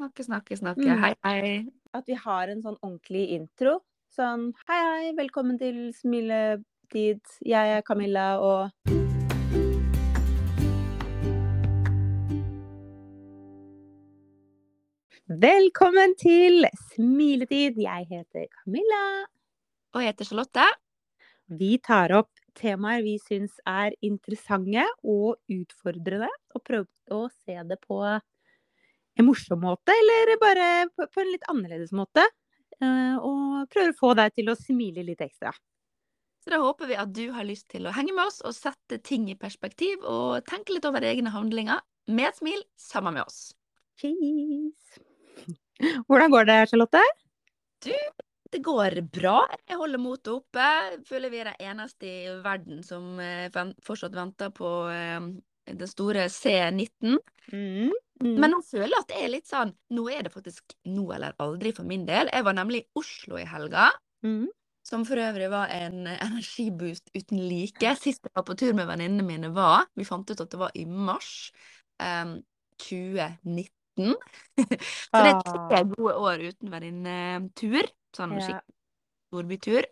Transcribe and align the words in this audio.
snakke, 0.00 0.24
snakke, 0.24 0.56
snakke. 0.56 0.88
Mm. 0.88 1.02
Hei, 1.02 1.14
hei. 1.24 1.64
At 1.92 2.06
vi 2.08 2.16
har 2.16 2.48
en 2.48 2.62
sånn 2.64 2.78
ordentlig 2.80 3.26
intro. 3.36 3.80
Sånn 4.14 4.48
hei, 4.70 4.78
hei, 4.80 5.10
velkommen 5.18 5.58
til 5.60 5.90
smiletid. 5.92 7.20
Jeg 7.44 7.76
er 7.76 7.84
Camilla, 7.84 8.32
og 8.40 8.70
Velkommen 15.30 16.16
til 16.18 16.64
smiletid. 16.88 17.76
Jeg 17.78 18.08
heter 18.08 18.48
Camilla. 18.56 19.04
Og 19.94 20.02
jeg 20.02 20.14
heter 20.14 20.30
Charlotte. 20.30 20.66
Vi 21.60 21.76
tar 21.84 22.16
opp 22.16 22.32
temaer 22.58 23.04
vi 23.04 23.14
syns 23.22 23.60
er 23.68 23.94
interessante 24.06 24.82
og 25.04 25.38
utfordrende, 25.50 26.30
og 26.54 26.64
prøver 26.66 27.14
å 27.14 27.28
se 27.44 27.56
det 27.68 27.78
på 27.84 28.00
en 29.18 29.26
morsom 29.26 29.60
måte, 29.64 29.94
eller 29.94 30.36
bare 30.40 30.68
på, 30.94 31.06
på 31.10 31.22
en 31.22 31.32
litt 31.32 31.48
annerledes 31.50 31.92
måte. 31.96 32.24
Eh, 32.80 33.16
og 33.18 33.66
prøver 33.72 33.92
å 33.92 33.98
få 33.98 34.14
deg 34.16 34.32
til 34.38 34.52
å 34.52 34.58
smile 34.58 35.04
litt 35.04 35.20
ekstra. 35.24 35.52
Så 36.40 36.54
da 36.54 36.60
håper 36.62 36.88
vi 36.88 36.96
at 36.96 37.12
du 37.12 37.26
har 37.34 37.44
lyst 37.44 37.68
til 37.72 37.84
å 37.84 37.92
henge 37.92 38.14
med 38.16 38.30
oss 38.30 38.40
og 38.46 38.56
sette 38.56 39.00
ting 39.04 39.28
i 39.28 39.36
perspektiv, 39.36 40.00
og 40.08 40.40
tenke 40.48 40.72
litt 40.72 40.88
over 40.88 41.04
egne 41.04 41.32
handlinger 41.34 41.82
med 42.08 42.30
et 42.30 42.40
smil 42.40 42.62
sammen 42.80 43.18
med 43.18 43.26
oss. 43.26 43.50
Cheese! 44.00 45.02
Hvordan 46.08 46.32
går 46.32 46.48
det, 46.48 46.58
Charlotte? 46.70 47.04
Du, 47.84 47.94
Det 48.50 48.58
går 48.64 48.96
bra. 49.12 49.44
Jeg 49.68 49.78
holder 49.78 50.00
motet 50.02 50.32
oppe. 50.32 50.64
Føler 51.06 51.30
vi 51.30 51.38
er 51.42 51.52
de 51.52 51.68
eneste 51.70 52.08
i 52.08 52.32
verden 52.42 52.80
som 52.82 53.20
eh, 53.22 53.52
fortsatt 53.86 54.16
venter 54.16 54.50
på 54.56 54.72
eh, 54.90 55.20
den 55.66 55.88
store 55.90 56.28
C19. 56.32 57.18
Mm. 57.52 57.90
Mm. 58.20 58.34
Men 58.36 58.50
nå 58.52 58.60
føler 58.66 58.92
jeg 58.92 59.00
at 59.00 59.08
det 59.08 59.20
er 59.24 59.30
litt 59.32 59.46
sånn 59.48 59.70
Nå 59.96 60.02
er 60.12 60.26
det 60.26 60.32
faktisk 60.34 60.74
nå 60.92 61.06
eller 61.16 61.32
aldri 61.40 61.70
for 61.72 61.88
min 61.88 62.02
del. 62.08 62.28
Jeg 62.32 62.44
var 62.44 62.56
nemlig 62.58 62.82
i 62.82 62.88
Oslo 63.00 63.38
i 63.40 63.46
helga. 63.48 63.90
mm. 64.26 64.48
Som 64.90 65.04
for 65.06 65.20
øvrig 65.20 65.46
var 65.52 65.68
en 65.70 66.06
energiboost 66.26 67.10
uten 67.14 67.38
like. 67.48 67.92
Sist 68.00 68.24
jeg 68.24 68.32
var 68.34 68.44
på 68.48 68.56
tur 68.58 68.72
med 68.74 68.88
venninnene 68.88 69.22
mine 69.26 69.50
var 69.54 69.84
Vi 69.96 70.04
fant 70.08 70.28
ut 70.32 70.40
at 70.40 70.50
det 70.50 70.58
var 70.60 70.72
i 70.74 70.84
mars 70.88 71.52
um, 72.00 72.38
2019. 72.80 73.68
Så 74.56 75.20
det 75.20 75.30
er 75.30 75.40
tre 75.44 75.80
Ah. 75.80 75.84
gode 75.92 76.14
år 76.16 76.44
uten 76.48 76.72
venninnetur. 76.72 77.88
Sånn 78.16 78.36
skikkelig 78.40 78.76
storbytur. 79.30 79.86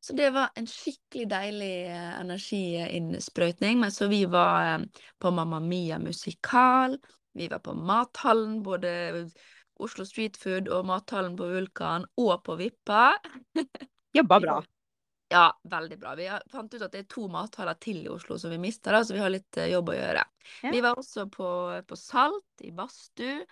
Så 0.00 0.16
det 0.16 0.30
var 0.32 0.50
en 0.56 0.66
skikkelig 0.66 1.26
deilig 1.28 1.74
eh, 1.92 2.12
energiinnsprøytning. 2.20 3.80
Men 3.82 3.92
så 3.92 4.08
vi 4.08 4.24
var 4.24 4.74
eh, 4.74 5.04
på 5.20 5.30
Mamma 5.30 5.60
Mia 5.60 5.98
musikal. 5.98 6.96
Vi 7.36 7.48
var 7.48 7.58
på 7.58 7.74
Mathallen, 7.74 8.62
både 8.62 8.92
Oslo 9.80 10.04
Street 10.04 10.36
Food 10.40 10.68
og 10.68 10.86
Mathallen 10.88 11.36
på 11.36 11.46
Vulkan, 11.52 12.08
og 12.16 12.42
på 12.44 12.56
Vippa. 12.60 13.12
Jobba 14.16 14.40
bra. 14.40 14.60
Ja, 15.30 15.46
veldig 15.70 15.98
bra. 16.00 16.16
Vi 16.18 16.26
fant 16.50 16.72
ut 16.74 16.82
at 16.82 16.90
det 16.90 17.04
er 17.04 17.10
to 17.12 17.28
mathaller 17.30 17.76
til 17.78 18.00
i 18.02 18.10
Oslo 18.10 18.34
som 18.40 18.50
vi 18.50 18.58
mista, 18.58 18.98
så 19.04 19.14
vi 19.14 19.22
har 19.22 19.30
litt 19.30 19.60
eh, 19.62 19.70
jobb 19.70 19.92
å 19.92 19.94
gjøre. 19.94 20.24
Ja. 20.64 20.72
Vi 20.74 20.80
var 20.82 20.98
også 20.98 21.28
på, 21.30 21.50
på 21.86 21.98
Salt, 21.98 22.64
i 22.66 22.72
badstue, 22.74 23.44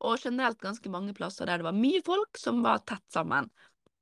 og 0.00 0.24
generelt 0.24 0.58
ganske 0.58 0.90
mange 0.90 1.14
plasser 1.14 1.46
der 1.46 1.60
det 1.60 1.68
var 1.68 1.76
mye 1.76 2.00
folk 2.02 2.40
som 2.40 2.64
var 2.64 2.82
tett 2.88 3.04
sammen. 3.12 3.46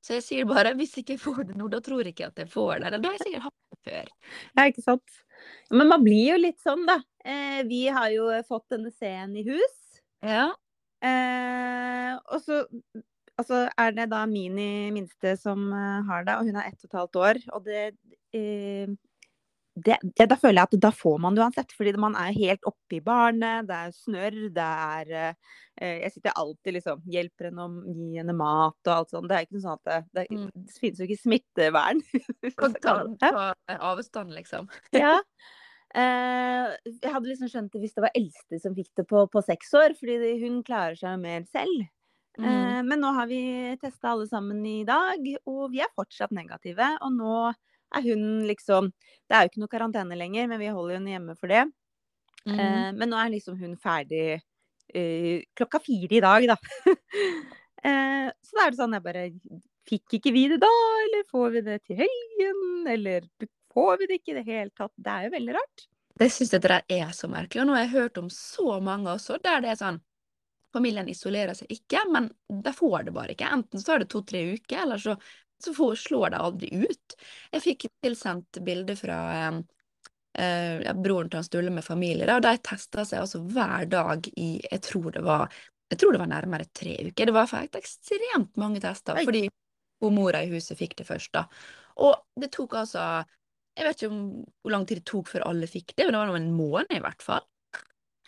Så 0.05 0.19
jeg 0.19 0.25
sier 0.25 0.49
bare, 0.49 0.75
hvis 0.79 0.95
ikke 1.01 1.17
jeg 1.17 1.23
får 1.23 1.43
det 1.51 1.57
nå, 1.59 1.67
da 1.73 1.81
tror 1.85 2.05
jeg 2.05 2.15
ikke 2.15 2.31
at 2.31 2.41
jeg 2.45 2.51
får 2.53 2.79
det. 2.79 2.87
Eller 2.91 3.03
da 3.03 3.11
har 3.11 3.19
jeg 3.19 3.27
sikkert 3.27 3.49
hatt 3.49 3.59
det 3.59 3.91
før. 3.91 4.13
Ja, 4.55 4.67
ikke 4.71 4.85
sant. 4.85 5.19
Men 5.75 5.91
man 5.91 6.07
blir 6.07 6.33
jo 6.33 6.39
litt 6.41 6.63
sånn, 6.63 6.87
da. 6.89 7.01
Eh, 7.25 7.61
vi 7.69 7.83
har 7.93 8.09
jo 8.15 8.31
fått 8.49 8.75
denne 8.75 8.93
scenen 8.95 9.37
i 9.39 9.45
hus. 9.49 9.77
Ja. 10.25 10.49
Eh, 11.05 12.15
og 12.19 12.43
så 12.43 12.63
altså, 13.39 13.67
er 13.79 13.95
det 13.95 14.09
da 14.13 14.25
Mini 14.27 14.89
minste 14.95 15.35
som 15.39 15.69
eh, 15.73 16.01
har 16.09 16.27
det, 16.27 16.39
og 16.39 16.49
hun 16.49 16.59
er 16.59 16.71
ett 16.71 16.81
og 16.83 16.89
et 16.89 16.99
halvt 17.01 17.21
år. 17.23 17.43
Og 17.55 17.69
det, 17.69 17.85
eh, 18.37 18.95
det, 19.85 19.97
det 20.19 20.27
Da 20.31 20.37
føler 20.41 20.61
jeg 20.63 20.69
at 20.69 20.81
da 20.81 20.91
får 20.95 21.19
man 21.23 21.35
det 21.37 21.43
uansett, 21.45 21.73
fordi 21.77 21.93
man 22.01 22.15
er 22.19 22.33
helt 22.37 22.65
oppe 22.69 22.97
i 22.99 23.01
barnet. 23.05 23.67
Det 23.69 23.77
er 23.79 23.95
snørr, 23.97 24.39
det 24.57 24.67
er 24.67 25.13
eh, 25.19 25.95
Jeg 26.05 26.13
sitter 26.17 26.37
alltid 26.37 26.75
liksom 26.79 27.03
Hjelper 27.07 27.51
henne 27.51 27.67
å 27.67 27.95
gi 27.95 28.09
henne 28.19 28.35
mat 28.39 28.79
og 28.91 28.95
alt 28.95 29.11
sånt. 29.15 29.29
Det 29.31 29.37
er 29.39 29.47
ikke 29.47 29.63
sånn 29.63 29.79
at 29.79 29.85
det, 29.89 30.01
det, 30.15 30.27
Mm. 30.31 30.51
det 30.55 30.79
finnes 30.81 30.99
jo 31.01 31.07
ikke 31.09 31.23
smittevern. 31.23 32.03
Ta, 32.83 32.97
ta 33.23 33.31
avstand, 33.93 34.35
liksom. 34.37 34.69
Ja. 34.93 35.17
Eh, 35.97 36.67
jeg 36.85 37.13
hadde 37.15 37.31
liksom 37.31 37.49
skjønt 37.49 37.73
det 37.73 37.81
hvis 37.81 37.95
det 37.97 38.03
var 38.05 38.13
eldste 38.19 38.59
som 38.61 38.75
fikk 38.77 38.91
det 39.01 39.07
på, 39.09 39.23
på 39.33 39.41
seks 39.41 39.71
år, 39.79 39.95
fordi 39.97 40.19
det- 40.21 40.35
hun 40.43 40.59
klarer 40.63 40.99
seg 41.01 41.15
mer 41.23 41.47
selv. 41.49 41.87
Mm. 42.39 42.45
Eh, 42.45 42.83
men 42.85 43.01
nå 43.01 43.13
har 43.17 43.27
vi 43.27 43.39
testa 43.81 44.11
alle 44.13 44.27
sammen 44.29 44.61
i 44.69 44.85
dag, 44.85 45.25
og 45.49 45.71
vi 45.73 45.81
er 45.81 45.89
fortsatt 45.97 46.31
negative. 46.37 46.91
Og 47.01 47.17
nå 47.17 47.39
er 47.97 48.05
hun 48.05 48.25
liksom 48.49 48.91
Det 48.93 49.37
er 49.37 49.45
jo 49.45 49.53
ikke 49.53 49.63
noe 49.63 49.73
karantene 49.73 50.17
lenger, 50.19 50.49
men 50.49 50.61
vi 50.61 50.73
holder 50.73 50.99
henne 50.99 51.13
hjemme 51.13 51.35
for 51.37 51.53
det. 51.53 51.67
Mm. 52.47 52.59
Eh, 52.59 52.91
men 52.97 53.11
nå 53.11 53.19
er 53.21 53.33
liksom 53.35 53.59
hun 53.61 53.75
ferdig 53.81 54.39
eh, 54.95 55.45
klokka 55.59 55.81
fire 55.85 56.17
i 56.17 56.23
dag, 56.25 56.47
da. 56.49 56.57
eh, 57.89 58.29
så 58.33 58.57
da 58.57 58.65
er 58.65 58.73
det 58.73 58.81
sånn 58.81 58.97
jeg 58.97 59.05
bare 59.05 59.27
Fikk 59.89 60.19
ikke 60.19 60.33
vi 60.35 60.43
det 60.53 60.59
da, 60.61 60.69
eller 61.05 61.23
får 61.31 61.53
vi 61.55 61.61
det 61.65 61.79
til 61.89 61.97
helgen? 62.03 62.59
Eller 62.93 63.25
får 63.73 63.95
vi 64.03 64.09
det 64.11 64.19
ikke 64.19 64.35
i 64.35 64.37
det 64.37 64.43
hele 64.45 64.69
tatt? 64.77 64.93
Det 65.01 65.15
er 65.15 65.23
jo 65.25 65.31
veldig 65.33 65.55
rart. 65.57 65.85
Det 66.19 66.29
syns 66.35 66.53
jeg 66.53 66.61
det 66.61 66.73
der 66.75 67.07
er 67.07 67.15
så 67.17 67.31
merkelig. 67.33 67.63
Og 67.63 67.71
nå 67.71 67.77
har 67.77 67.87
jeg 67.87 67.95
hørt 67.95 68.21
om 68.21 68.29
så 68.33 68.77
mange 68.85 69.15
også, 69.15 69.39
der 69.41 69.65
det 69.65 69.73
er 69.73 69.81
sånn 69.81 70.03
Familien 70.77 71.09
isolerer 71.09 71.57
seg 71.57 71.71
ikke, 71.73 72.03
men 72.13 72.27
de 72.53 72.73
får 72.77 73.07
det 73.07 73.15
bare 73.17 73.33
ikke. 73.33 73.49
Enten 73.57 73.81
så 73.81 73.95
er 73.95 74.03
det 74.03 74.11
to-tre 74.13 74.43
uker, 74.53 74.83
eller 74.83 75.01
så, 75.01 75.15
så 75.65 75.75
får, 75.75 75.95
slår 75.95 76.31
det 76.35 76.43
aldri 76.45 76.71
ut. 76.87 77.17
Jeg 77.53 77.65
fikk 77.65 77.89
tilsendt 78.05 78.61
bilde 78.65 78.95
fra 78.99 79.19
eh, 79.35 79.59
eh, 80.45 80.93
broren 80.95 81.31
til 81.31 81.41
han 81.41 81.49
Stulle 81.49 81.73
med 81.75 81.87
familie, 81.87 82.29
og 82.35 82.45
de 82.45 82.55
testa 82.63 83.05
seg 83.09 83.25
altså 83.25 83.43
hver 83.43 83.89
dag 83.91 84.31
i 84.37 84.55
Jeg 84.63 84.85
tror 84.87 85.11
det 85.17 85.25
var 85.25 85.51
tror 85.97 86.13
det 86.13 86.21
var 86.21 86.29
nærmere 86.29 86.69
tre 86.77 86.95
uker. 87.07 87.27
Det 87.27 87.33
var 87.33 87.49
faktisk 87.49 87.81
ekstremt 87.81 88.59
mange 88.61 88.81
tester, 88.85 89.17
Oi. 89.17 89.25
fordi 89.25 89.47
hun 90.05 90.15
mora 90.15 90.43
i 90.45 90.51
huset 90.53 90.79
fikk 90.79 90.99
det 91.01 91.07
først, 91.09 91.33
da. 91.35 91.47
Og 92.05 92.15
det 92.39 92.53
tok 92.55 92.77
altså 92.79 93.25
Jeg 93.79 93.87
vet 93.87 94.01
ikke 94.01 94.11
om, 94.11 94.23
hvor 94.63 94.73
lang 94.75 94.85
tid 94.87 94.99
det 94.99 95.07
tok 95.07 95.29
før 95.31 95.45
alle 95.47 95.67
fikk 95.71 95.93
det, 95.95 96.05
men 96.05 96.15
det 96.15 96.21
var 96.21 96.31
om 96.33 96.37
en 96.39 96.51
måned 96.51 96.97
i 96.97 97.03
hvert 97.03 97.23
fall. 97.23 97.45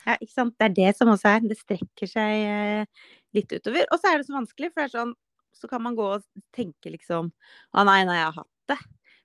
Ja, 0.05 0.15
ikke 0.15 0.33
sant? 0.33 0.55
Det 0.57 0.69
er 0.69 0.77
det 0.77 0.93
som 0.97 1.11
også 1.11 1.27
er. 1.27 1.41
Det 1.43 1.57
strekker 1.59 2.07
seg 2.07 2.45
eh, 2.47 3.09
litt 3.35 3.51
utover. 3.51 3.83
Og 3.91 3.99
så 3.99 4.13
er 4.13 4.21
det 4.21 4.29
så 4.29 4.37
vanskelig, 4.37 4.71
for 4.71 4.81
det 4.81 4.87
er 4.87 4.95
sånn 4.95 5.17
Så 5.57 5.69
kan 5.71 5.83
man 5.83 5.97
gå 5.99 6.07
og 6.17 6.25
tenke 6.57 6.93
liksom 6.93 7.31
Å 7.31 7.85
nei, 7.87 8.03
nei, 8.09 8.19
jeg 8.21 8.29
har 8.31 8.39
hatt 8.43 8.73
det. 8.73 8.79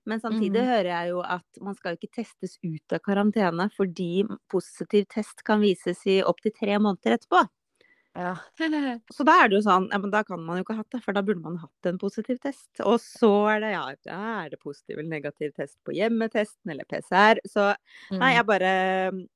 Men 0.06 0.22
samtidig 0.22 0.62
mm. 0.62 0.70
hører 0.70 0.90
jeg 0.92 1.12
jo 1.14 1.22
at 1.26 1.60
man 1.66 1.78
skal 1.78 1.98
ikke 1.98 2.14
testes 2.22 2.60
ut 2.62 2.94
av 2.94 3.02
karantene 3.06 3.66
fordi 3.74 4.26
positiv 4.54 5.08
test 5.10 5.42
kan 5.48 5.64
vises 5.64 6.04
i 6.10 6.20
opptil 6.26 6.54
tre 6.54 6.78
måneder 6.78 7.18
etterpå. 7.18 7.42
Ja. 8.16 8.36
Så 9.12 9.26
da 9.28 9.34
er 9.44 9.50
det 9.52 9.58
jo 9.58 9.64
sånn 9.66 9.90
Ja, 9.92 10.00
men 10.00 10.12
da 10.14 10.22
kan 10.24 10.40
man 10.40 10.60
jo 10.60 10.64
ikke 10.64 10.78
ha 10.78 10.84
hatt 10.86 10.94
det, 10.96 11.02
for 11.04 11.16
da 11.18 11.24
burde 11.26 11.44
man 11.44 11.58
hatt 11.60 11.90
en 11.90 11.98
positiv 12.00 12.40
test. 12.44 12.70
Og 12.80 12.96
så 13.04 13.32
er 13.52 13.64
det 13.64 13.72
ja, 13.74 13.84
da 14.08 14.20
er 14.46 14.54
det 14.54 14.62
positiv 14.62 15.02
eller 15.02 15.12
negativ 15.18 15.52
test 15.58 15.76
på 15.84 15.96
hjemmetesten 15.98 16.72
eller 16.72 16.88
PCR. 16.88 17.42
Så 17.50 17.74
Nei, 18.14 18.32
Mm. 18.32 18.36
jeg 18.38 18.46
bare 18.46 18.72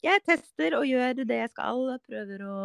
Jeg 0.05 0.23
tester 0.23 0.77
og 0.79 0.87
gjør 0.87 1.25
det 1.25 1.41
jeg 1.43 1.51
skal. 1.51 1.99
Prøver 2.07 2.45
å 2.45 2.59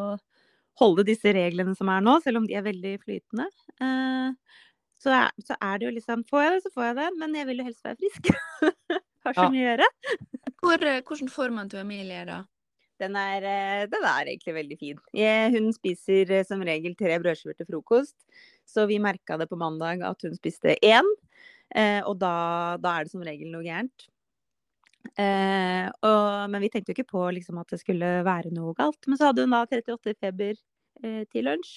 holde 0.81 1.05
disse 1.07 1.33
reglene 1.37 1.75
som 1.79 1.91
er 1.93 2.05
nå, 2.05 2.19
selv 2.25 2.41
om 2.43 2.47
de 2.49 2.57
er 2.59 2.65
veldig 2.67 2.95
flytende. 3.05 3.47
Eh, 3.81 4.59
så, 5.05 5.13
er, 5.13 5.31
så 5.45 5.57
er 5.61 5.79
det 5.79 5.89
jo 5.89 5.93
liksom 5.99 6.25
Får 6.31 6.43
jeg 6.47 6.55
det, 6.57 6.63
så 6.65 6.73
får 6.75 6.87
jeg 6.89 6.97
det. 7.03 7.09
Men 7.21 7.37
jeg 7.39 7.49
vil 7.51 7.61
jo 7.63 7.69
helst 7.69 7.85
være 7.87 8.01
frisk. 8.01 8.33
Har 9.25 9.37
så 9.37 9.47
Ja. 9.47 9.53
mye 9.53 9.63
å 9.65 9.71
gjøre. 9.71 9.89
Hvor, 10.65 11.31
får 11.33 11.53
man 11.55 11.71
til 11.73 11.81
Emilie 11.83 12.25
da? 12.29 12.43
Den 13.03 13.17
er, 13.19 13.43
eh, 13.51 13.85
den 13.91 14.05
er 14.07 14.29
egentlig 14.31 14.55
veldig 14.55 14.77
fin. 14.81 14.99
Hun 15.55 15.73
spiser 15.75 16.31
eh, 16.39 16.45
som 16.47 16.63
regel 16.65 16.95
tre 16.99 17.17
brødskiver 17.21 17.57
til 17.59 17.69
frokost. 17.69 18.15
Så 18.69 18.87
vi 18.89 19.01
merka 19.03 19.37
det 19.41 19.49
på 19.51 19.59
mandag 19.61 20.05
at 20.07 20.23
hun 20.25 20.37
spiste 20.39 20.77
én. 20.85 21.09
Eh, 21.75 22.01
og 22.07 22.19
da, 22.23 22.77
da 22.81 22.99
er 23.01 23.07
det 23.07 23.13
som 23.15 23.25
regel 23.27 23.51
noe 23.53 23.65
gærent. 23.67 24.07
Eh, 25.21 25.89
og, 26.07 26.51
men 26.51 26.63
vi 26.65 26.71
tenkte 26.73 26.91
jo 26.93 26.97
ikke 26.99 27.11
på 27.13 27.25
liksom, 27.37 27.59
at 27.61 27.71
det 27.75 27.81
skulle 27.83 28.09
være 28.27 28.53
noe 28.57 28.73
galt. 28.79 29.01
Men 29.11 29.21
så 29.21 29.29
hadde 29.31 29.45
hun 29.47 29.55
da 29.55 29.65
38 29.69 30.15
feber 30.25 30.55
eh, 31.05 31.23
til 31.33 31.47
lunsj. 31.49 31.75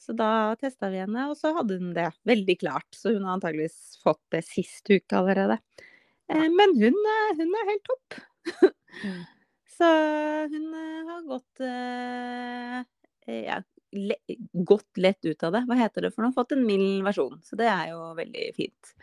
Så 0.00 0.12
da 0.12 0.52
testa 0.60 0.90
vi 0.92 1.00
henne, 1.00 1.22
og 1.32 1.38
så 1.40 1.54
hadde 1.56 1.78
hun 1.80 1.94
det 1.96 2.10
veldig 2.28 2.58
klart. 2.60 2.88
Så 2.94 3.14
hun 3.14 3.24
har 3.24 3.38
antageligvis 3.38 3.96
fått 4.04 4.20
det 4.34 4.42
sist 4.44 4.88
uke 4.92 5.16
allerede. 5.18 5.56
Eh, 6.32 6.48
men 6.52 6.76
hun, 6.80 6.98
er- 7.14 7.38
hun 7.40 7.56
er 7.62 7.70
helt 7.72 7.88
topp. 7.92 8.20
Mm. 9.04 9.24
Så 9.76 9.84
hun 10.48 10.68
eh, 10.72 11.00
har 11.10 11.24
gått 11.28 11.60
eh, 11.60 12.78
eh, 13.28 13.40
ja, 13.44 13.58
le, 13.92 14.14
gått 14.64 14.96
lett 14.96 15.24
ut 15.28 15.42
av 15.44 15.52
det. 15.52 15.60
Hva 15.68 15.76
heter 15.76 16.06
det 16.06 16.12
for 16.14 16.24
noe? 16.24 16.32
Fått 16.32 16.54
en 16.56 16.62
mild 16.64 17.02
versjon. 17.04 17.36
Så 17.44 17.58
det 17.60 17.66
er 17.68 17.90
jo 17.90 17.98
veldig 18.16 18.46
fint. 18.56 18.94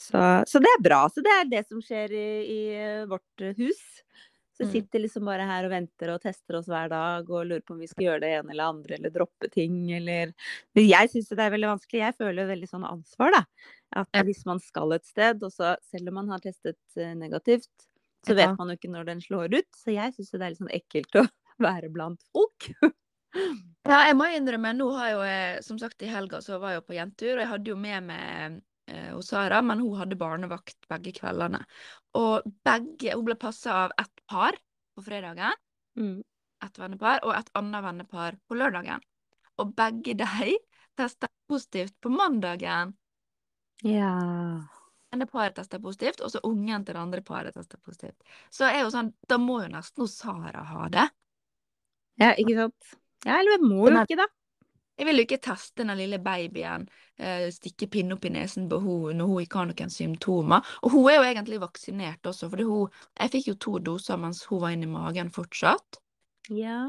Så, 0.00 0.20
så 0.48 0.60
det 0.62 0.70
er 0.76 0.82
bra. 0.84 1.02
Så 1.12 1.22
det 1.24 1.32
er 1.40 1.48
det 1.50 1.64
som 1.68 1.80
skjer 1.84 2.12
i, 2.14 2.26
i 2.52 2.60
eh, 2.76 3.04
vårt 3.10 3.42
eh, 3.44 3.54
hus. 3.58 3.82
Så 4.52 4.66
vi 4.66 4.68
Mm. 4.68 4.72
sitter 4.72 5.00
liksom 5.00 5.24
bare 5.24 5.46
her 5.48 5.64
og 5.64 5.70
venter 5.72 6.10
og 6.12 6.20
tester 6.22 6.58
oss 6.58 6.66
hver 6.68 6.90
dag 6.92 7.30
og 7.32 7.46
lurer 7.48 7.62
på 7.64 7.72
om 7.72 7.78
vi 7.80 7.86
skal 7.88 8.04
gjøre 8.04 8.20
det 8.20 8.32
ene 8.36 8.52
eller 8.52 8.68
andre 8.68 8.98
eller 8.98 9.10
droppe 9.14 9.48
ting 9.50 9.78
eller 9.96 10.34
jeg 10.76 11.08
syns 11.10 11.30
det 11.32 11.40
er 11.40 11.54
veldig 11.54 11.70
vanskelig. 11.70 12.02
Jeg 12.02 12.16
føler 12.20 12.50
veldig 12.50 12.68
sånn 12.68 12.84
ansvar, 12.84 13.32
da. 13.32 13.40
At 14.02 14.20
hvis 14.28 14.44
man 14.46 14.60
skal 14.60 14.92
et 14.92 15.08
sted, 15.08 15.40
og 15.42 15.50
så 15.56 15.72
selv 15.88 16.12
om 16.12 16.20
man 16.20 16.28
har 16.34 16.44
testet 16.44 16.78
eh, 17.00 17.14
negativt, 17.16 17.70
så 18.28 18.36
vet 18.38 18.52
man 18.60 18.68
jo 18.70 18.76
ikke 18.76 18.92
når 18.92 19.08
den 19.08 19.22
slår 19.24 19.56
ut. 19.56 19.70
Så 19.74 19.96
jeg 19.96 20.12
syns 20.14 20.30
det 20.36 20.42
er 20.44 20.52
litt 20.52 20.60
sånn 20.60 20.76
ekkelt 20.76 21.18
å 21.22 21.24
være 21.66 21.88
blant 21.96 22.20
folk. 22.36 22.68
Ja, 23.88 24.02
jeg 24.10 24.14
må 24.20 24.28
innrømme, 24.36 24.74
nå 24.76 24.90
har 24.94 25.14
jo 25.14 25.22
som 25.64 25.78
sagt 25.80 26.04
i 26.04 26.10
helga 26.12 26.42
så 26.44 26.60
var 26.60 26.76
jeg 26.76 26.84
på 26.86 26.94
jentetur, 27.00 27.38
og 27.38 27.42
jeg 27.46 27.50
hadde 27.54 27.72
jo 27.72 27.78
med 27.80 28.04
meg 28.12 28.60
hos 29.14 29.30
Sara, 29.32 29.62
men 29.62 29.80
hun 29.80 29.96
hadde 30.00 30.18
barnevakt 30.20 30.76
begge 30.90 31.12
kveldene. 31.16 31.62
Og 32.18 32.44
begge, 32.66 33.14
hun 33.16 33.24
ble 33.28 33.36
passa 33.40 33.84
av 33.86 33.94
ett 33.98 34.24
par 34.28 34.58
på 34.96 35.04
fredagen, 35.06 35.52
Mm. 35.98 36.22
et 36.64 36.78
vennepar, 36.78 37.18
og 37.24 37.34
et 37.36 37.50
annet 37.58 37.84
vennepar 37.84 38.36
på 38.48 38.56
lørdagen. 38.56 39.00
Og 39.60 39.74
begge 39.76 40.14
de 40.16 40.24
testa 40.96 41.28
positivt 41.48 41.94
på 42.00 42.08
mandagen. 42.12 42.94
Ja. 43.84 44.12
ene 45.12 45.26
paret 45.28 45.54
testa 45.58 45.76
positivt, 45.82 46.22
og 46.24 46.30
så 46.32 46.40
ungen 46.48 46.84
til 46.86 46.94
det 46.94 47.00
andre 47.02 47.20
paret 47.20 47.52
testa 47.54 47.76
positivt. 47.84 48.16
Så 48.50 48.64
er 48.64 48.78
jo 48.80 48.92
sånn, 48.94 49.10
da 49.28 49.36
må 49.36 49.58
jo 49.60 49.68
nesten 49.68 50.08
Sara 50.08 50.62
ha 50.64 50.86
det. 50.88 51.08
ja, 52.22 52.30
ikke 52.38 52.54
sant. 52.56 52.94
Ja, 53.26 53.36
eller 53.40 53.60
må 53.60 53.88
jo 53.90 53.98
ikke, 54.06 54.16
da. 54.22 54.26
Jeg 54.98 55.08
vil 55.08 55.18
jo 55.18 55.24
ikke 55.24 55.40
teste 55.42 55.86
den 55.86 55.96
lille 55.96 56.18
babyen, 56.22 56.84
eh, 57.18 57.48
stikke 57.54 57.88
pinne 57.90 58.16
opp 58.16 58.26
i 58.28 58.32
nesen 58.34 58.68
på 58.68 58.78
henne 58.82 59.16
når 59.18 59.30
hun 59.30 59.42
ikke 59.44 59.58
har 59.58 59.70
noen 59.70 59.92
symptomer. 59.92 60.68
Og 60.82 60.92
hun 60.92 61.08
er 61.10 61.16
jo 61.16 61.24
egentlig 61.30 61.60
vaksinert 61.62 62.28
også, 62.28 62.50
for 62.52 62.90
Jeg 63.18 63.32
fikk 63.32 63.48
jo 63.48 63.54
to 63.54 63.78
doser 63.78 64.20
mens 64.20 64.44
hun 64.44 64.60
var 64.60 64.76
inni 64.76 64.86
magen 64.86 65.30
fortsatt. 65.30 65.98
Ja. 66.50 66.84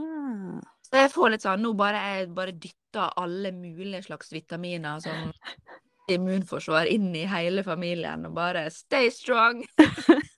Så 0.83 0.99
jeg 0.99 1.11
får 1.13 1.29
litt 1.29 1.43
sånn 1.45 1.61
Nå 1.61 1.73
bare 1.77 2.01
jeg 2.01 2.29
bare 2.33 2.51
dytter 2.51 3.13
alle 3.17 3.51
mulige 3.51 4.03
slags 4.03 4.33
vitaminer 4.33 4.99
som 4.99 5.31
immunforsvar 6.13 6.89
inn 6.91 7.13
i 7.15 7.25
hele 7.29 7.63
familien, 7.63 8.25
og 8.27 8.35
bare 8.35 8.67
stay 8.73 9.09
strong! 9.09 9.63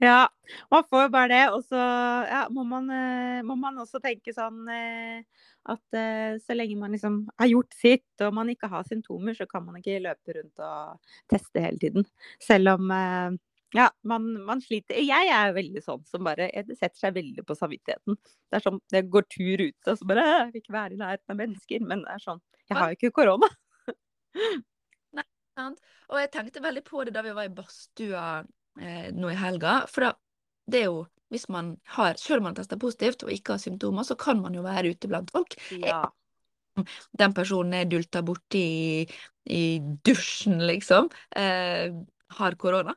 Ja, 0.00 0.28
man 0.70 0.84
får 0.88 1.02
jo 1.02 1.08
bare 1.12 1.28
det. 1.28 1.42
Og 1.52 1.64
så 1.68 1.80
ja, 2.30 2.44
må, 2.52 2.64
man, 2.64 2.88
eh, 2.94 3.42
må 3.44 3.56
man 3.60 3.76
også 3.82 4.00
tenke 4.00 4.32
sånn 4.32 4.64
eh, 4.72 5.20
at 5.68 5.96
eh, 5.98 6.38
så 6.40 6.56
lenge 6.56 6.78
man 6.80 6.96
liksom 6.96 7.22
har 7.36 7.50
gjort 7.50 7.76
sitt, 7.76 8.08
og 8.24 8.32
man 8.38 8.48
ikke 8.52 8.70
har 8.72 8.86
symptomer, 8.88 9.36
så 9.36 9.44
kan 9.50 9.66
man 9.66 9.76
ikke 9.80 10.00
løpe 10.06 10.38
rundt 10.38 10.64
og 10.64 11.12
teste 11.30 11.64
hele 11.66 11.82
tiden. 11.82 12.08
Selv 12.40 12.78
om 12.78 12.94
ja, 13.76 13.90
man, 14.08 14.30
man 14.46 14.62
sliter. 14.64 14.96
Jeg 15.04 15.28
er 15.30 15.52
veldig 15.54 15.82
sånn 15.84 16.00
som 16.08 16.24
bare 16.26 16.48
Det 16.66 16.74
setter 16.74 16.96
seg 16.98 17.18
veldig 17.20 17.44
på 17.46 17.54
samvittigheten. 17.54 18.16
Det 18.50 18.58
er 18.58 18.64
sånn, 18.64 18.80
Jeg 18.90 19.06
går 19.12 19.28
tur 19.30 19.62
ute, 19.62 19.92
og 19.92 20.00
så 20.00 20.08
bare 20.08 20.24
Jeg 20.26 20.48
vil 20.48 20.64
ikke 20.64 20.74
være 20.74 20.96
i 20.96 21.02
nærheten 21.02 21.34
av 21.34 21.38
mennesker. 21.38 21.84
Men 21.92 22.02
det 22.06 22.16
er 22.16 22.24
sånn 22.24 22.40
Jeg 22.64 22.80
har 22.80 22.90
jo 22.90 22.98
ikke 22.98 23.12
korona. 23.20 23.50
Nei, 25.20 25.26
Sant? 25.58 25.78
Og 26.10 26.18
jeg 26.18 26.32
tenkte 26.34 26.64
veldig 26.64 26.82
på 26.88 27.04
det 27.06 27.14
da 27.14 27.22
vi 27.26 27.36
var 27.36 27.46
i 27.46 27.54
badstua 27.54 28.24
nå 29.12 29.30
i 29.32 29.38
helga. 29.38 29.80
For 29.90 30.06
da, 30.06 30.12
det 30.70 30.84
er 30.84 30.86
jo 30.90 31.02
hvis 31.30 31.46
man 31.52 31.76
har, 31.94 32.16
selv 32.18 32.42
om 32.42 32.48
man 32.48 32.56
tester 32.58 32.78
positivt 32.80 33.22
og 33.22 33.30
ikke 33.32 33.54
har 33.54 33.62
symptomer, 33.62 34.06
så 34.06 34.16
kan 34.18 34.40
man 34.42 34.54
jo 34.56 34.64
være 34.66 34.90
ute 34.96 35.10
blant 35.10 35.30
folk. 35.30 35.54
Ja. 35.78 36.02
Den 37.18 37.34
personen 37.36 37.76
er 37.78 37.88
dulta 37.90 38.22
borti 38.26 38.62
i, 38.62 39.18
i 39.50 39.62
dusjen, 40.06 40.58
liksom, 40.66 41.10
eh, 41.38 41.94
har 42.38 42.56
korona. 42.58 42.96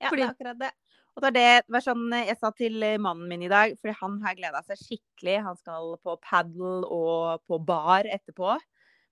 Ja, 0.00 0.10
Fordi- 0.10 0.20
det 0.20 0.28
er 0.28 0.34
akkurat 0.34 0.60
det. 0.60 0.72
Og 1.14 1.22
det 1.22 1.28
er 1.30 1.34
det, 1.36 1.64
var 1.70 1.80
sånn 1.84 2.08
jeg 2.10 2.36
sa 2.40 2.50
til 2.50 2.82
eh, 2.82 2.98
mannen 2.98 3.28
min 3.30 3.44
i 3.46 3.48
dag, 3.48 3.76
for 3.80 3.94
han 4.00 4.20
har 4.24 4.34
gleda 4.34 4.60
seg 4.66 4.80
skikkelig. 4.80 5.36
Han 5.46 5.56
skal 5.56 5.94
på 6.02 6.16
padel 6.20 6.84
og 6.84 7.44
på 7.46 7.60
bar 7.64 8.08
etterpå 8.10 8.56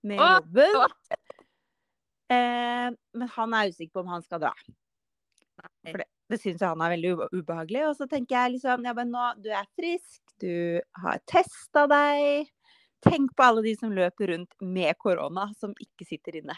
med 0.02 0.18
jobben. 0.18 0.96
Eh, 2.28 2.90
men 2.90 3.28
han 3.36 3.54
er 3.54 3.70
usikker 3.70 3.94
på 3.94 4.02
om 4.02 4.12
han 4.16 4.24
skal 4.26 4.42
dra. 4.42 4.52
For 5.62 6.02
det, 6.02 6.08
det 6.32 6.38
syns 6.40 6.64
han 6.64 6.82
er 6.84 6.94
veldig 6.94 7.12
ubehagelig. 7.34 7.84
Og 7.90 7.98
så 7.98 8.08
tenker 8.10 8.38
jeg 8.38 8.56
liksom 8.56 8.86
ja, 8.88 8.94
men 8.96 9.12
nå, 9.14 9.28
du 9.42 9.50
er 9.54 9.68
frisk, 9.78 10.22
du 10.42 10.80
har 11.02 11.22
testa 11.30 11.86
deg. 11.90 12.50
Tenk 13.02 13.34
på 13.36 13.44
alle 13.48 13.64
de 13.66 13.74
som 13.78 13.92
løper 13.94 14.30
rundt 14.30 14.52
med 14.62 14.94
korona, 15.02 15.48
som 15.58 15.74
ikke 15.82 16.06
sitter 16.06 16.38
inne. 16.38 16.56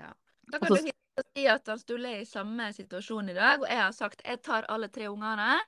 Ja. 0.00 0.10
Da 0.50 0.58
kan 0.58 0.74
Også, 0.74 0.90
du 0.90 1.22
si 1.30 1.46
at 1.50 1.68
han 1.70 1.78
Sturle 1.80 2.16
er 2.16 2.24
i 2.24 2.28
samme 2.28 2.68
situasjon 2.74 3.30
i 3.30 3.36
dag, 3.36 3.62
og 3.62 3.68
jeg 3.70 3.80
har 3.80 3.94
sagt 3.94 4.24
jeg 4.26 4.42
tar 4.44 4.66
alle 4.72 4.90
tre 4.92 5.06
ungene, 5.12 5.60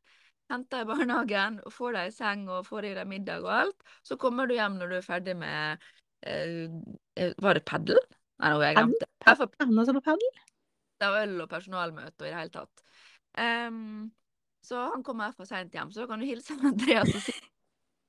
henter 0.51 0.83
i 0.83 0.89
barnehagen, 0.89 1.61
og 1.65 1.75
får 1.75 1.95
dem 1.95 2.11
i 2.11 2.15
seng 2.15 2.45
og 2.51 2.67
får 2.67 2.91
i 2.91 2.93
dem 2.99 3.11
middag 3.15 3.47
og 3.47 3.55
alt. 3.61 3.89
Så 4.07 4.19
kommer 4.21 4.51
du 4.51 4.57
hjem 4.57 4.79
når 4.81 4.91
du 4.91 4.99
er 4.99 5.07
ferdig 5.07 5.37
med 5.39 5.89
eh, 6.27 6.67
eh, 7.17 7.33
Var 7.39 7.59
det 7.59 7.65
padel? 7.69 8.03
Nei, 8.39 8.53
nå 8.53 8.61
har 8.61 8.71
jeg 8.71 8.79
glemt 8.79 9.03
det. 9.03 9.11
Også 9.29 9.97
på 9.99 10.05
padel? 10.11 10.39
Av 11.05 11.19
øl 11.23 11.37
og 11.45 11.51
personalmøte 11.51 12.25
og 12.25 12.27
i 12.27 12.33
det 12.33 12.39
hele 12.39 12.55
tatt. 12.55 12.85
Um, 13.39 14.09
så 14.65 14.89
han 14.93 15.05
kommer 15.07 15.37
for 15.37 15.49
seint 15.49 15.75
hjem, 15.75 15.93
så 15.93 16.03
da 16.03 16.11
kan 16.11 16.21
du 16.23 16.29
hilse 16.29 16.57
Andreas 16.59 17.15
og 17.15 17.23
si 17.25 17.37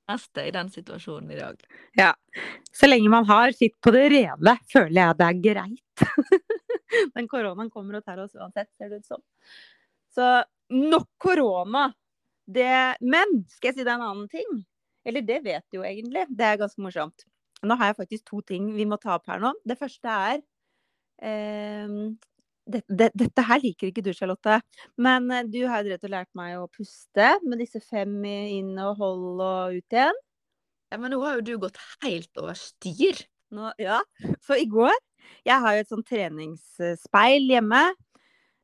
neste 0.10 0.48
i 0.48 0.54
den 0.54 0.72
situasjonen 0.74 1.32
i 1.32 1.38
dag. 1.38 1.60
Ja. 1.98 2.14
Så 2.74 2.90
lenge 2.90 3.12
man 3.14 3.28
har 3.30 3.54
sitt 3.56 3.78
på 3.84 3.94
det 3.94 4.08
rene, 4.14 4.56
føler 4.72 5.02
jeg 5.02 5.20
det 5.20 5.28
er 5.28 5.42
greit. 5.46 6.06
Den 7.16 7.28
koronaen 7.30 7.70
kommer 7.70 8.00
og 8.00 8.06
tar 8.06 8.22
oss 8.24 8.34
uansett, 8.34 8.72
ser 8.78 8.90
det 8.90 9.04
ut 9.04 9.10
som. 9.12 9.22
Så 10.10 10.30
nok 10.74 11.10
korona. 11.22 11.92
Det 12.50 12.98
Men 13.06 13.44
skal 13.52 13.70
jeg 13.70 13.76
si 13.78 13.84
deg 13.86 13.94
en 13.94 14.08
annen 14.08 14.30
ting? 14.32 14.64
Eller 15.06 15.22
det 15.26 15.44
vet 15.46 15.66
du 15.70 15.80
jo 15.80 15.86
egentlig. 15.86 16.26
Det 16.34 16.48
er 16.48 16.58
ganske 16.58 16.82
morsomt. 16.82 17.28
Nå 17.62 17.76
har 17.78 17.92
jeg 17.92 18.00
faktisk 18.00 18.26
to 18.32 18.42
ting 18.48 18.72
vi 18.74 18.88
må 18.90 18.98
ta 18.98 19.20
opp 19.20 19.30
her 19.30 19.42
nå. 19.44 19.54
Det 19.68 19.78
første 19.78 20.10
er 20.32 20.42
ehm, 21.22 22.16
det, 22.70 22.82
det, 22.88 23.10
Dette 23.18 23.44
her 23.50 23.62
liker 23.64 23.90
ikke 23.90 24.04
du, 24.06 24.12
Charlotte. 24.16 24.60
Men 25.02 25.30
eh, 25.34 25.46
du 25.50 25.62
har 25.68 25.82
jo 25.84 25.90
drevet 25.90 26.08
og 26.08 26.14
lært 26.16 26.32
meg 26.38 26.58
å 26.60 26.68
puste 26.72 27.32
med 27.46 27.62
disse 27.64 27.82
fem 27.90 28.14
inn 28.30 28.76
og 28.84 29.00
hold 29.02 29.44
og 29.46 29.78
ut 29.80 29.96
igjen. 29.98 30.20
Ja, 30.90 30.98
men 30.98 31.14
nå 31.14 31.20
har 31.22 31.38
jo 31.40 31.46
du 31.46 31.54
gått 31.62 31.78
helt 32.06 32.32
over 32.42 32.58
styr. 32.58 33.20
Nå, 33.54 33.72
ja. 33.82 34.00
Så 34.46 34.58
i 34.62 34.68
går 34.70 34.94
Jeg 35.46 35.62
har 35.62 35.76
jo 35.76 35.82
et 35.84 35.90
sånt 35.92 36.08
treningsspeil 36.10 37.50
hjemme. 37.52 37.82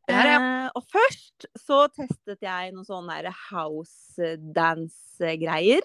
Ja, 0.09 0.21
er- 0.21 0.45
Eh, 0.65 0.69
og 0.77 0.83
først 0.89 1.45
så 1.57 1.83
testet 1.93 2.41
jeg 2.45 2.71
noen 2.73 2.85
sånne 2.85 3.31
house 3.49 4.31
dance-greier. 4.55 5.81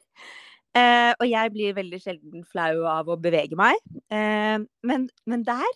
Eh, 0.76 1.12
og 1.18 1.26
jeg 1.26 1.52
blir 1.52 1.74
veldig 1.76 2.00
sjelden 2.00 2.44
flau 2.48 2.84
av 2.88 3.08
å 3.10 3.16
bevege 3.20 3.56
meg. 3.58 3.76
Eh, 4.12 4.58
men, 4.86 5.08
men 5.26 5.42
der 5.44 5.68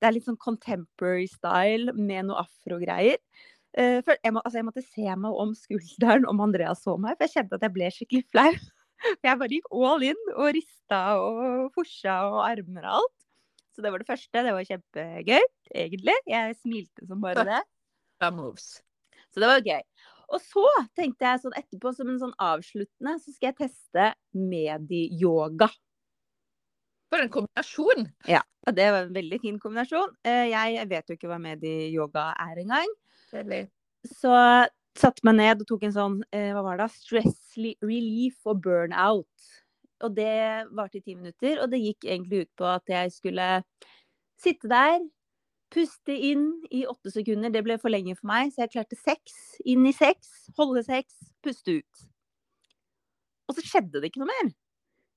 Det 0.00 0.08
er 0.08 0.16
litt 0.16 0.26
sånn 0.26 0.40
contemporary 0.40 1.28
style 1.30 1.94
med 1.96 2.28
noe 2.28 2.42
afrogreier. 2.44 3.20
Uh, 3.76 4.00
jeg, 4.02 4.32
må, 4.34 4.40
altså 4.42 4.58
jeg 4.58 4.66
måtte 4.66 4.82
se 4.82 5.06
meg 5.22 5.40
om 5.44 5.52
skulderen 5.54 6.26
om 6.30 6.40
Andreas 6.42 6.82
så 6.82 6.96
meg, 6.98 7.18
for 7.18 7.28
jeg 7.28 7.36
kjente 7.36 7.58
at 7.58 7.66
jeg 7.66 7.74
ble 7.76 7.90
skikkelig 7.94 8.26
flau. 8.32 8.52
For 9.00 9.26
jeg 9.30 9.40
bare 9.40 9.56
gikk 9.56 9.68
all 9.72 10.06
in 10.10 10.22
og 10.34 10.52
rista 10.56 11.00
og 11.22 11.70
forsa 11.76 12.16
og 12.28 12.40
armer 12.48 12.84
og 12.84 13.02
alt. 13.02 13.16
Så 13.70 13.84
det 13.84 13.92
var 13.92 14.02
det 14.02 14.08
første. 14.10 14.42
Det 14.44 14.54
var 14.56 14.66
kjempegøy, 14.66 15.44
egentlig. 15.70 16.16
Jeg 16.28 16.56
smilte 16.58 17.06
som 17.06 17.22
bare 17.22 17.46
det. 17.48 17.60
Så 19.30 19.40
det 19.40 19.48
var 19.48 19.62
gøy. 19.62 19.84
Og 20.30 20.42
så 20.42 20.64
tenkte 20.98 21.26
jeg 21.26 21.42
sånn 21.42 21.56
etterpå, 21.58 21.92
som 21.94 22.10
en 22.10 22.18
sånn 22.20 22.34
avsluttende, 22.42 23.16
så 23.22 23.32
skal 23.34 23.50
jeg 23.50 23.58
teste 23.64 24.10
medi-yoga. 24.36 25.70
For 27.10 27.22
en 27.24 27.30
kombinasjon! 27.32 28.06
Ja, 28.30 28.72
det 28.76 28.86
var 28.94 29.06
en 29.08 29.14
veldig 29.16 29.40
fin 29.42 29.56
kombinasjon. 29.62 30.12
Eh, 30.26 30.50
Jeg 30.52 30.88
vet 30.90 31.08
jo 31.10 31.16
ikke 31.18 31.30
hva 31.30 31.40
medieyoga 31.42 32.28
er 32.38 32.60
engang. 32.62 32.92
Så 34.06 34.34
satte 34.98 35.24
meg 35.26 35.36
ned 35.38 35.62
og 35.62 35.68
tok 35.70 35.82
en 35.88 35.94
sånn, 35.96 36.18
eh, 36.32 36.50
hva 36.54 36.62
var 36.66 36.78
det, 36.80 36.90
stress 36.94 37.40
relief 37.58 38.38
og 38.46 38.62
burnout. 38.64 39.48
Og 40.06 40.14
det 40.16 40.68
varte 40.72 40.98
i 41.00 41.04
ti 41.04 41.14
minutter, 41.14 41.58
og 41.60 41.70
det 41.70 41.80
gikk 41.82 42.06
egentlig 42.08 42.46
ut 42.46 42.52
på 42.56 42.68
at 42.70 42.86
jeg 42.88 43.12
skulle 43.12 43.48
sitte 44.40 44.70
der, 44.70 45.00
puste 45.70 46.14
inn 46.14 46.46
i 46.72 46.84
åtte 46.88 47.12
sekunder. 47.14 47.52
Det 47.52 47.62
ble 47.66 47.76
for 47.78 47.92
lenge 47.92 48.16
for 48.18 48.26
meg, 48.30 48.50
så 48.54 48.64
jeg 48.64 48.72
klarte 48.72 48.96
seks. 48.98 49.36
Inn 49.68 49.84
i 49.86 49.92
seks, 49.94 50.48
holde 50.58 50.82
seks, 50.86 51.14
puste 51.44 51.76
ut. 51.82 52.06
Og 53.50 53.58
så 53.58 53.66
skjedde 53.66 54.00
det 54.00 54.10
ikke 54.10 54.22
noe 54.24 54.30
mer. 54.32 54.50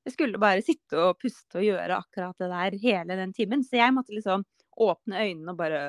Jeg 0.03 0.15
skulle 0.17 0.41
bare 0.41 0.63
sitte 0.65 0.99
og 0.99 1.19
puste 1.21 1.61
og 1.61 1.65
gjøre 1.65 1.99
akkurat 2.01 2.39
det 2.41 2.49
der 2.51 2.75
hele 2.81 3.17
den 3.19 3.31
timen. 3.35 3.63
Så 3.63 3.79
jeg 3.79 3.95
måtte 3.95 4.15
liksom 4.15 4.43
åpne 4.83 5.21
øynene 5.23 5.53
og 5.53 5.59
bare 5.59 5.81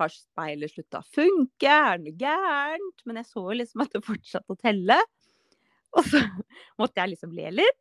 Har 0.00 0.08
speilet 0.08 0.72
slutta 0.72 1.02
å 1.02 1.08
funke? 1.14 1.68
Er 1.68 1.98
det 2.00 2.06
noe 2.06 2.20
gærent? 2.20 3.02
Men 3.04 3.18
jeg 3.20 3.28
så 3.28 3.42
liksom 3.52 3.82
at 3.84 3.92
det 3.92 4.00
fortsatte 4.06 4.54
å 4.54 4.60
telle. 4.60 4.96
Og 5.92 6.06
så 6.08 6.22
måtte 6.80 7.02
jeg 7.02 7.12
liksom 7.12 7.34
le 7.36 7.50
litt. 7.60 7.80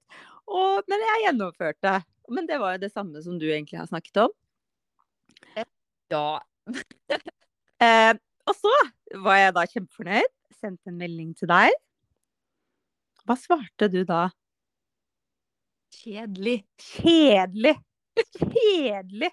Og, 0.52 0.84
men 0.92 1.06
jeg 1.06 1.24
gjennomførte. 1.28 1.94
Men 2.32 2.50
det 2.50 2.60
var 2.62 2.76
jo 2.76 2.84
det 2.84 2.92
samme 2.92 3.22
som 3.24 3.38
du 3.40 3.48
egentlig 3.48 3.80
har 3.80 3.88
snakket 3.90 4.26
om. 4.26 4.36
Ja. 6.12 6.40
Eh, 7.82 8.12
og 8.46 8.54
så 8.54 8.72
var 9.24 9.40
jeg 9.40 9.54
da 9.56 9.62
kjempefornøyd. 9.72 10.34
sendte 10.54 10.92
en 10.92 11.00
melding 11.00 11.32
til 11.34 11.50
deg. 11.50 11.74
Hva 13.26 13.34
svarte 13.42 13.88
du 13.90 14.04
da? 14.06 14.28
Kjedelig. 15.92 16.62
Kjedelig! 16.80 17.78
Kjedelig! 18.40 19.32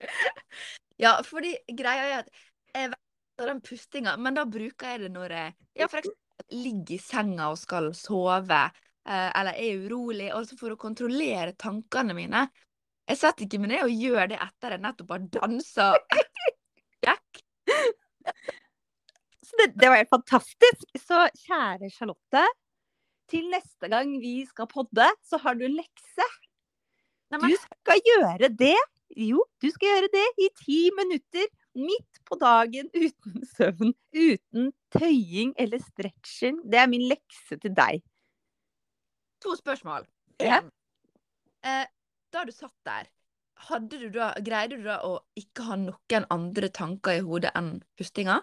Ja, 0.96 1.16
fordi 1.26 1.56
greia 1.74 2.02
er 2.06 2.20
at 2.20 2.28
jeg 2.74 2.90
vet 2.92 3.46
den 3.48 3.60
pustinga, 3.66 4.12
men 4.20 4.36
da 4.36 4.44
bruker 4.46 4.92
jeg 4.92 5.00
det 5.02 5.08
når 5.10 5.32
jeg 5.34 5.54
ja, 5.80 5.88
for 5.90 5.98
eksempel 5.98 6.60
ligger 6.62 6.94
i 6.94 6.98
senga 7.02 7.48
og 7.50 7.58
skal 7.58 7.88
sove, 7.98 8.60
eh, 9.08 9.30
eller 9.40 9.58
er 9.58 9.82
urolig, 9.88 10.28
altså 10.30 10.58
for 10.60 10.74
å 10.74 10.78
kontrollere 10.78 11.56
tankene 11.58 12.14
mine. 12.14 12.44
Jeg 13.10 13.20
setter 13.20 13.46
ikke 13.46 13.60
meg 13.64 13.72
ned 13.74 13.88
og 13.88 14.04
gjør 14.06 14.30
det 14.32 14.38
etter 14.46 14.76
jeg 14.76 14.84
nettopp 14.84 15.10
har 15.16 15.26
dansa 15.34 15.88
Jack. 17.04 17.42
Så 19.44 19.58
det, 19.60 19.72
det 19.74 19.90
var 19.90 19.98
helt 20.00 20.14
fantastisk. 20.14 20.86
Så 21.02 21.26
kjære 21.42 21.90
Charlotte, 21.92 22.46
til 23.30 23.46
neste 23.52 23.88
gang 23.92 24.16
vi 24.22 24.42
skal 24.48 24.68
podde, 24.70 25.06
så 25.24 25.40
har 25.42 25.56
du 25.58 25.64
en 25.66 25.76
lekse. 25.78 26.26
Du 27.34 27.54
skal 27.58 28.02
gjøre 28.06 28.50
det. 28.54 28.76
Jo, 29.18 29.44
du 29.62 29.68
skal 29.70 29.88
gjøre 29.90 30.10
det 30.12 30.26
i 30.42 30.48
ti 30.60 30.80
minutter. 30.94 31.48
Midt 31.74 32.20
på 32.28 32.38
dagen 32.38 32.90
uten 32.94 33.42
søvn. 33.56 33.94
Uten 34.14 34.70
tøying 34.94 35.54
eller 35.58 35.82
stretching. 35.82 36.60
Det 36.70 36.78
er 36.78 36.90
min 36.90 37.06
lekse 37.10 37.58
til 37.58 37.74
deg. 37.74 38.02
to 39.44 39.56
spørsmål. 39.56 40.06
Ja. 40.40 40.62
Eh, 41.64 41.84
da 42.32 42.44
du 42.44 42.52
satt 42.52 42.74
der, 42.86 43.10
hadde 43.68 43.98
du 44.00 44.08
da, 44.14 44.30
greide 44.40 44.78
du 44.80 44.86
da 44.86 45.00
å 45.04 45.18
ikke 45.38 45.66
ha 45.68 45.76
noen 45.76 46.26
andre 46.32 46.70
tanker 46.72 47.18
i 47.18 47.24
hodet 47.26 47.52
enn 47.58 47.82
pustinga? 47.98 48.38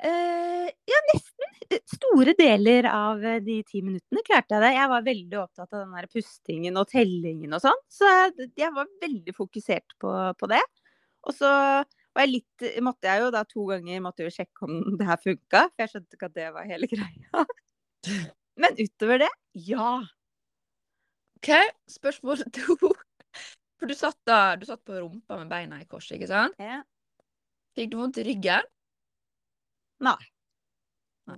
Eh, 0.00 0.68
ja, 0.88 0.98
nesten. 1.12 1.80
Store 1.92 2.32
deler 2.38 2.86
av 2.88 3.20
eh, 3.24 3.38
de 3.44 3.58
ti 3.68 3.82
minuttene 3.84 4.22
klarte 4.26 4.56
jeg 4.56 4.64
det. 4.64 4.70
Jeg 4.78 4.90
var 4.92 5.04
veldig 5.06 5.38
opptatt 5.42 5.72
av 5.76 5.82
den 5.84 5.96
der 5.98 6.08
pustingen 6.10 6.78
og 6.80 6.88
tellingen 6.90 7.52
og 7.56 7.60
sånn. 7.64 7.80
Så 7.92 8.08
jeg- 8.56 8.72
var 8.74 8.88
veldig 9.02 9.34
fokusert 9.36 9.96
på, 10.00 10.14
på 10.40 10.48
det. 10.50 10.62
Og 11.28 11.34
så 11.36 11.50
var 12.16 12.24
jeg 12.24 12.32
litt, 12.40 12.64
måtte 12.82 13.06
jeg 13.12 13.22
jo 13.22 13.30
da 13.34 13.44
to 13.44 13.66
ganger 13.68 14.00
måtte 14.02 14.24
jo 14.24 14.32
sjekke 14.34 14.66
om 14.66 14.96
det 14.98 15.06
her 15.06 15.20
funka. 15.20 15.66
For 15.68 15.84
jeg 15.84 15.92
skjønte 15.92 16.16
ikke 16.18 16.30
at 16.30 16.38
det 16.40 16.48
var 16.56 16.64
hele 16.70 16.88
greia. 16.90 17.44
Men 18.60 18.74
utover 18.80 19.20
det, 19.26 19.30
ja. 19.68 19.90
OK, 21.40 21.52
spørsmål 21.88 22.42
to. 22.56 22.76
For 23.80 23.88
du 23.88 23.94
satt 23.96 24.18
da 24.28 24.56
du 24.60 24.66
satt 24.68 24.82
på 24.84 24.96
rumpa 24.98 25.38
med 25.40 25.48
beina 25.52 25.78
i 25.80 25.86
kors, 25.88 26.08
ikke 26.12 26.28
sant? 26.28 26.56
Ja. 26.60 26.82
Fikk 27.76 27.92
du 27.92 28.00
vondt 28.00 28.18
i 28.20 28.24
ryggen? 28.26 28.66
Nei. 30.04 30.16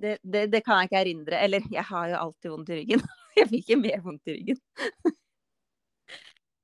Det, 0.00 0.19
det, 0.23 0.47
det 0.52 0.62
kan 0.64 0.81
jeg 0.81 0.90
ikke 0.90 1.00
erindre. 1.02 1.40
Eller, 1.45 1.66
jeg 1.73 1.85
har 1.88 2.12
jo 2.12 2.21
alltid 2.21 2.54
vondt 2.54 2.73
i 2.73 2.78
ryggen. 2.83 3.02
Jeg 3.33 3.49
fikk 3.49 3.62
ikke 3.62 3.76
mer 3.81 4.00
vondt 4.04 4.28
i 4.28 4.33
ryggen. 4.37 4.59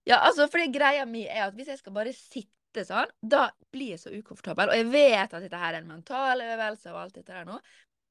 Ja, 0.08 0.18
altså, 0.24 0.44
fordi 0.52 0.66
greia 0.72 1.06
mi 1.08 1.22
er 1.24 1.46
at 1.46 1.54
hvis 1.56 1.70
jeg 1.72 1.78
skal 1.80 1.94
bare 1.96 2.12
sitte 2.16 2.84
sånn, 2.84 3.08
da 3.20 3.46
blir 3.72 3.94
jeg 3.94 4.00
så 4.02 4.12
ukomfortabel. 4.12 4.72
Og 4.72 4.76
jeg 4.76 4.88
vet 4.92 5.32
at 5.32 5.44
dette 5.44 5.60
her 5.60 5.74
er 5.74 5.82
en 5.82 5.88
mental 5.88 6.44
øvelse 6.44 6.92
og 6.92 6.98
alt 7.02 7.16
dette 7.16 7.32
her 7.32 7.44
nå, 7.48 7.56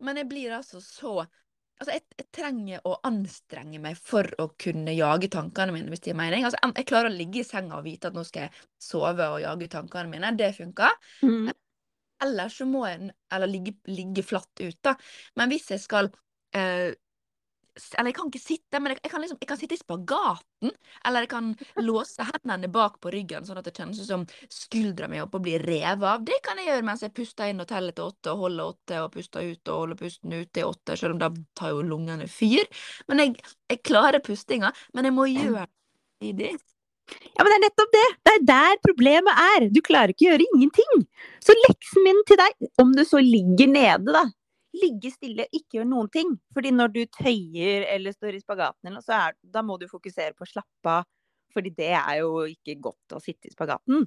men 0.06 0.22
jeg 0.22 0.29
blir 0.29 0.58
altså 0.58 0.82
så 0.84 1.20
Altså, 1.77 1.94
jeg, 1.94 2.01
jeg 2.17 2.25
trenger 2.34 2.86
å 2.89 2.96
anstrenge 3.06 3.77
meg 3.77 4.00
for 4.01 4.25
å 4.41 4.48
kunne 4.58 4.96
jage 4.98 5.27
tankene 5.29 5.75
mine, 5.75 5.91
hvis 5.94 6.01
det 6.01 6.10
gir 6.10 6.17
mening. 6.17 6.48
Altså, 6.48 6.58
jeg 6.74 6.88
klarer 6.89 7.12
å 7.12 7.13
ligge 7.13 7.44
i 7.44 7.46
senga 7.46 7.77
og 7.77 7.86
vite 7.86 8.10
at 8.10 8.17
nå 8.17 8.24
skal 8.25 8.48
jeg 8.48 8.63
sove 8.82 9.27
og 9.36 9.44
jage 9.44 9.67
tankene 9.75 10.10
mine. 10.10 10.32
Det 10.39 10.48
funker. 10.58 10.96
Mm. 11.22 11.51
Eller 12.24 12.50
så 12.50 12.66
må 12.66 12.86
jeg 12.88 13.12
eller 13.34 13.52
ligge, 13.52 13.76
ligge 13.90 14.24
flatt 14.26 14.64
ut, 14.64 14.78
da. 14.86 14.96
Men 15.38 15.52
hvis 15.52 15.70
jeg 15.74 15.84
skal 15.84 16.10
eh, 16.56 16.94
Eller 17.94 18.10
jeg 18.10 18.16
kan 18.18 18.32
ikke 18.32 18.42
sitte, 18.42 18.80
men 18.82 18.96
jeg, 18.96 19.02
jeg, 19.04 19.12
kan 19.12 19.22
liksom, 19.22 19.38
jeg 19.42 19.50
kan 19.52 19.60
sitte 19.60 19.78
i 19.78 19.82
spagaten. 19.82 20.72
Eller 21.06 21.26
jeg 21.26 21.30
kan 21.30 21.52
låse 21.90 22.26
hendene 22.26 22.70
bak 22.74 22.98
på 23.04 23.12
ryggen, 23.14 23.46
sånn 23.46 23.60
at 23.62 23.68
det 23.70 23.76
kjennes 23.78 24.02
ut 24.02 24.10
som 24.10 24.24
skuldra 24.50 25.10
mi 25.12 25.22
opp 25.22 25.38
og 25.38 25.44
blir 25.46 25.62
revet 25.62 26.08
av. 26.10 26.26
Det 26.26 26.40
kan 26.46 26.58
jeg 26.58 26.72
gjøre 26.72 26.88
mens 26.90 27.06
jeg 27.06 27.14
puster 27.20 27.52
inn 27.52 27.62
og 27.62 27.70
teller 27.70 27.94
til 27.94 28.10
åtte, 28.10 28.34
og 28.34 28.48
holder 28.48 28.72
åtte, 28.74 29.04
og 29.04 29.12
puster 29.14 29.52
ut 29.52 29.74
og 29.74 29.84
holder 29.84 30.02
pusten 30.02 30.34
ut 30.40 30.54
til 30.58 30.72
åtte, 30.72 30.98
selv 30.98 31.18
om 31.18 31.22
da 31.22 31.30
tar 31.60 31.76
jo 31.76 31.86
lungene 31.86 32.30
fyr. 32.32 32.66
Men 33.12 33.22
jeg, 33.26 33.38
jeg 33.70 33.84
klarer 33.86 34.26
pustinga, 34.26 34.74
men 34.98 35.12
jeg 35.12 35.18
må 35.20 35.30
gjøre 35.30 35.68
det. 36.42 36.56
Ja, 37.08 37.44
men 37.44 37.52
det 37.52 37.58
er 37.58 37.64
nettopp 37.66 37.94
det. 37.94 38.08
Det 38.26 38.34
er 38.34 38.48
der 38.48 38.80
problemet 38.84 39.42
er. 39.44 39.68
Du 39.74 39.80
klarer 39.86 40.14
ikke 40.14 40.26
å 40.26 40.32
gjøre 40.32 40.48
ingenting. 40.50 41.06
Så 41.44 41.56
leksen 41.66 42.06
min 42.06 42.20
til 42.28 42.40
deg, 42.42 42.68
om 42.82 42.92
du 42.96 43.04
så 43.08 43.22
ligger 43.24 43.70
nede, 43.72 44.16
da. 44.16 44.26
Ligge 44.78 45.12
stille, 45.14 45.48
ikke 45.56 45.80
gjøre 45.80 45.90
noen 45.90 46.10
ting. 46.14 46.34
Fordi 46.54 46.74
når 46.76 46.92
du 46.96 47.04
tøyer 47.20 47.88
eller 47.94 48.16
står 48.16 48.38
i 48.38 48.42
spagaten, 48.44 48.82
eller 48.86 49.00
noe, 49.00 49.06
så 49.06 49.16
er, 49.18 49.38
da 49.42 49.64
må 49.66 49.80
du 49.80 49.88
fokusere 49.92 50.36
på 50.38 50.46
å 50.46 50.52
slappe 50.52 50.98
av. 51.00 51.08
Fordi 51.56 51.72
det 51.78 51.94
er 51.96 52.20
jo 52.20 52.44
ikke 52.52 52.76
godt 52.90 53.16
å 53.18 53.22
sitte 53.24 53.50
i 53.50 53.56
spagaten. 53.56 54.04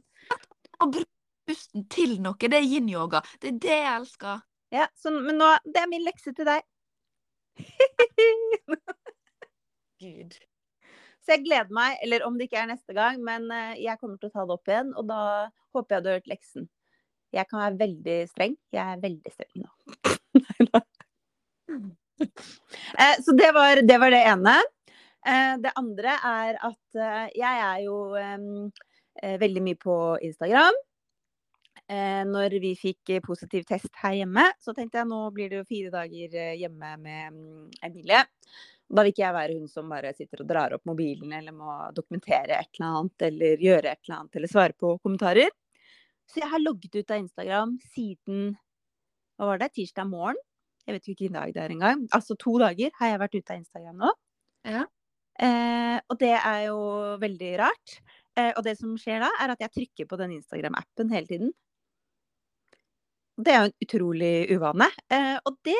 Og 0.81 0.93
bruke 0.93 1.11
pusten 1.51 1.87
til 1.91 2.19
noe. 2.23 2.39
Det 2.39 2.59
er 2.59 2.67
yin-yoga. 2.67 3.25
Det 3.41 3.55
er 3.55 3.59
det 3.65 3.79
jeg 3.79 3.95
elsker. 3.95 4.45
Ja, 4.75 4.87
så, 4.99 5.11
men 5.15 5.41
nå, 5.41 5.49
det 5.67 5.83
er 5.83 5.91
min 5.91 6.05
lekse 6.07 6.35
til 6.37 6.47
deg. 6.47 6.63
Gud. 10.01 10.39
Så 11.21 11.35
jeg 11.35 11.45
gleder 11.45 11.73
meg, 11.77 11.99
eller 12.05 12.25
om 12.25 12.37
det 12.39 12.49
ikke 12.49 12.63
er 12.63 12.71
neste 12.71 12.95
gang, 12.97 13.19
men 13.25 13.49
eh, 13.53 13.75
jeg 13.85 14.01
kommer 14.01 14.21
til 14.21 14.31
å 14.31 14.35
ta 14.35 14.45
det 14.49 14.55
opp 14.57 14.71
igjen. 14.71 14.93
Og 14.97 15.09
da 15.11 15.23
håper 15.77 15.97
jeg 15.97 16.05
du 16.05 16.09
har 16.11 16.21
hørt 16.21 16.31
leksen. 16.33 16.69
Jeg 17.37 17.47
kan 17.51 17.61
være 17.63 17.81
veldig 17.85 18.17
streng. 18.31 18.57
Jeg 18.75 18.83
er 18.97 19.03
veldig 19.05 19.35
streng 19.37 19.67
nå. 19.67 19.71
Eh, 23.01 23.17
Så 23.25 23.33
det 23.33 23.47
var, 23.57 23.79
det 23.89 23.97
var 24.03 24.13
det 24.13 24.19
ene. 24.29 24.53
Eh, 25.25 25.55
Det 25.63 25.71
andre 25.81 26.17
er 26.29 26.59
at 26.69 26.99
jeg 27.33 27.63
er 27.65 27.79
jo 27.87 27.95
veldig 29.41 29.63
mye 29.65 29.79
på 29.81 29.95
Instagram. 30.29 30.77
Når 32.29 32.59
vi 32.61 32.75
fikk 32.77 33.15
positiv 33.25 33.65
test 33.67 33.89
her 34.03 34.19
hjemme, 34.19 34.45
så 34.61 34.75
tenkte 34.77 35.01
jeg 35.01 35.09
nå 35.09 35.23
blir 35.35 35.49
det 35.51 35.63
jo 35.63 35.69
fire 35.71 35.91
dager 35.95 36.37
hjemme 36.61 36.93
med 37.01 37.41
Emilie. 37.89 38.21
Da 38.91 39.05
vil 39.05 39.13
ikke 39.13 39.23
jeg 39.23 39.37
være 39.37 39.57
hun 39.59 39.71
som 39.71 39.91
bare 39.93 40.11
sitter 40.17 40.43
og 40.43 40.49
drar 40.51 40.75
opp 40.75 40.87
mobilen 40.89 41.33
eller 41.37 41.55
må 41.55 41.75
dokumentere 41.95 42.59
et 42.59 42.71
eller 42.75 42.97
annet 42.99 43.27
eller 43.29 43.63
gjøre 43.63 43.93
et 43.93 44.01
eller 44.03 44.17
annet 44.17 44.39
eller 44.41 44.51
svare 44.51 44.75
på 44.75 44.97
kommentarer. 45.05 45.53
Så 46.31 46.43
jeg 46.43 46.51
har 46.51 46.63
logget 46.63 46.99
ut 46.99 47.11
av 47.11 47.23
Instagram 47.23 47.77
siden 47.95 48.51
hva 49.39 49.53
var 49.53 49.61
det, 49.63 49.71
tirsdag 49.79 50.09
morgen. 50.11 50.39
Jeg 50.87 50.97
vet 50.97 51.07
ikke 51.07 51.25
hvilken 51.25 51.39
dag 51.39 51.53
det 51.55 51.63
er 51.63 51.73
engang. 51.75 52.03
Altså 52.17 52.37
to 52.41 52.57
dager 52.61 52.91
har 52.99 53.13
jeg 53.13 53.21
vært 53.23 53.37
ute 53.39 53.55
av 53.55 53.61
Instagram 53.61 54.03
nå. 54.03 54.11
Ja. 54.69 54.85
Eh, 55.41 55.97
og 56.11 56.19
det 56.21 56.35
er 56.37 56.61
jo 56.67 56.79
veldig 57.23 57.51
rart. 57.63 57.97
Eh, 58.37 58.51
og 58.51 58.63
det 58.67 58.77
som 58.79 58.97
skjer 59.01 59.23
da, 59.23 59.31
er 59.41 59.55
at 59.55 59.65
jeg 59.65 59.75
trykker 59.77 60.09
på 60.11 60.19
den 60.21 60.35
Instagram-appen 60.37 61.13
hele 61.15 61.31
tiden. 61.31 61.53
Det 63.41 63.53
er 63.55 63.63
jo 63.63 63.71
en 63.71 63.87
utrolig 63.87 64.35
uvane. 64.53 64.91
Eh, 65.09 65.37
og 65.49 65.57
det 65.65 65.79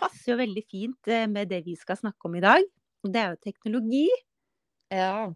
passer 0.00 0.32
jo 0.34 0.38
veldig 0.40 0.64
fint 0.70 1.08
eh, 1.12 1.26
med 1.30 1.48
det 1.52 1.62
vi 1.66 1.76
skal 1.78 1.96
snakke 2.00 2.28
om 2.28 2.34
i 2.40 2.42
dag. 2.44 2.64
Og 3.04 3.12
Det 3.14 3.20
er 3.22 3.30
jo 3.36 3.44
teknologi. 3.46 4.08
Ja. 4.92 5.30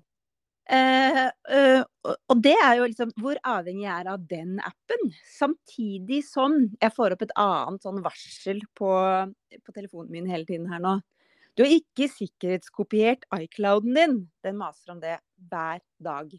Eh, 0.66 1.26
eh, 1.52 1.82
og- 2.04 2.40
det 2.42 2.54
er 2.56 2.76
jo 2.78 2.86
liksom 2.88 3.12
hvor 3.20 3.36
avhengig 3.44 3.84
jeg 3.84 4.00
er 4.00 4.08
av 4.12 4.26
den 4.28 4.58
appen. 4.64 5.12
Samtidig 5.38 6.22
som 6.24 6.70
jeg 6.80 6.92
får 6.96 7.12
opp 7.12 7.22
et 7.22 7.34
annet 7.36 7.82
sånn 7.84 8.02
varsel 8.02 8.60
på, 8.74 8.90
på 9.64 9.72
telefonen 9.76 10.10
min 10.10 10.26
hele 10.26 10.46
tiden 10.48 10.66
her 10.72 10.80
nå. 10.80 11.00
Du 11.56 11.62
har 11.62 11.70
ikke 11.70 12.08
sikkerhetskopiert 12.10 13.28
iClouden 13.36 13.94
din. 13.94 14.16
Den 14.42 14.56
maser 14.58 14.90
om 14.96 15.00
det 15.00 15.18
hver 15.50 15.80
dag. 16.02 16.32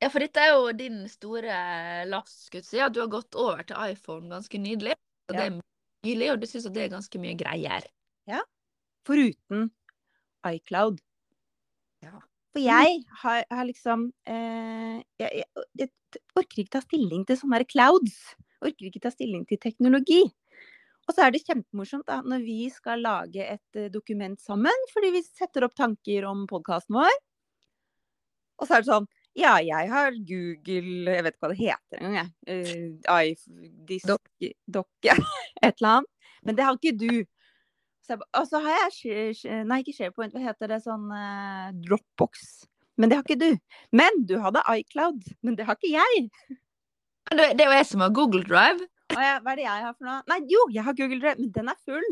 Ja, 0.00 0.08
for 0.08 0.20
dette 0.22 0.36
er 0.40 0.52
jo 0.54 0.72
din 0.72 1.04
store 1.10 2.06
last, 2.06 2.46
skulle 2.46 2.62
jeg 2.62 2.70
si, 2.70 2.80
at 2.80 2.92
du 2.94 3.00
har 3.00 3.08
gått 3.12 3.34
over 3.38 3.62
til 3.66 3.76
iPhone 3.92 4.28
ganske 4.30 4.58
nydelig. 4.58 4.94
Og 5.28 5.36
det 5.36 5.44
Ja. 5.44 5.46
er 5.46 5.60
nylig, 6.06 6.32
og 6.32 6.42
du 6.42 6.46
syns 6.48 6.68
det 6.72 6.86
er 6.86 6.94
ganske 6.94 7.20
mye 7.22 7.36
greier. 7.38 7.86
Foruten 9.08 9.70
iCloud. 10.48 10.98
Ja. 12.04 12.18
For 12.54 12.62
jeg 12.62 13.02
har, 13.22 13.44
har 13.50 13.66
liksom 13.68 14.08
eh, 14.28 14.98
jeg, 15.20 15.42
jeg, 15.42 15.66
jeg 15.80 16.22
orker 16.38 16.62
ikke 16.62 16.76
ta 16.76 16.82
stilling 16.84 17.24
til 17.28 17.38
sånne 17.40 17.60
her 17.60 17.68
clouds. 17.68 18.18
Orker 18.64 18.88
ikke 18.88 19.02
ta 19.04 19.12
stilling 19.12 19.44
til 19.48 19.60
teknologi. 19.62 20.22
Og 21.08 21.16
så 21.16 21.24
er 21.24 21.32
det 21.32 21.44
kjempemorsomt 21.46 22.04
da, 22.08 22.20
når 22.20 22.44
vi 22.44 22.58
skal 22.72 23.00
lage 23.04 23.44
et 23.44 23.80
eh, 23.80 23.90
dokument 23.92 24.40
sammen, 24.40 24.88
fordi 24.92 25.12
vi 25.16 25.24
setter 25.24 25.64
opp 25.64 25.76
tanker 25.78 26.26
om 26.28 26.44
podkasten 26.50 26.98
vår. 26.98 27.14
Og 28.58 28.68
så 28.68 28.76
er 28.76 28.84
det 28.84 28.90
sånn 28.90 29.08
Ja, 29.38 29.54
jeg 29.62 29.90
har 29.92 30.14
Google 30.26 31.14
Jeg 31.14 31.24
vet 31.24 31.34
ikke 31.34 31.44
hva 31.44 31.50
det 31.52 31.58
heter 31.60 32.00
engang, 32.00 32.16
jeg. 32.18 32.28
Uh, 32.50 34.08
Doc, 34.66 34.88
ja. 35.06 35.14
Et 35.62 35.74
eller 35.78 35.90
annet. 35.98 36.32
Men 36.46 36.58
det 36.58 36.64
har 36.66 36.78
ikke 36.78 36.96
du. 36.98 37.12
Så 38.06 38.14
jeg, 38.14 38.24
og 38.40 38.48
så 38.48 38.60
har 38.64 38.76
jeg 39.04 39.62
Nei, 39.68 39.82
ikke 39.82 39.94
SharePoint, 39.96 40.34
hva 40.34 40.42
heter 40.42 40.70
det? 40.72 40.80
Sånn 40.84 41.10
eh, 41.12 41.66
Dropbox. 41.84 42.46
Men 42.98 43.10
det 43.10 43.18
har 43.18 43.26
ikke 43.26 43.40
du. 43.40 43.50
Men 43.94 44.22
du 44.26 44.38
hadde 44.42 44.64
iCloud. 44.80 45.26
Men 45.44 45.58
det 45.58 45.66
har 45.68 45.78
ikke 45.78 45.92
jeg. 45.92 46.30
Det, 47.28 47.50
er 47.52 47.68
jo 47.68 47.76
jeg 47.76 47.88
som 47.90 48.02
har 48.02 48.14
Google 48.16 48.42
Drive. 48.46 48.88
Ja, 49.12 49.36
hva 49.44 49.52
er 49.52 49.60
det 49.60 49.66
jeg 49.66 49.84
har 49.84 49.94
for 49.94 50.08
noe? 50.08 50.22
Nei, 50.30 50.40
jo, 50.50 50.64
jeg 50.72 50.84
har 50.86 50.96
Google 50.96 51.20
Drive, 51.20 51.36
men 51.42 51.52
den 51.54 51.70
er 51.70 51.78
full. 51.84 52.08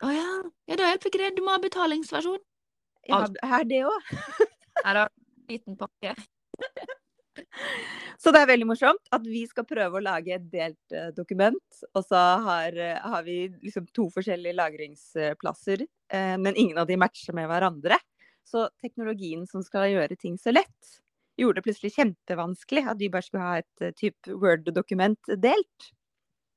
Å 0.00 0.10
ja. 0.14 0.28
Ja, 0.70 0.76
da 0.80 0.90
hjelper 0.90 1.12
ikke 1.12 1.22
det. 1.22 1.30
Du 1.38 1.44
må 1.46 1.54
ha 1.54 1.62
betalingsversjon. 1.62 2.42
Jeg 3.08 3.48
har 3.52 3.64
det 3.68 3.80
òg. 3.88 4.12
Nei 4.84 4.94
da. 4.98 5.06
Liten 5.50 5.78
pakke. 5.78 6.14
Så 8.20 8.32
det 8.34 8.42
er 8.42 8.50
veldig 8.50 8.68
morsomt 8.68 9.12
at 9.14 9.24
vi 9.24 9.42
skal 9.48 9.66
prøve 9.68 9.98
å 9.98 10.04
lage 10.04 10.34
et 10.36 10.46
delt 10.52 10.94
uh, 10.94 11.08
dokument. 11.16 11.82
Og 11.94 12.04
så 12.04 12.20
har, 12.46 12.76
uh, 12.76 13.10
har 13.14 13.24
vi 13.26 13.38
liksom 13.62 13.88
to 13.96 14.08
forskjellige 14.12 14.58
lagringsplasser, 14.58 15.86
uh, 15.86 16.36
men 16.40 16.56
ingen 16.56 16.80
av 16.80 16.88
de 16.90 16.98
matcher 17.00 17.36
med 17.36 17.48
hverandre. 17.50 18.00
Så 18.46 18.66
teknologien 18.82 19.46
som 19.48 19.64
skal 19.64 19.92
gjøre 19.92 20.18
ting 20.20 20.36
så 20.40 20.52
lett, 20.52 20.96
gjorde 21.40 21.60
det 21.60 21.68
plutselig 21.68 21.94
kjempevanskelig 21.96 22.84
at 22.92 23.00
vi 23.00 23.08
bare 23.12 23.24
skulle 23.24 23.46
ha 23.46 23.60
et 23.62 23.96
type 23.96 24.36
Word-dokument 24.42 25.32
delt. 25.40 25.92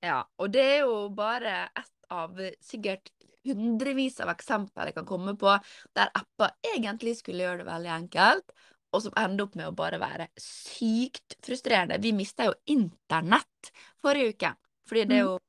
Ja, 0.04 0.24
og 0.42 0.52
det 0.52 0.64
er 0.68 0.80
jo 0.84 1.06
bare 1.16 1.70
ett 1.70 1.94
av 2.12 2.36
sikkert 2.60 3.14
hundrevis 3.48 4.20
av 4.24 4.32
eksempler 4.34 4.90
jeg 4.90 4.98
kan 4.98 5.08
komme 5.08 5.36
på 5.40 5.52
der 5.96 6.12
apper 6.16 6.54
egentlig 6.74 7.18
skulle 7.20 7.44
gjøre 7.46 7.64
det 7.64 7.70
veldig 7.70 7.92
enkelt, 7.96 8.54
og 8.94 9.02
som 9.02 9.16
ender 9.18 9.48
opp 9.48 9.56
med 9.58 9.70
å 9.70 9.76
bare 9.76 10.00
være 10.02 10.30
sykt 10.40 11.38
frustrerende. 11.44 11.98
Vi 12.02 12.14
mista 12.16 12.48
jo 12.48 12.54
internett 12.70 13.74
forrige 14.04 14.36
uke, 14.36 14.54
fordi 14.90 15.08
det 15.10 15.18
er 15.18 15.26
jo 15.26 15.40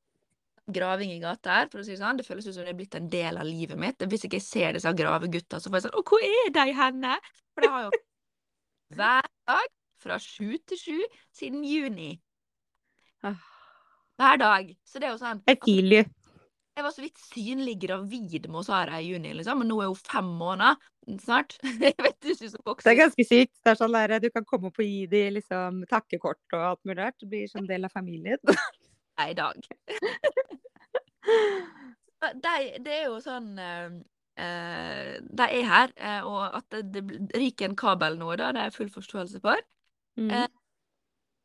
graving 0.75 1.13
i 1.13 1.21
gata 1.21 1.59
her, 1.59 1.69
for 1.69 1.83
å 1.83 1.85
si 1.85 1.93
det 1.93 2.01
sånn. 2.01 2.19
Det 2.19 2.27
føles 2.27 2.47
ut 2.49 2.57
som 2.57 2.65
det 2.65 2.73
er 2.73 2.79
blitt 2.79 2.97
en 2.97 3.09
del 3.13 3.39
av 3.41 3.49
livet 3.49 3.81
mitt. 3.81 4.05
Hvis 4.09 4.27
ikke 4.27 4.41
jeg 4.41 4.47
ser 4.47 4.77
disse 4.77 4.93
gravegutta, 4.97 5.61
så 5.61 5.69
får 5.69 5.81
jeg 5.81 5.87
sånn 5.87 5.99
Å, 6.01 6.05
hvor 6.09 6.25
er 6.25 6.53
de 6.57 6.67
henne? 6.81 7.17
For 7.53 7.67
det 7.67 7.73
har 7.75 7.87
jo 7.87 8.03
hver 8.97 9.31
dag 9.51 9.73
fra 10.05 10.21
sju 10.21 10.57
til 10.69 10.81
sju 10.81 10.99
siden 11.37 11.65
juni. 11.69 12.15
Hver 13.25 14.41
dag. 14.41 14.73
Så 14.87 15.01
det 15.01 15.09
er 15.09 15.17
jo 15.17 15.21
sånn 15.21 15.45
Det 15.45 15.59
er 15.59 15.61
you. 15.69 16.24
Jeg 16.75 16.83
var 16.83 16.91
så 16.91 17.05
vidt 17.05 17.21
synlig 17.23 17.75
gravid 17.85 18.49
med 18.51 18.67
Sara 18.67 18.99
i 18.99 19.13
juni, 19.13 19.31
liksom, 19.39 19.61
men 19.63 19.69
nå 19.71 19.77
er 19.83 19.93
hun 19.93 20.01
fem 20.01 20.31
måneder 20.41 20.75
snart. 21.23 21.55
Jeg 21.85 21.95
vet 22.03 22.17
du 22.19 22.33
synes 22.35 22.57
hun 22.57 22.81
Det 22.81 22.91
er 22.91 22.99
ganske 22.99 23.27
sykt. 23.29 23.55
Det 23.63 23.71
er 23.75 23.79
sånn 23.79 23.95
der, 23.95 24.17
Du 24.23 24.27
kan 24.35 24.47
komme 24.49 24.73
opp 24.73 24.81
og 24.83 24.89
gi 24.89 25.05
dem 25.11 25.37
liksom 25.37 25.85
takkekort 25.91 26.57
og 26.57 26.65
alt 26.73 26.83
mulig 26.83 26.99
rart. 26.99 27.19
Det 27.21 27.31
blir 27.31 27.47
som 27.53 27.69
del 27.69 27.87
av 27.87 27.95
familien. 27.95 28.41
Nei, 29.21 29.29
i 29.31 29.39
dag. 29.39 29.55
De, 32.25 32.57
det 32.81 32.93
er 32.97 33.03
jo 33.11 33.19
sånn 33.21 33.51
eh, 33.61 33.91
eh, 34.41 35.11
De 35.21 35.45
er 35.45 35.67
her, 35.69 35.91
eh, 36.01 36.25
og 36.25 36.57
at 36.57 36.73
det, 36.73 37.03
det 37.05 37.37
ryker 37.37 37.69
en 37.69 37.77
kabel 37.77 38.17
nå, 38.17 38.31
da, 38.41 38.49
det 38.57 38.63
er 38.63 38.71
jeg 38.71 38.77
full 38.79 38.93
forståelse 38.95 39.43
for. 39.45 39.61
Mm. 40.17 40.31
Eh, 40.33 40.47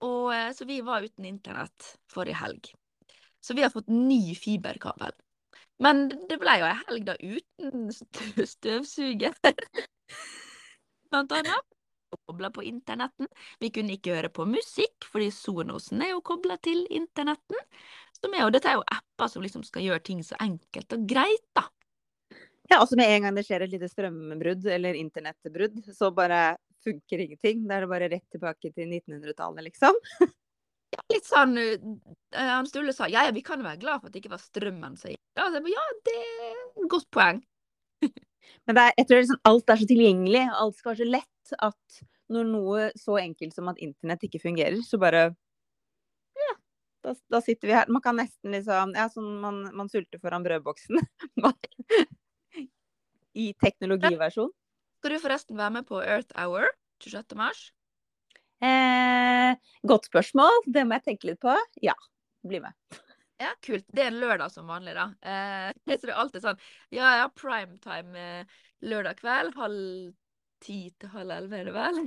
Og 0.08 0.32
eh, 0.34 0.52
Så 0.56 0.66
vi 0.66 0.80
var 0.82 1.04
uten 1.04 1.28
internett 1.28 1.94
forrige 2.12 2.40
helg. 2.40 2.72
Så 3.46 3.56
vi 3.56 3.64
har 3.64 3.72
fått 3.74 3.88
ny 3.92 4.36
fiberkabel. 4.36 5.14
Men 5.80 6.10
det 6.30 6.38
ble 6.42 6.58
jo 6.60 6.68
ei 6.68 6.78
helg 6.86 7.06
da 7.08 7.16
uten 7.22 7.88
stø- 7.96 8.46
støvsuger. 8.56 9.36
Blant 11.10 11.32
annet. 11.32 11.66
Kobla 12.26 12.50
på 12.50 12.64
internetten. 12.66 13.28
Vi 13.62 13.70
kunne 13.74 13.94
ikke 13.94 14.16
høre 14.18 14.32
på 14.34 14.46
musikk, 14.50 15.06
fordi 15.12 15.28
Sonosen 15.34 16.02
er 16.02 16.16
jo 16.16 16.24
kobla 16.26 16.56
til 16.66 16.82
internetten. 16.90 17.60
Som 18.18 18.34
er 18.34 18.44
jo, 18.48 18.52
dette 18.54 18.72
er 18.72 18.80
jo 18.80 18.86
apper 18.92 19.30
som 19.30 19.46
liksom 19.46 19.62
skal 19.68 19.86
gjøre 19.86 20.02
ting 20.10 20.24
så 20.26 20.38
enkelt 20.42 20.96
og 20.98 21.06
greit, 21.10 21.46
da. 21.56 21.68
Ja, 22.70 22.80
altså 22.82 22.98
med 23.00 23.10
en 23.14 23.24
gang 23.28 23.38
det 23.38 23.46
skjer 23.48 23.64
et 23.66 23.72
lite 23.74 23.88
strømbrudd 23.90 24.66
eller 24.70 24.98
internettbrudd, 24.98 25.80
så 25.96 26.10
bare 26.14 26.58
funker 26.86 27.24
ingenting. 27.24 27.64
Da 27.70 27.78
er 27.78 27.86
det 27.86 27.94
bare 27.94 28.10
rett 28.12 28.26
tilbake 28.34 28.74
til 28.74 28.90
1900-tallet, 29.00 29.70
liksom. 29.70 29.98
Ja, 30.90 31.04
litt 31.14 31.28
sånn 31.28 31.54
Han 32.34 32.68
Sturle 32.70 32.94
sa 32.96 33.08
ja, 33.12 33.28
ja, 33.28 33.34
vi 33.36 33.44
kan 33.46 33.62
være 33.62 33.82
glad 33.82 34.02
for 34.02 34.10
at 34.10 34.16
det 34.16 34.24
ikke 34.24 34.34
var 34.34 34.42
strømmen 34.42 34.96
som 34.98 35.12
gikk. 35.12 35.22
Ja, 35.38 35.50
det 35.54 35.62
er 35.62 36.56
et 36.56 36.88
godt 36.92 37.10
poeng. 37.14 37.44
Men 38.66 38.78
det 38.78 38.86
er, 38.86 38.96
jeg 38.98 39.10
tror 39.10 39.22
liksom 39.22 39.42
alt 39.50 39.72
er 39.74 39.82
så 39.82 39.90
tilgjengelig, 39.90 40.46
alt 40.62 40.80
skal 40.80 40.94
være 40.94 41.04
så 41.04 41.10
lett 41.10 41.54
at 41.70 42.02
når 42.30 42.50
noe 42.50 42.88
så 42.98 43.18
enkelt 43.22 43.56
som 43.56 43.70
at 43.72 43.80
internett 43.82 44.26
ikke 44.28 44.42
fungerer, 44.42 44.78
så 44.86 45.00
bare 45.02 45.30
Ja, 46.38 46.54
da, 47.06 47.16
da 47.34 47.42
sitter 47.46 47.70
vi 47.70 47.78
her. 47.78 47.90
Man 47.90 48.04
kan 48.06 48.18
nesten 48.20 48.54
liksom 48.54 48.94
Ja, 48.98 49.08
sånn 49.14 49.32
man, 49.44 49.64
man 49.78 49.90
sulter 49.92 50.22
foran 50.22 50.46
brødboksen. 50.46 51.02
I 53.40 53.52
teknologiversjon. 53.62 54.52
Skal 55.00 55.16
du 55.16 55.22
forresten 55.24 55.60
være 55.60 55.80
med 55.80 55.88
på 55.88 56.02
Earth 56.04 56.34
Hour 56.36 56.70
26. 57.00 57.38
mars? 57.40 57.70
Eh, 58.60 59.54
godt 59.88 60.10
spørsmål. 60.10 60.64
Det 60.68 60.84
må 60.88 60.98
jeg 61.00 61.08
tenke 61.08 61.32
litt 61.32 61.42
på. 61.44 61.56
Ja, 61.84 61.96
bli 62.48 62.62
med. 62.64 62.76
Ja, 63.40 63.54
kult. 63.64 63.86
Det 63.88 64.04
er 64.04 64.12
en 64.12 64.20
lørdag 64.20 64.52
som 64.52 64.68
vanlig, 64.68 64.96
da. 64.98 65.10
Eh, 65.24 65.72
det 65.88 66.00
er 66.04 66.16
alltid 66.20 66.44
sånn 66.44 66.60
Ja, 66.92 67.16
ja, 67.22 67.28
primetime 67.32 68.24
eh, 68.44 68.62
lørdag 68.84 69.22
kveld. 69.22 69.56
Halv 69.60 70.14
ti 70.64 70.80
til 71.00 71.12
halv 71.14 71.36
elleve, 71.38 71.62
er 71.62 71.70
det 71.70 71.76
vel? 71.76 72.02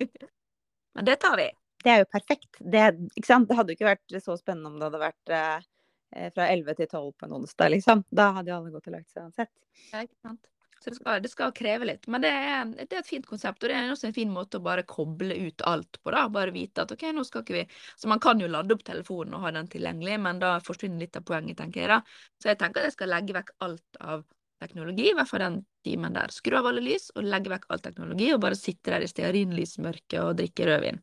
Men 0.94 1.08
det 1.08 1.16
tar 1.24 1.38
vi. 1.40 1.48
Det 1.84 1.92
er 1.92 2.02
jo 2.02 2.10
perfekt. 2.12 2.50
Det, 2.60 2.82
ikke 3.16 3.28
sant? 3.28 3.48
det 3.48 3.56
hadde 3.58 3.72
jo 3.72 3.78
ikke 3.78 3.92
vært 3.92 4.18
så 4.24 4.36
spennende 4.40 4.72
om 4.72 4.76
det 4.78 4.88
hadde 4.88 5.02
vært 5.02 5.32
eh, 5.36 5.68
eh, 6.16 6.30
fra 6.36 6.48
11 6.52 6.80
til 6.80 6.88
12 6.88 7.12
på 7.16 7.28
en 7.28 7.38
onsdag, 7.40 7.72
liksom. 7.76 8.04
Da 8.12 8.30
hadde 8.38 8.52
jo 8.52 8.58
alle 8.60 8.72
gått 8.72 8.88
og 8.88 8.96
lagt 8.98 9.10
seg 9.12 9.24
uansett. 9.26 9.52
Ja, 9.90 10.04
ikke 10.04 10.20
sant? 10.20 10.42
Så 10.84 10.90
det 10.92 10.98
skal, 10.98 11.20
det 11.24 11.30
skal 11.32 11.52
kreve 11.56 11.86
litt. 11.88 12.04
Men 12.12 12.20
det 12.20 12.28
er, 12.28 12.72
det 12.76 12.92
er 12.92 12.98
et 13.00 13.08
fint 13.08 13.24
konsept, 13.24 13.62
og 13.64 13.70
det 13.70 13.76
er 13.78 13.88
også 13.88 14.10
en 14.10 14.16
fin 14.16 14.28
måte 14.28 14.58
å 14.60 14.64
bare 14.66 14.82
koble 14.84 15.32
ut 15.46 15.64
alt 15.64 15.96
på. 16.02 16.12
da, 16.12 16.26
Bare 16.28 16.52
vite 16.52 16.84
at 16.84 16.92
OK, 16.92 17.06
nå 17.16 17.24
skal 17.24 17.40
ikke 17.40 17.56
vi 17.56 17.62
Så 17.96 18.10
man 18.12 18.20
kan 18.20 18.42
jo 18.42 18.50
lade 18.52 18.76
opp 18.76 18.84
telefonen 18.84 19.38
og 19.38 19.46
ha 19.46 19.54
den 19.56 19.70
tilgjengelig, 19.72 20.18
men 20.26 20.42
da 20.42 20.58
forsvinner 20.66 21.00
litt 21.06 21.16
av 21.16 21.24
poenget, 21.24 21.56
tenker 21.62 21.86
jeg. 21.86 21.88
da. 21.94 22.02
Så 22.36 22.52
jeg 22.52 22.60
tenker 22.60 22.84
at 22.84 22.90
jeg 22.90 22.98
skal 22.98 23.14
legge 23.14 23.38
vekk 23.38 23.54
alt 23.64 24.00
av 24.04 24.26
teknologi, 24.60 25.08
i 25.08 25.16
hvert 25.16 25.32
fall 25.32 25.44
den 25.46 25.58
timen 25.88 26.20
der. 26.20 26.36
Skru 26.36 26.58
av 26.60 26.68
alle 26.68 26.84
lys 26.84 27.08
og 27.16 27.24
legge 27.32 27.52
vekk 27.54 27.66
all 27.72 27.82
teknologi, 27.88 28.30
og 28.36 28.44
bare 28.44 28.60
sitte 28.60 28.92
der 28.92 29.08
i 29.08 29.10
stearinlysmørket 29.10 30.20
og 30.20 30.36
drikke 30.42 30.68
rødvin. 30.68 31.00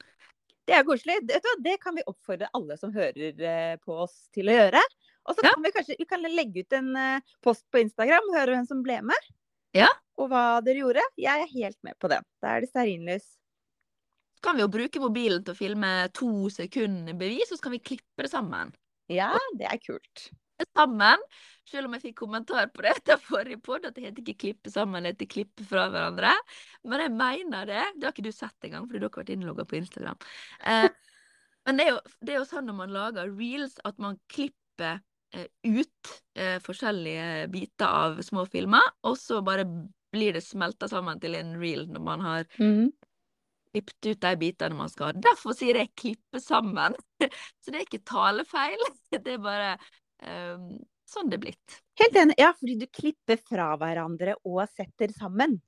Det 0.70 0.78
er 0.78 0.86
koselig. 0.86 1.18
Det, 1.26 1.78
kan 1.82 1.98
vi 1.98 2.06
oppfordre 2.06 2.54
alle 2.54 2.78
som 2.78 2.94
hører 2.94 3.34
eh, 3.34 3.76
på 3.82 3.98
oss 4.06 4.28
til 4.36 4.54
å 4.54 4.62
gjøre. 4.62 4.82
Og 5.26 5.36
så 5.36 5.44
Ja. 5.44 5.56
kan 5.56 5.66
vi 5.66 5.74
kanskje 5.74 5.98
vi 6.00 6.06
kan 6.06 6.22
legge 6.22 6.62
ut 6.62 6.74
en 6.78 6.96
eh, 6.96 7.36
post 7.42 7.66
på 7.74 7.82
Instagram 7.82 8.30
og 8.30 8.38
høre 8.38 8.56
hvem 8.56 8.68
som 8.70 8.86
ble 8.86 9.02
med. 9.10 9.32
Ja. 9.78 9.88
Og 10.20 10.30
hva 10.32 10.60
dere 10.66 10.84
gjorde. 10.84 11.04
Jeg 11.20 11.46
er 11.46 11.54
helt 11.54 11.80
med 11.88 11.98
på 12.02 12.10
det. 12.12 12.20
Da 12.44 12.56
er 12.56 12.64
det 12.64 12.70
stearinlys. 12.72 13.26
Så 14.36 14.46
kan 14.46 14.58
vi 14.58 14.66
jo 14.66 14.72
bruke 14.74 15.02
mobilen 15.02 15.44
til 15.46 15.54
å 15.56 15.58
filme 15.58 15.90
to 16.18 16.50
sekunder 16.54 17.18
bevis, 17.18 17.52
og 17.52 17.60
så 17.60 17.66
kan 17.66 17.76
vi 17.76 17.84
klippe 17.92 18.26
det 18.26 18.32
sammen. 18.32 18.74
Ja, 19.12 19.34
det 19.60 19.68
er 19.70 19.82
kult. 19.84 20.30
sammen. 20.78 21.22
Selv 21.66 21.88
om 21.88 21.96
jeg 21.96 22.04
fikk 22.04 22.18
kommentar 22.20 22.68
på 22.74 22.84
det 22.86 22.96
etter 22.98 23.22
forrige 23.22 23.62
podd, 23.64 23.86
at 23.88 23.96
det 23.96 24.04
heter 24.06 24.22
ikke 24.22 24.42
'klippe 24.44 24.70
sammen', 24.70 25.04
det 25.04 25.14
heter 25.16 25.30
'klippe 25.32 25.66
fra 25.66 25.88
hverandre'. 25.90 26.34
Men 26.84 27.00
jeg 27.02 27.12
mener 27.12 27.66
det. 27.66 27.86
Det 27.96 28.04
har 28.04 28.14
ikke 28.14 28.30
du 28.30 28.32
sett 28.32 28.68
engang, 28.68 28.86
fordi 28.88 29.00
dere 29.00 29.10
har 29.10 29.24
vært 29.24 29.34
innlogga 29.36 29.66
på 29.66 29.80
Instagram. 29.80 30.20
Eh, 30.66 30.90
men 31.66 31.78
det 31.78 31.88
er, 31.88 31.92
jo, 31.92 32.00
det 32.22 32.34
er 32.34 32.40
jo 32.40 32.50
sånn 32.50 32.66
når 32.66 32.78
man 32.78 32.94
lager 32.94 33.34
reels, 33.38 33.78
at 33.86 33.98
man 34.00 34.20
klipper 34.28 35.02
ut 35.64 36.12
eh, 36.36 36.58
forskjellige 36.64 37.48
biter 37.54 37.88
av 37.88 38.22
små 38.26 38.46
filmer, 38.52 38.84
og 39.08 39.18
så 39.18 39.42
bare 39.46 39.66
blir 40.12 40.34
det 40.36 40.44
smelta 40.44 40.90
sammen 40.92 41.20
til 41.24 41.36
en 41.40 41.54
reel 41.62 41.86
når 41.88 42.04
man 42.04 42.20
har 42.26 42.44
klippet 43.72 44.06
ut 44.12 44.20
de 44.26 44.32
bitene 44.36 44.76
man 44.76 44.90
skal. 44.92 45.14
Derfor 45.24 45.56
sier 45.56 45.78
jeg 45.80 45.94
'klippe 45.96 46.42
sammen'. 46.44 46.96
Så 47.64 47.72
det 47.72 47.76
er 47.80 47.86
ikke 47.88 48.04
talefeil. 48.04 48.82
Det 49.12 49.36
er 49.38 49.38
bare 49.40 49.78
eh, 50.20 50.58
sånn 51.08 51.30
det 51.32 51.38
er 51.40 51.44
blitt. 51.46 51.78
Helt 52.00 52.16
enig. 52.16 52.36
Ja, 52.38 52.52
fordi 52.60 52.76
du 52.80 52.88
klipper 52.88 53.38
fra 53.40 53.70
hverandre 53.80 54.36
og 54.44 54.68
setter 54.76 55.12
sammen. 55.16 55.62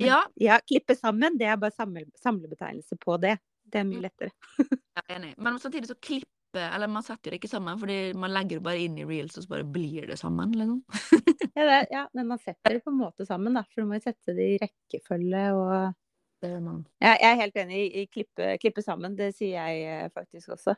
Ja, 0.00 0.22
Ja, 0.40 0.56
klippe 0.66 0.96
sammen, 0.96 1.36
det 1.38 1.46
er 1.46 1.56
bare 1.60 1.70
samle, 1.76 2.06
samlebetegnelse 2.18 2.96
på 2.98 3.20
det. 3.20 3.38
Det 3.64 3.78
er 3.80 3.84
Mm. 3.84 3.90
mye 3.92 4.02
lettere. 4.08 4.30
jeg 4.96 5.04
er 5.08 5.14
enig. 5.18 5.34
Men 5.38 5.58
samtidig 5.58 5.86
så 5.88 5.94
klippe 6.00 6.28
Eller 6.58 6.90
man 6.90 7.04
setter 7.06 7.32
det 7.32 7.38
ikke 7.40 7.50
sammen, 7.50 7.78
fordi 7.80 8.12
man 8.18 8.32
legger 8.34 8.58
det 8.58 8.66
bare 8.66 8.82
inn 8.84 8.98
i 9.00 9.06
reels, 9.08 9.36
og 9.38 9.44
så 9.46 9.52
bare 9.54 9.66
blir 9.68 10.06
det 10.10 10.18
sammen, 10.20 10.52
liksom. 10.58 10.82
Ja, 11.56 11.64
det, 11.68 11.78
ja, 11.92 12.06
men 12.16 12.28
man 12.30 12.40
setter 12.40 12.78
det 12.78 12.84
på 12.84 12.92
en 12.92 13.00
måte 13.00 13.26
sammen, 13.28 13.56
da. 13.58 13.64
For 13.68 13.82
du 13.82 13.90
må 13.90 13.98
jo 13.98 14.06
sette 14.06 14.34
det 14.36 14.46
i 14.54 14.60
rekkefølge 14.62 15.42
og 15.58 15.74
Det 16.42 16.50
man. 16.58 16.80
Ja, 16.98 17.12
jeg 17.20 17.28
er 17.28 17.38
helt 17.38 17.58
enig 17.62 17.76
i, 17.78 17.88
i 18.00 18.06
klippe, 18.10 18.46
klippe 18.58 18.82
sammen. 18.82 19.12
Det 19.14 19.28
sier 19.36 19.60
jeg 19.62 19.84
eh, 19.86 20.08
faktisk 20.10 20.56
også. 20.56 20.74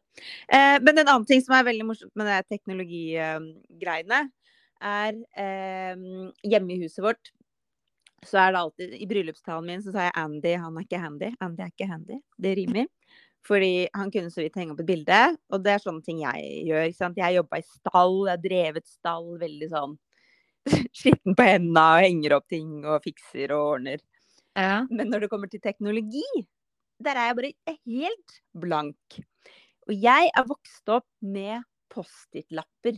Eh, 0.53 0.77
men 0.85 0.99
en 1.01 1.09
annen 1.09 1.25
ting 1.25 1.41
som 1.41 1.55
er 1.57 1.65
veldig 1.65 1.87
morsomt 1.89 2.13
med 2.21 2.29
det 2.29 2.43
teknologigreiene, 2.53 4.19
er 4.85 5.17
eh, 5.41 6.05
hjemme 6.45 6.75
i 6.75 6.83
huset 6.83 7.01
vårt. 7.07 7.33
Så 8.25 8.39
er 8.41 8.53
det 8.53 8.61
alltid 8.61 8.95
I 8.99 9.09
bryllupstalen 9.09 9.67
min 9.69 9.83
så 9.85 9.93
sa 9.93 10.07
jeg 10.07 10.17
Andy, 10.21 10.55
han 10.61 10.77
er 10.77 10.87
ikke 10.87 11.01
handy. 11.01 11.31
Andy 11.45 11.65
er 11.65 11.73
ikke 11.73 11.89
handy. 11.91 12.21
Det 12.41 12.55
rimer. 12.61 12.89
Fordi 13.45 13.87
han 13.93 14.11
kunne 14.13 14.33
så 14.33 14.41
vidt 14.41 14.57
henge 14.57 14.73
opp 14.73 14.81
et 14.81 14.89
bilde. 14.89 15.21
Og 15.53 15.61
det 15.65 15.75
er 15.75 15.83
sånne 15.83 16.05
ting 16.07 16.23
jeg 16.23 16.65
gjør. 16.71 16.89
ikke 16.89 17.01
sant? 17.01 17.21
Jeg 17.21 17.37
jobba 17.37 17.61
i 17.61 17.67
stall, 17.69 18.17
jeg 18.25 18.33
har 18.33 18.43
drevet 18.47 18.89
stall 18.89 19.31
veldig 19.43 19.71
sånn 19.75 19.95
skitten 20.97 21.37
på 21.37 21.47
hendene 21.47 21.85
og 21.93 22.05
henger 22.07 22.37
opp 22.39 22.49
ting 22.49 22.71
og 22.87 23.05
fikser 23.05 23.53
og 23.57 23.77
ordner. 23.77 24.03
Ja. 24.57 24.85
Men 24.89 25.11
når 25.13 25.25
det 25.25 25.31
kommer 25.33 25.51
til 25.51 25.61
teknologi, 25.61 26.25
der 27.05 27.19
er 27.19 27.31
jeg 27.31 27.39
bare 27.41 27.79
helt 27.85 28.37
blank. 28.65 29.23
Og 29.89 29.97
jeg 30.01 30.31
er 30.33 30.47
vokst 30.49 30.93
opp 30.93 31.09
med 31.21 31.65
Post-It-lapper. 31.93 32.97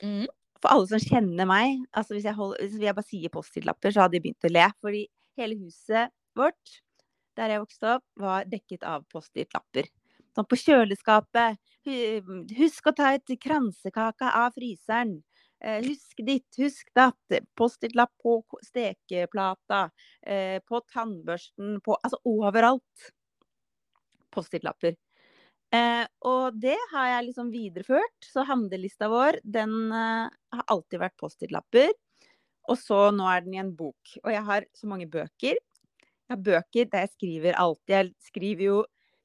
Mm. 0.00 0.28
For 0.60 0.72
alle 0.72 0.88
som 0.88 1.02
kjenner 1.02 1.48
meg, 1.48 1.82
altså 1.96 2.16
hvis 2.16 2.28
jeg, 2.28 2.36
holder, 2.36 2.62
hvis 2.64 2.84
jeg 2.84 2.96
bare 2.96 3.08
sier 3.08 3.32
Post-It-lapper, 3.32 3.92
så 3.92 4.04
hadde 4.04 4.16
de 4.16 4.22
begynt 4.24 4.48
å 4.48 4.52
le. 4.52 4.66
Fordi 4.80 5.02
hele 5.40 5.58
huset 5.60 6.12
vårt, 6.38 6.80
der 7.40 7.54
jeg 7.54 7.64
vokste 7.64 7.96
opp, 7.96 8.06
var 8.20 8.46
dekket 8.50 8.84
av 8.86 9.06
Post-It-lapper. 9.12 9.88
Sånn 10.36 10.46
på 10.46 10.58
kjøleskapet. 10.60 11.58
Husk 12.58 12.86
å 12.86 12.94
ta 12.94 13.14
et 13.16 13.32
kransekake 13.42 14.30
av 14.36 14.54
fryseren. 14.54 15.16
Eh, 15.60 15.82
husk 15.84 16.22
ditt, 16.24 16.48
husk 16.60 16.88
datt. 16.96 17.40
Post-it-lapp 17.58 18.12
på 18.22 18.38
stekeplata. 18.64 19.88
Eh, 20.22 20.58
på 20.64 20.80
tannbørsten. 20.92 21.80
På 21.84 21.98
Altså 22.04 22.20
overalt. 22.24 23.10
Post-it-lapper. 24.30 24.96
Eh, 25.72 26.06
og 26.26 26.56
det 26.60 26.78
har 26.92 27.08
jeg 27.08 27.26
liksom 27.28 27.50
videreført. 27.50 28.20
Så 28.24 28.46
handlelista 28.46 29.10
vår, 29.10 29.40
den 29.44 29.90
har 29.92 30.64
alltid 30.66 31.00
vært 31.02 31.18
Post-it-lapper. 31.18 31.90
Og 32.70 32.78
så 32.78 33.10
nå 33.10 33.26
er 33.26 33.42
den 33.42 33.54
i 33.54 33.62
en 33.62 33.74
bok. 33.74 34.14
Og 34.22 34.30
jeg 34.32 34.46
har 34.46 34.66
så 34.76 34.86
mange 34.86 35.08
bøker. 35.10 35.58
Jeg 36.30 36.36
har 36.36 36.42
bøker 36.46 36.90
der 36.92 37.02
jeg 37.02 37.10
skriver 37.16 37.56
alt. 37.58 37.80
Jeg 37.90 38.12
skriver 38.22 38.62
jo 38.62 38.74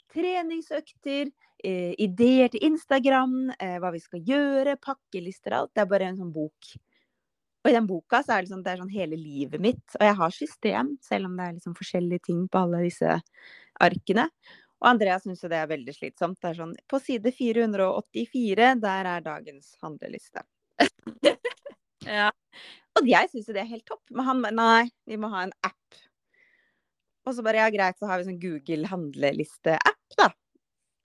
treningsøkter, 0.10 1.30
eh, 1.64 1.94
ideer 2.02 2.50
til 2.50 2.64
Instagram, 2.66 3.52
eh, 3.60 3.78
hva 3.78 3.92
vi 3.94 4.00
skal 4.02 4.24
gjøre, 4.26 4.74
pakkelister 4.82 5.54
og 5.54 5.60
alt. 5.60 5.74
Det 5.76 5.84
er 5.84 5.92
bare 5.92 6.08
en 6.10 6.18
sånn 6.18 6.34
bok. 6.34 6.72
Og 7.62 7.70
i 7.70 7.74
den 7.76 7.86
boka 7.86 8.24
så 8.24 8.34
er 8.34 8.42
det, 8.42 8.50
sånn, 8.50 8.64
det 8.64 8.72
er 8.74 8.82
sånn 8.82 8.90
hele 8.90 9.16
livet 9.18 9.62
mitt. 9.62 9.86
Og 10.00 10.02
jeg 10.02 10.16
har 10.16 10.34
system, 10.34 10.98
selv 11.02 11.26
om 11.30 11.38
det 11.38 11.46
er 11.46 11.54
liksom 11.54 11.76
forskjellige 11.78 12.26
ting 12.26 12.48
på 12.50 12.64
alle 12.64 12.82
disse 12.82 13.22
arkene. 13.82 14.30
Og 14.82 14.90
Andrea 14.90 15.20
syns 15.20 15.44
jo 15.44 15.50
det 15.50 15.62
er 15.62 15.70
veldig 15.70 15.94
slitsomt. 15.94 16.40
Det 16.42 16.50
er 16.50 16.58
sånn 16.58 16.76
På 16.90 17.00
side 17.00 17.32
484, 17.32 18.82
der 18.82 19.06
er 19.06 19.22
dagens 19.22 19.76
handleliste. 19.82 20.42
Ja. 22.06 22.30
Og 23.00 23.08
jeg 23.10 23.32
syns 23.32 23.48
jo 23.50 23.54
det 23.56 23.64
er 23.64 23.72
helt 23.72 23.86
topp. 23.90 24.04
Men 24.14 24.28
han 24.28 24.44
nei, 24.54 24.92
vi 25.10 25.18
må 25.18 25.32
ha 25.34 25.42
en 25.48 25.54
app. 25.66 25.98
Og 27.26 27.34
så 27.36 27.44
bare 27.46 27.64
ja, 27.64 27.70
greit, 27.74 27.98
så 28.00 28.10
har 28.10 28.22
vi 28.22 28.28
sånn 28.28 28.42
Google 28.42 28.90
handleliste-app, 28.92 30.18
da. 30.20 30.28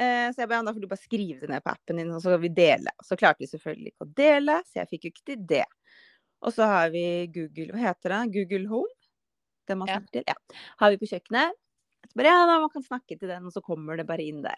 Eh, 0.01 0.29
så 0.33 0.43
jeg 0.43 0.49
bare 0.51 0.61
ja, 0.61 0.67
da 0.67 0.75
får 0.77 0.85
du 0.85 0.89
bare 0.91 1.01
skrive 1.05 1.41
det 1.45 1.51
ned 1.53 1.65
på 1.65 1.73
appen 1.73 2.01
din, 2.01 2.13
og 2.17 2.23
så 2.25 2.35
kan 2.35 2.43
vi 2.45 2.51
dele. 2.57 2.93
Så 3.05 3.17
klarte 3.21 3.45
vi 3.45 3.49
selvfølgelig 3.51 3.93
ikke 3.95 4.07
å 4.07 4.13
dele, 4.21 4.59
så 4.69 4.83
jeg 4.83 4.91
fikk 4.95 5.07
jo 5.07 5.13
ikke 5.15 5.27
til 5.33 5.47
det. 5.55 5.67
Og 6.41 6.55
så 6.57 6.69
har 6.69 6.93
vi 6.93 7.05
Google, 7.35 7.71
hva 7.75 7.83
heter 7.91 8.15
det? 8.15 8.21
Google 8.37 8.69
Home? 8.71 8.93
Den 9.69 9.81
man 9.83 9.89
Ja. 9.93 10.01
til? 10.13 10.25
Ja. 10.29 10.37
Har 10.81 10.91
vi 10.93 11.01
på 11.01 11.09
kjøkkenet. 11.11 11.57
Så 12.09 12.17
bare 12.17 12.33
ja, 12.33 12.47
da 12.49 12.59
man 12.61 12.73
kan 12.73 12.83
snakke 12.83 13.19
til 13.19 13.29
den, 13.29 13.45
og 13.47 13.53
så 13.53 13.63
kommer 13.63 13.97
det 13.97 14.07
bare 14.09 14.25
inn 14.25 14.43
der. 14.43 14.57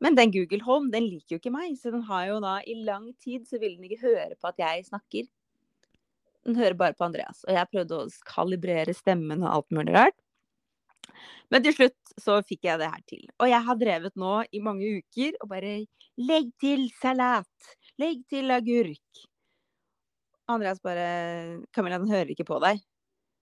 Men 0.00 0.14
den 0.18 0.30
Google 0.30 0.62
Home, 0.66 0.90
den 0.90 1.06
liker 1.06 1.36
jo 1.36 1.40
ikke 1.42 1.52
meg, 1.54 1.76
så 1.78 1.90
den 1.94 2.02
har 2.08 2.26
jo 2.28 2.40
da 2.42 2.58
i 2.66 2.74
lang 2.84 3.12
tid 3.22 3.46
så 3.48 3.58
vil 3.60 3.76
den 3.78 3.88
ikke 3.88 4.02
høre 4.06 4.34
på 4.38 4.50
at 4.50 4.58
jeg 4.58 4.86
snakker. 4.86 5.28
Den 6.44 6.56
hører 6.56 6.76
bare 6.76 6.94
på 6.96 7.06
Andreas. 7.06 7.44
Og 7.48 7.54
jeg 7.56 7.70
prøvde 7.72 8.00
å 8.02 8.08
kalibrere 8.28 8.94
stemmen 8.96 9.42
og 9.42 9.52
alt 9.52 9.70
mulig 9.76 9.94
rart. 9.96 10.18
Men 11.52 11.64
til 11.64 11.74
slutt 11.76 12.14
så 12.20 12.38
fikk 12.46 12.66
jeg 12.68 12.80
det 12.80 12.90
her 12.90 13.04
til. 13.10 13.22
Og 13.42 13.50
jeg 13.50 13.66
har 13.66 13.78
drevet 13.80 14.16
nå 14.20 14.34
i 14.54 14.62
mange 14.64 14.96
uker 15.00 15.36
og 15.42 15.50
bare 15.52 15.76
Legg 16.14 16.52
til 16.62 16.86
salat. 17.00 17.70
Legg 17.98 18.20
til 18.30 18.52
agurk. 18.54 19.22
Andreas 20.46 20.78
bare 20.84 21.06
Camilla, 21.74 21.98
den 21.98 22.12
hører 22.12 22.30
ikke 22.30 22.46
på 22.46 22.60
deg. 22.62 22.78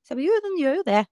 Så 0.01 0.15
jeg 0.15 0.23
bare 0.23 0.29
jo, 0.31 0.39
den 0.47 0.57
gjør 0.61 0.79
jo 0.79 0.87
det. 0.87 1.03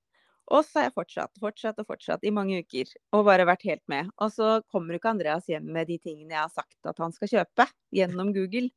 Og 0.51 0.65
så 0.67 0.81
har 0.81 0.89
jeg 0.89 0.97
fortsatt, 0.97 1.41
fortsatt 1.43 1.83
og 1.83 1.87
fortsatt 1.87 2.25
i 2.27 2.33
mange 2.35 2.63
uker. 2.65 2.89
Og 3.15 3.27
bare 3.29 3.47
vært 3.47 3.67
helt 3.69 3.85
med. 3.93 4.09
Og 4.19 4.33
så 4.35 4.59
kommer 4.73 4.97
ikke 4.97 5.13
Andreas 5.13 5.51
hjem 5.51 5.69
med 5.77 5.91
de 5.91 5.99
tingene 6.01 6.35
jeg 6.35 6.43
har 6.43 6.55
sagt 6.55 6.91
at 6.91 7.03
han 7.03 7.13
skal 7.15 7.31
kjøpe, 7.35 7.69
gjennom 7.95 8.33
Google. 8.35 8.71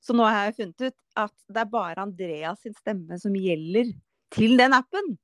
Så 0.00 0.16
nå 0.16 0.24
har 0.24 0.48
jeg 0.48 0.56
funnet 0.56 0.86
ut 0.88 0.98
at 1.20 1.34
det 1.52 1.62
er 1.62 1.72
bare 1.76 2.06
Andreas 2.06 2.64
sin 2.64 2.74
stemme 2.78 3.20
som 3.20 3.36
gjelder 3.36 3.92
til 4.32 4.56
den 4.56 4.74
appen. 4.74 5.18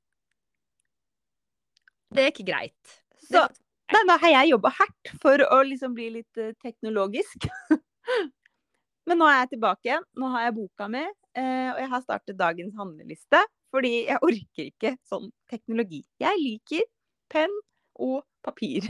Det 2.17 2.25
er 2.25 2.33
ikke 2.33 2.49
greit. 2.49 2.97
Så 3.27 3.45
nei, 3.93 4.03
nå 4.09 4.17
har 4.23 4.33
jeg 4.39 4.55
jobba 4.55 4.73
hardt 4.79 5.13
for 5.23 5.45
å 5.47 5.61
liksom 5.69 5.95
bli 5.97 6.09
litt 6.19 6.41
uh, 6.41 6.55
teknologisk. 6.65 7.49
Men 9.07 9.21
nå 9.21 9.29
er 9.31 9.43
jeg 9.45 9.55
tilbake 9.55 9.91
igjen. 9.91 10.07
Nå 10.19 10.33
har 10.35 10.49
jeg 10.49 10.59
boka 10.59 10.91
mi, 10.91 11.07
Uh, 11.37 11.69
og 11.75 11.81
jeg 11.83 11.89
har 11.93 12.01
startet 12.01 12.39
dagens 12.41 12.77
handleliste. 12.81 13.43
Fordi 13.75 13.91
jeg 14.07 14.23
orker 14.25 14.69
ikke 14.71 14.95
sånn 15.05 15.27
teknologi. 15.51 15.99
Jeg 16.23 16.41
liker 16.41 16.87
penn 17.33 17.53
og 18.01 18.23
papir. 18.47 18.87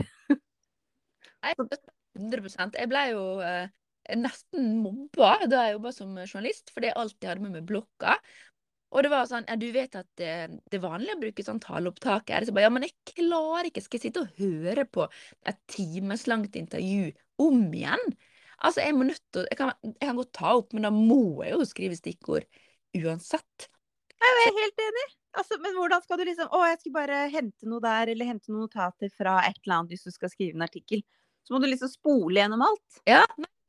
Jeg 1.47 1.53
støtter 1.57 1.91
100% 2.17 2.77
Jeg 2.79 2.89
ble 2.89 3.01
jo 3.11 3.23
uh, 3.43 3.67
nesten 4.15 4.77
mobba 4.81 5.33
da 5.49 5.65
jeg 5.67 5.75
jobba 5.75 5.91
som 5.95 6.15
journalist, 6.23 6.71
fordi 6.73 6.89
jeg 6.89 6.97
alltid 7.03 7.29
hadde 7.29 7.43
med 7.43 7.57
meg 7.57 7.67
blokka. 7.67 8.15
Og 8.95 9.03
det 9.03 9.11
var 9.11 9.27
sånn 9.27 9.45
ja, 9.49 9.57
Du 9.59 9.67
vet 9.75 9.97
at 9.99 10.07
det, 10.19 10.31
det 10.71 10.79
er 10.79 10.85
vanlig 10.85 11.15
å 11.15 11.19
bruke 11.21 11.43
sånn 11.43 11.59
taleopptaker. 11.63 12.45
Så 12.45 12.51
jeg 12.51 12.55
bare, 12.55 12.67
ja, 12.67 12.73
men 12.73 12.87
jeg 12.87 12.95
klarer 13.11 13.67
ikke. 13.69 13.83
Skal 13.83 13.99
jeg 13.99 14.07
sitte 14.07 14.23
og 14.23 14.39
høre 14.39 14.87
på 14.87 15.07
et 15.49 15.59
timeslangt 15.71 16.55
intervju 16.59 17.11
om 17.43 17.65
igjen? 17.75 18.05
Altså, 18.57 18.81
jeg 18.81 18.95
må 18.97 19.05
nødt 19.05 19.21
til 19.35 19.45
jeg 19.51 19.59
kan, 19.59 19.73
jeg 19.85 20.01
kan 20.01 20.17
godt 20.17 20.33
ta 20.33 20.55
opp, 20.57 20.71
men 20.73 20.87
da 20.87 20.91
må 20.93 21.43
jeg 21.45 21.53
jo 21.53 21.67
skrive 21.69 21.99
stikkord 21.99 22.47
uansett. 22.97 23.67
Jeg 24.17 24.47
er 24.47 24.55
helt 24.55 24.81
enig. 24.87 25.05
Altså, 25.37 25.59
men 25.61 25.75
hvordan 25.77 26.01
skal 26.01 26.17
du 26.17 26.23
liksom 26.25 26.49
Å, 26.49 26.63
jeg 26.71 26.79
skulle 26.79 26.97
bare 26.97 27.19
hente 27.29 27.69
noe 27.69 27.83
der, 27.83 28.09
eller 28.13 28.31
hente 28.31 28.49
noen 28.49 28.65
notater 28.65 29.11
fra 29.13 29.37
et 29.45 29.59
eller 29.61 29.75
annet 29.75 29.93
hvis 29.93 30.07
du 30.07 30.15
skal 30.15 30.31
skrive 30.33 30.57
en 30.57 30.65
artikkel. 30.65 31.03
Så 31.45 31.53
må 31.53 31.61
du 31.61 31.67
liksom 31.69 31.91
spole 31.91 32.41
gjennom 32.41 32.63
alt. 32.65 33.01
Ja, 33.07 33.21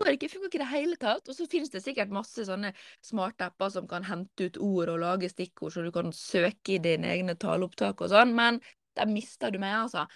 nei, 0.04 0.14
ikke, 0.16 0.30
funker 0.32 0.48
ikke 0.48 0.62
det 0.62 0.70
hele 0.70 0.98
tatt. 1.00 1.28
Og 1.28 1.36
så 1.36 1.46
finnes 1.50 1.72
det 1.72 1.82
sikkert 1.84 2.14
masse 2.14 2.46
sånne 2.48 2.72
smartapper 3.04 3.72
som 3.74 3.88
kan 3.90 4.06
hente 4.08 4.48
ut 4.48 4.58
ord 4.62 4.94
og 4.94 5.02
lage 5.02 5.30
stikkord, 5.32 5.74
så 5.74 5.84
du 5.84 5.92
kan 5.94 6.12
søke 6.14 6.76
i 6.76 6.82
dine 6.82 7.12
egne 7.14 7.36
taleopptak 7.40 8.04
og 8.04 8.12
sånn, 8.12 8.34
men 8.38 8.60
der 8.98 9.10
mister 9.10 9.54
du 9.54 9.60
meg, 9.62 9.76
altså. 9.84 10.06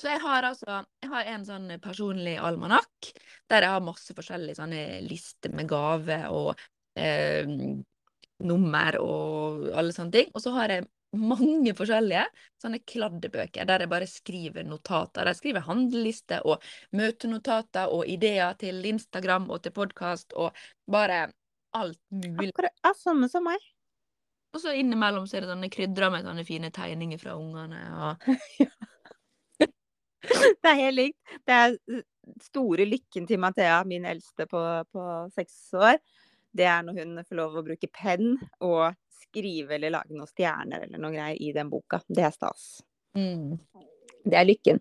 Så 0.00 0.08
jeg 0.08 0.22
har 0.22 0.46
altså 0.48 0.78
jeg 1.02 1.10
har 1.12 1.26
en 1.28 1.42
sånn 1.44 1.72
personlig 1.84 2.38
almanakk 2.40 3.10
der 3.52 3.66
jeg 3.66 3.74
har 3.74 3.82
masse 3.84 4.14
forskjellige 4.16 4.56
sånne 4.56 4.84
lister 5.04 5.52
med 5.52 5.68
gave 5.68 6.16
og 6.32 6.54
eh, 6.96 7.44
nummer 8.40 8.96
og 9.02 9.66
alle 9.76 9.92
sånne 9.92 10.14
ting. 10.14 10.30
Og 10.32 10.40
så 10.40 10.54
har 10.56 10.72
jeg 10.72 10.88
mange 11.16 11.72
forskjellige 11.74 12.22
sånne 12.62 12.80
kladdebøker 12.86 13.66
der 13.68 13.84
jeg 13.84 13.90
bare 13.90 14.08
skriver 14.10 14.66
notater. 14.66 15.26
Jeg 15.30 15.40
skriver 15.40 15.66
handlelister 15.66 16.46
og 16.46 16.62
møtenotater 16.96 17.90
og 17.90 18.06
ideer 18.08 18.54
til 18.60 18.84
Instagram 18.92 19.48
og 19.50 19.62
til 19.64 19.74
podkast 19.74 20.36
og 20.38 20.54
bare 20.90 21.26
alt 21.76 22.00
mulig. 22.10 22.52
Akkurat 22.52 22.74
ja, 22.84 22.94
samme 22.98 23.30
som 23.30 23.46
meg. 23.46 23.58
Og 24.54 24.62
så 24.62 24.74
innimellom 24.74 25.26
så 25.30 25.38
er 25.38 25.44
det 25.44 25.52
sånne 25.52 25.70
krydra 25.70 26.10
med 26.10 26.26
sånne 26.26 26.44
fine 26.46 26.72
tegninger 26.74 27.20
fra 27.22 27.36
ungene. 27.38 27.82
Og... 28.06 28.30
Det 30.20 30.68
er 30.68 30.76
helt 30.76 30.98
likt. 30.98 31.36
Det 31.48 31.54
er 31.56 32.02
store 32.44 32.84
lykken 32.84 33.24
til 33.26 33.40
Mathea, 33.40 33.78
min 33.88 34.04
eldste 34.04 34.44
på, 34.50 34.60
på 34.92 35.04
seks 35.32 35.54
år. 35.78 35.96
Det 36.52 36.66
er 36.68 36.82
når 36.84 36.98
hun 37.00 37.22
får 37.24 37.38
lov 37.38 37.56
å 37.56 37.62
bruke 37.64 37.88
penn 37.94 38.34
og 38.60 38.92
skrive 39.20 39.76
eller 39.76 39.94
lage 39.94 40.16
noen 40.16 40.30
stjerner 40.30 40.86
eller 40.86 41.00
noen 41.00 41.16
greier 41.16 41.40
i 41.40 41.52
den 41.56 41.70
boka. 41.72 42.00
Det 42.08 42.24
er 42.26 42.34
stas. 42.34 42.68
Mm. 43.16 43.58
Det 44.24 44.36
er 44.36 44.46
lykken. 44.46 44.80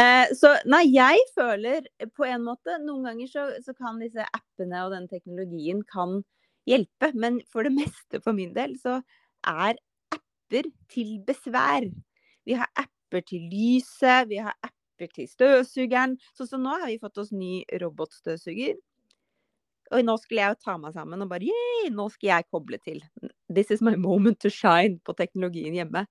Eh, 0.00 0.30
så 0.36 0.54
nei, 0.68 0.84
jeg 0.94 1.20
føler 1.36 1.86
på 2.16 2.24
en 2.26 2.46
måte 2.46 2.78
Noen 2.80 3.04
ganger 3.10 3.28
så, 3.30 3.44
så 3.64 3.74
kan 3.76 4.00
disse 4.00 4.24
appene 4.24 4.80
og 4.86 4.94
den 4.94 5.08
teknologien 5.10 5.82
kan 5.88 6.22
hjelpe, 6.68 7.12
men 7.16 7.40
for 7.52 7.66
det 7.66 7.74
meste 7.76 8.20
for 8.24 8.36
min 8.36 8.54
del 8.56 8.76
så 8.80 8.98
er 9.46 9.78
apper 10.14 10.68
til 10.92 11.18
besvær. 11.26 11.88
Vi 12.48 12.56
har 12.56 12.68
apper 12.80 13.24
til 13.28 13.48
lyset, 13.52 14.28
vi 14.30 14.40
har 14.40 14.56
apper 14.64 15.12
til 15.14 15.28
støvsugeren. 15.28 16.16
Sånn 16.36 16.50
som 16.50 16.64
nå 16.64 16.76
har 16.80 16.88
vi 16.88 17.00
fått 17.00 17.20
oss 17.20 17.32
ny 17.32 17.62
robotstøvsuger. 17.82 18.78
Og 19.92 20.02
nå 20.04 20.14
skulle 20.20 20.42
jeg 20.44 20.52
jo 20.54 20.60
ta 20.66 20.74
meg 20.80 20.92
sammen 20.96 21.22
og 21.24 21.30
bare 21.30 21.46
yeah, 21.48 21.88
nå 21.94 22.08
skal 22.12 22.28
jeg 22.34 22.46
koble 22.52 22.78
til. 22.84 22.98
This 23.48 23.70
is 23.72 23.80
my 23.84 23.94
moment 23.96 24.38
to 24.44 24.50
shine 24.52 24.98
på 25.06 25.14
teknologien 25.16 25.76
hjemme. 25.78 26.04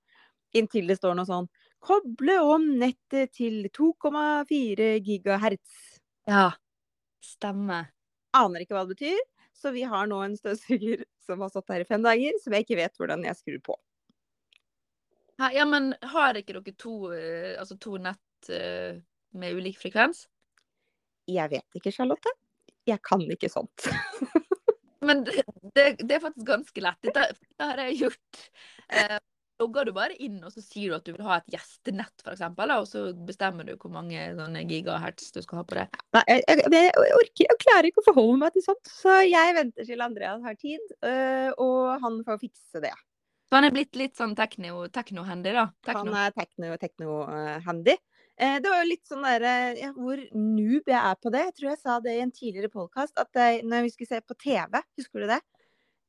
Inntil 0.57 0.87
det 0.89 0.97
står 0.97 1.17
noe 1.19 1.27
sånn 1.27 1.49
Koble 1.87 2.39
om 2.41 2.63
nettet 2.81 3.35
til 3.37 3.67
2,4 3.75 4.87
gigahertz. 5.05 5.75
Ja, 6.25 6.47
stemmer. 7.23 7.91
Aner 8.35 8.63
ikke 8.65 8.73
hva 8.73 8.81
det 8.87 8.95
betyr. 8.97 9.19
Så 9.57 9.69
vi 9.75 9.83
har 9.89 10.09
nå 10.09 10.17
en 10.25 10.33
støvsuger 10.37 11.03
som 11.25 11.43
har 11.45 11.51
stått 11.53 11.69
her 11.73 11.83
i 11.85 11.87
fem 11.89 12.01
dager, 12.05 12.33
som 12.41 12.53
jeg 12.57 12.65
ikke 12.65 12.79
vet 12.81 12.97
hvordan 12.97 13.23
jeg 13.29 13.37
skrur 13.39 13.61
på. 13.69 13.77
Ha- 15.41 15.51
Ja, 15.53 15.65
men 15.69 15.93
har 16.01 16.33
ikke 16.41 16.57
dere 16.57 16.73
to, 16.81 17.11
eh, 17.13 17.53
altså 17.61 17.77
to 17.79 17.97
nett 18.01 18.49
eh, 18.49 18.97
med 19.37 19.53
ulik 19.53 19.77
frekvens? 19.77 20.25
Jeg 21.29 21.49
vet 21.53 21.77
ikke, 21.77 21.93
Charlotte. 21.93 22.33
Jeg 22.87 23.03
kan 23.05 23.23
ikke 23.23 23.51
sånt. 23.51 23.87
Men 25.07 25.23
det, 25.27 25.43
det, 25.75 25.87
det 26.03 26.17
er 26.17 26.23
faktisk 26.23 26.47
ganske 26.47 26.83
lett. 26.83 27.01
Dette, 27.05 27.25
dette 27.37 27.67
har 27.69 27.81
jeg 27.85 27.99
gjort. 28.01 28.45
Eh, 28.89 29.17
logger 29.61 29.87
du 29.87 29.93
bare 29.95 30.15
inn, 30.21 30.37
og 30.45 30.53
så 30.53 30.61
sier 30.61 30.91
du 30.91 30.97
at 30.97 31.05
du 31.07 31.13
vil 31.15 31.25
ha 31.25 31.39
et 31.39 31.51
gjestenett, 31.55 32.23
eksempel, 32.29 32.73
og 32.77 32.87
så 32.89 33.07
bestemmer 33.27 33.67
du 33.67 33.73
hvor 33.79 33.93
mange 33.93 34.63
gigahertz 34.69 35.31
du 35.35 35.41
skal 35.43 35.61
ha 35.61 35.65
på 35.67 35.77
det. 35.79 35.85
Nei, 36.17 36.23
jeg, 36.29 36.43
jeg, 36.47 36.71
jeg 36.73 37.17
orker 37.19 37.45
Jeg 37.47 37.61
klarer 37.63 37.89
ikke 37.89 38.03
å 38.03 38.07
forholde 38.09 38.39
meg 38.43 38.55
til 38.55 38.65
sånt. 38.67 38.91
Så 38.91 39.19
jeg 39.25 39.55
venter 39.57 39.87
til 39.89 40.03
Andreas 40.05 40.43
har 40.45 40.57
tid, 40.59 40.97
øh, 41.01 41.51
og 41.63 42.03
han 42.03 42.19
får 42.27 42.41
fikse 42.43 42.83
det. 42.83 42.93
Så 43.47 43.55
han 43.55 43.69
er 43.69 43.71
blitt 43.71 43.95
litt 43.95 44.17
sånn 44.19 44.35
tekno-handy, 44.35 45.53
da? 45.55 45.69
Tekno. 45.87 46.11
Han 46.11 46.17
er 46.25 46.33
tekno-handy. 46.81 47.95
Eh, 47.95 48.16
det 48.37 48.69
var 48.69 48.83
jo 48.83 48.89
litt 48.91 49.07
sånn 49.09 49.23
derre 49.25 49.53
ja, 49.79 49.87
Hvor 49.95 50.19
noob 50.37 50.89
jeg 50.91 50.97
er 50.99 51.15
på 51.17 51.31
det. 51.33 51.43
Jeg 51.47 51.55
tror 51.57 51.69
jeg 51.71 51.79
sa 51.81 51.99
det 52.03 52.17
i 52.17 52.23
en 52.23 52.33
tidligere 52.33 52.69
podkast, 52.73 53.15
at 53.17 53.39
jeg, 53.39 53.63
når 53.65 53.87
vi 53.87 53.93
skulle 53.93 54.11
se 54.11 54.19
på 54.21 54.37
TV, 54.37 54.81
husker 54.99 55.23
du 55.23 55.31
det? 55.31 55.39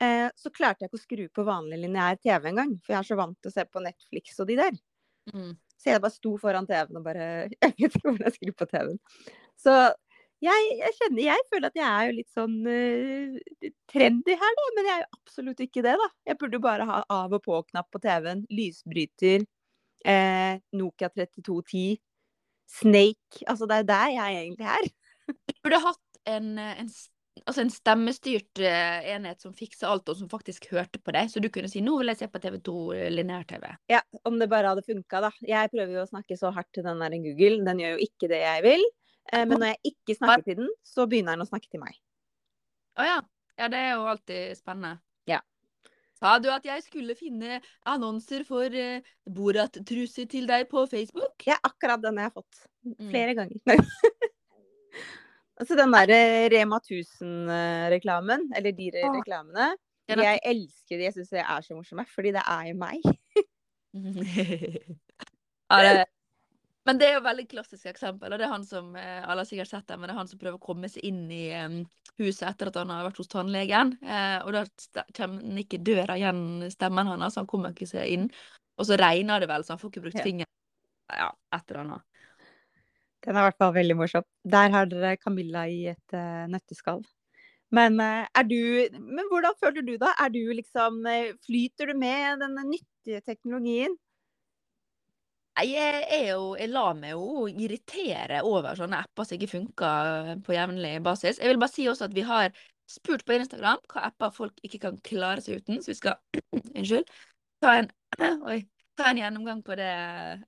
Eh, 0.04 0.26
så 0.38 0.52
klarte 0.54 0.84
jeg 0.84 0.92
ikke 0.92 1.00
å 1.00 1.02
skru 1.02 1.24
på 1.34 1.44
vanlig 1.46 1.80
lineær 1.82 2.18
TV 2.22 2.50
engang. 2.52 2.76
For 2.84 2.94
jeg 2.94 3.00
er 3.00 3.08
så 3.08 3.18
vant 3.18 3.38
til 3.42 3.50
å 3.50 3.56
se 3.56 3.64
på 3.66 3.82
Netflix 3.82 4.36
og 4.38 4.50
de 4.50 4.58
der. 4.60 4.76
Mm. 5.34 5.56
Så 5.78 5.90
jeg 5.92 6.02
bare 6.02 6.14
sto 6.14 6.34
foran 6.40 6.66
TV-en 6.68 7.00
og 7.00 7.04
bare 7.06 7.24
Jeg 7.62 7.74
vet 7.78 7.96
ikke 7.98 8.04
hvordan 8.06 8.28
jeg 8.28 8.36
skrur 8.36 8.54
på 8.58 8.68
TV-en. 8.70 9.00
Så 9.58 9.74
jeg, 10.38 10.66
jeg, 10.78 10.94
kjenner 11.00 11.22
Jeg 11.24 11.44
føler 11.50 11.72
at 11.72 11.78
jeg 11.78 11.88
er 11.88 12.06
jo 12.06 12.14
litt 12.14 12.30
sånn 12.30 12.56
uh, 12.62 13.70
trendy 13.90 14.36
her, 14.38 14.58
da. 14.60 14.66
Men 14.76 14.90
jeg 14.90 14.94
er 14.94 15.02
jo 15.02 15.18
absolutt 15.18 15.62
ikke 15.64 15.84
det, 15.86 15.94
da. 15.98 16.10
Jeg 16.30 16.38
burde 16.40 16.60
jo 16.60 16.66
bare 16.68 16.86
ha 16.88 17.00
av 17.18 17.34
og 17.34 17.42
på-knapp 17.46 17.90
på 17.90 18.02
TV-en. 18.04 18.44
Lysbryter. 18.54 19.46
Eh, 20.06 20.60
Nokia 20.78 21.10
3210. 21.10 21.98
Snake. 22.68 23.44
Altså, 23.46 23.68
det 23.68 23.81
er 23.81 23.87
der 23.88 24.11
jeg 24.16 24.42
egentlig 24.42 24.68
er. 24.68 24.90
Du 25.28 25.54
burde 25.64 25.81
hatt 25.85 26.20
en, 26.28 26.59
en 26.59 26.90
altså 27.46 27.62
en 27.62 27.72
stemmestyrt 27.72 28.61
uh, 28.62 28.98
enhet 29.14 29.42
som 29.42 29.54
fiksa 29.57 29.88
alt, 29.90 30.09
og 30.11 30.18
som 30.18 30.31
faktisk 30.31 30.68
hørte 30.72 31.00
på 31.02 31.14
deg. 31.16 31.31
Så 31.33 31.42
du 31.42 31.48
kunne 31.52 31.70
si 31.70 31.83
'nå 31.85 31.96
vil 32.00 32.12
jeg 32.12 32.22
se 32.22 32.28
på 32.33 32.42
TV2 32.44 32.76
uh, 32.92 33.07
lineær-TV'. 33.14 33.72
Ja, 33.92 34.02
om 34.28 34.38
det 34.40 34.50
bare 34.52 34.74
hadde 34.74 34.87
funka, 34.87 35.22
da. 35.28 35.33
Jeg 35.46 35.72
prøver 35.74 36.00
jo 36.00 36.04
å 36.04 36.11
snakke 36.11 36.38
så 36.40 36.52
hardt 36.54 36.70
til 36.74 36.87
den 36.87 37.02
der 37.04 37.18
Google. 37.24 37.64
Den 37.66 37.83
gjør 37.85 37.96
jo 37.96 38.07
ikke 38.09 38.31
det 38.33 38.42
jeg 38.44 38.64
vil. 38.68 38.87
Men 39.28 39.59
når 39.61 39.74
jeg 39.74 39.90
ikke 39.90 40.14
snakker 40.16 40.44
til 40.46 40.57
den, 40.62 40.70
så 40.88 41.04
begynner 41.04 41.37
den 41.37 41.44
å 41.44 41.48
snakke 41.50 41.68
til 41.68 41.83
meg. 41.83 41.98
Å 42.96 43.04
ja. 43.04 43.18
Ja, 43.59 43.66
det 43.68 43.81
er 43.83 43.90
jo 43.98 44.07
alltid 44.09 44.57
spennende. 44.57 45.02
Sa 46.18 46.35
du 46.42 46.48
at 46.50 46.64
jeg 46.66 46.83
skulle 46.83 47.14
finne 47.18 47.61
annonser 47.87 48.42
for 48.46 48.66
uh, 48.66 49.12
Borat-truser 49.31 50.26
til 50.31 50.48
deg 50.50 50.66
på 50.70 50.83
Facebook? 50.90 51.37
Ja, 51.46 51.61
akkurat 51.62 52.02
den 52.02 52.18
jeg 52.18 52.31
har 52.31 52.35
fått. 52.35 52.66
Flere 53.11 53.35
mm. 53.35 53.38
ganger. 53.42 53.87
Altså 55.59 55.74
den 55.74 55.90
derre 55.90 56.46
Rema 56.52 56.78
1000-reklamen, 56.78 58.44
eller 58.54 58.74
de 58.78 58.92
reklamene. 58.94 59.72
Jeg 60.09 60.38
elsker 60.46 60.94
de, 60.94 61.02
jeg 61.09 61.14
syns 61.16 61.33
de 61.33 61.40
er 61.42 61.64
så 61.64 61.74
morsomme, 61.74 62.04
fordi 62.14 62.31
det 62.37 62.44
er 62.46 62.68
jo 62.68 62.76
meg. 62.78 63.09
er 65.74 65.83
det, 65.88 66.04
men 66.88 66.96
det 66.96 67.05
er 67.05 67.18
jo 67.18 67.20
et 67.20 67.27
veldig 67.29 67.44
klassisk 67.51 67.90
eksempel, 67.90 68.33
og 68.33 68.40
det 68.40 68.46
er 68.46 68.53
han 68.55 68.62
som 68.64 68.94
eh, 68.96 69.20
alle 69.20 69.42
har 69.42 69.48
sikkert 69.48 69.68
sett 69.68 69.90
det, 69.90 69.98
men 69.98 70.09
det 70.09 70.14
er 70.14 70.20
han 70.22 70.31
som 70.31 70.40
prøver 70.40 70.57
å 70.57 70.66
komme 70.70 70.88
seg 70.88 71.05
inn 71.05 71.27
i 71.29 71.44
huset 72.18 72.46
etter 72.48 72.70
at 72.70 72.79
han 72.81 72.92
har 72.94 73.05
vært 73.07 73.20
hos 73.20 73.29
tannlegen. 73.29 73.92
Eh, 74.01 74.38
og 74.40 74.55
da 74.57 74.64
kommer 75.16 75.61
ikke 75.61 75.83
døra 75.85 76.16
igjen 76.16 76.70
stemmen 76.72 77.11
hans, 77.11 77.37
han 77.37 77.48
kommer 77.51 77.77
ikke 77.77 77.90
seg 77.90 78.09
inn. 78.14 78.24
Og 78.79 78.88
så 78.88 78.96
regner 78.96 79.44
det 79.44 79.51
vel, 79.51 79.66
så 79.66 79.74
han 79.74 79.83
får 79.83 79.92
ikke 79.92 80.05
brukt 80.07 80.22
fingeren. 80.24 80.55
Ja, 81.12 81.29
et 81.57 81.70
eller 81.70 81.85
annet. 81.85 82.24
Den 83.27 83.37
er 83.37 83.42
i 83.42 83.46
hvert 83.51 83.61
fall 83.61 83.77
veldig 83.77 83.96
morsom. 83.98 84.27
Der 84.46 84.72
har 84.72 84.88
dere 84.88 85.16
Camilla 85.18 85.64
i 85.68 85.88
et 85.90 86.16
uh, 86.16 86.46
nøtteskall. 86.48 87.03
Men 87.74 87.98
uh, 88.01 88.42
du 88.48 88.88
Men 88.96 89.27
hvordan 89.29 89.57
føler 89.61 89.85
du 89.85 89.96
da? 90.01 90.14
Er 90.22 90.31
du 90.33 90.40
liksom 90.57 91.03
Flyter 91.44 91.90
du 91.90 91.98
med 91.98 92.40
denne 92.40 92.64
nyttige 92.64 93.20
teknologien? 93.27 93.98
Jeg 95.59 96.05
er 96.07 96.37
Jeg 96.59 96.71
lar 96.71 96.94
meg 96.94 97.16
jo 97.16 97.47
irritere 97.49 98.42
over 98.47 98.79
sånne 98.79 99.01
apper 99.03 99.27
som 99.27 99.38
ikke 99.38 99.51
funker 99.57 100.37
på 100.47 100.55
jevnlig 100.55 100.99
basis. 101.03 101.40
Jeg 101.42 101.51
vil 101.51 101.59
bare 101.59 101.73
si 101.73 101.88
også 101.90 102.07
at 102.07 102.14
vi 102.14 102.23
har 102.27 102.53
spurt 102.88 103.25
på 103.27 103.37
Instagram 103.37 103.83
hva 103.90 104.07
apper 104.09 104.31
folk 104.35 104.62
ikke 104.64 104.81
kan 104.87 105.01
klare 105.05 105.42
seg 105.44 105.61
uten, 105.61 105.83
så 105.83 105.92
vi 105.92 105.99
skal 105.99 106.18
Unnskyld. 106.79 107.11
Ta 107.62 107.75
en, 107.81 107.90
oi, 108.51 108.62
ta 108.99 109.11
en 109.11 109.21
gjennomgang 109.21 109.64
på 109.66 109.77
det 109.79 109.92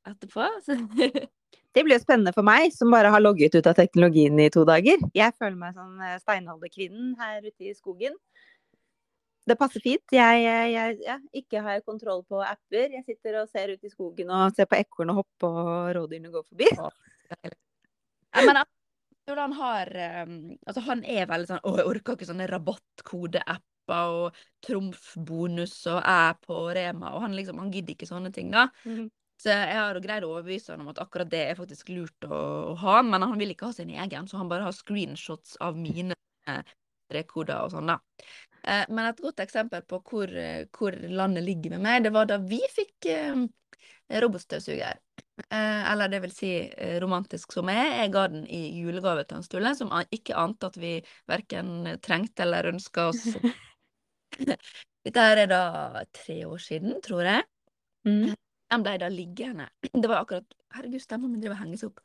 etterpå. 0.06 0.46
Det 1.70 1.84
blir 1.86 1.94
jo 1.94 2.02
spennende 2.02 2.32
for 2.34 2.42
meg, 2.42 2.72
som 2.74 2.90
bare 2.90 3.12
har 3.14 3.22
logget 3.22 3.54
ut 3.54 3.66
av 3.70 3.76
teknologien 3.78 4.38
i 4.42 4.48
to 4.50 4.64
dager. 4.66 4.98
Jeg 5.14 5.34
føler 5.38 5.54
meg 5.58 5.76
som 5.76 6.00
eh, 6.02 6.16
steinalderkvinnen 6.18 7.12
her 7.20 7.44
ute 7.44 7.68
i 7.70 7.74
skogen. 7.76 8.16
Det 9.48 9.56
passer 9.58 9.82
fint. 9.82 10.04
Jeg, 10.14 10.42
jeg, 10.44 10.72
jeg 10.74 10.98
ja, 11.06 11.16
ikke 11.40 11.62
har 11.64 11.80
kontroll 11.86 12.22
på 12.28 12.42
apper. 12.44 12.92
Jeg 12.92 13.06
sitter 13.06 13.40
og 13.40 13.48
ser 13.50 13.72
ut 13.74 13.86
i 13.86 13.92
skogen 13.92 14.30
og 14.34 14.54
ser 14.56 14.68
på 14.70 14.78
ekornet 14.78 15.16
hoppe 15.16 15.48
og 15.48 15.94
rådyrene 15.96 16.32
gå 16.34 16.42
forbi. 16.44 16.68
Ja, 16.70 18.44
men 18.46 18.60
han 19.38 19.52
har 19.52 19.90
um, 20.26 20.36
Altså, 20.66 20.82
han 20.86 21.04
er 21.06 21.28
veldig 21.30 21.46
sånn 21.46 21.62
Å, 21.62 21.74
jeg 21.78 21.86
orker 21.86 22.16
ikke 22.16 22.26
sånne 22.26 22.48
rabattkodeapper 22.50 24.14
og 24.14 24.40
trumfbonus 24.66 25.76
og 25.90 26.02
æ 26.02 26.34
på 26.44 26.58
Rema, 26.76 27.14
og 27.14 27.24
han 27.26 27.34
liksom 27.38 27.58
Han 27.62 27.72
gidder 27.74 27.96
ikke 27.96 28.10
sånne 28.10 28.30
ting, 28.34 28.52
da. 28.54 28.68
Mm. 28.84 29.08
Så 29.40 29.54
jeg 29.54 29.78
har 29.78 29.98
greid 30.04 30.26
å 30.26 30.34
overbevise 30.34 30.74
han 30.74 30.82
om 30.84 30.90
at 30.92 31.00
akkurat 31.00 31.30
det 31.32 31.40
er 31.48 31.56
faktisk 31.58 31.88
lurt 31.94 32.26
å, 32.28 32.40
å, 32.70 32.74
ha. 32.82 32.98
Men 33.06 33.24
han 33.24 33.38
vil 33.40 33.54
ikke 33.54 33.70
ha 33.70 33.76
sin 33.76 33.90
egen, 33.90 34.28
så 34.28 34.36
han 34.36 34.50
bare 34.50 34.66
har 34.66 34.76
screenshots 34.76 35.56
av 35.64 35.78
mine 35.80 36.14
strekkoder 37.08 37.64
og 37.64 37.72
sånn, 37.72 37.88
da. 37.88 37.96
Eh, 38.64 38.84
men 38.88 39.06
et 39.08 39.22
godt 39.22 39.40
eksempel 39.44 39.84
på 39.88 40.02
hvor, 40.04 40.34
hvor, 40.76 40.98
landet 41.08 41.46
ligger 41.46 41.76
med 41.76 41.84
meg, 41.86 42.04
det 42.04 42.12
var 42.14 42.28
da 42.28 42.40
vi 42.42 42.60
fikk 42.74 43.08
eh, 43.12 43.46
robotstøvsuger. 44.20 44.98
Eh, 45.48 45.92
eller 45.92 46.10
det 46.12 46.20
vil 46.24 46.32
si 46.34 46.50
eh, 46.68 46.98
romantisk 47.02 47.54
som 47.54 47.70
jeg. 47.72 47.92
Jeg 48.02 48.12
ga 48.14 48.26
den 48.32 48.44
i 48.50 48.60
julegave 48.80 49.24
til 49.24 49.38
han 49.38 49.46
Sturle, 49.46 49.72
som 49.78 49.92
ikke 50.12 50.36
ante 50.38 50.70
at 50.70 50.78
vi 50.80 50.98
verken 51.30 51.96
trengte 52.04 52.44
eller 52.44 52.72
ønska 52.72 53.08
oss. 53.12 53.26
Dette 55.04 55.24
her 55.24 55.44
er 55.44 55.50
da 55.50 55.62
tre 56.14 56.42
år 56.48 56.60
siden, 56.62 56.98
tror 57.04 57.24
jeg. 57.26 57.46
Mm. 58.08 58.34
Den 58.70 58.84
ble 58.86 58.96
da 59.02 59.08
liggende. 59.12 59.70
Det 59.90 60.06
var 60.06 60.22
akkurat 60.22 60.56
Herregud, 60.70 61.02
stemma 61.02 61.26
mi 61.26 61.40
driver 61.42 61.56
og 61.56 61.62
henges 61.64 61.82
opp. 61.88 62.02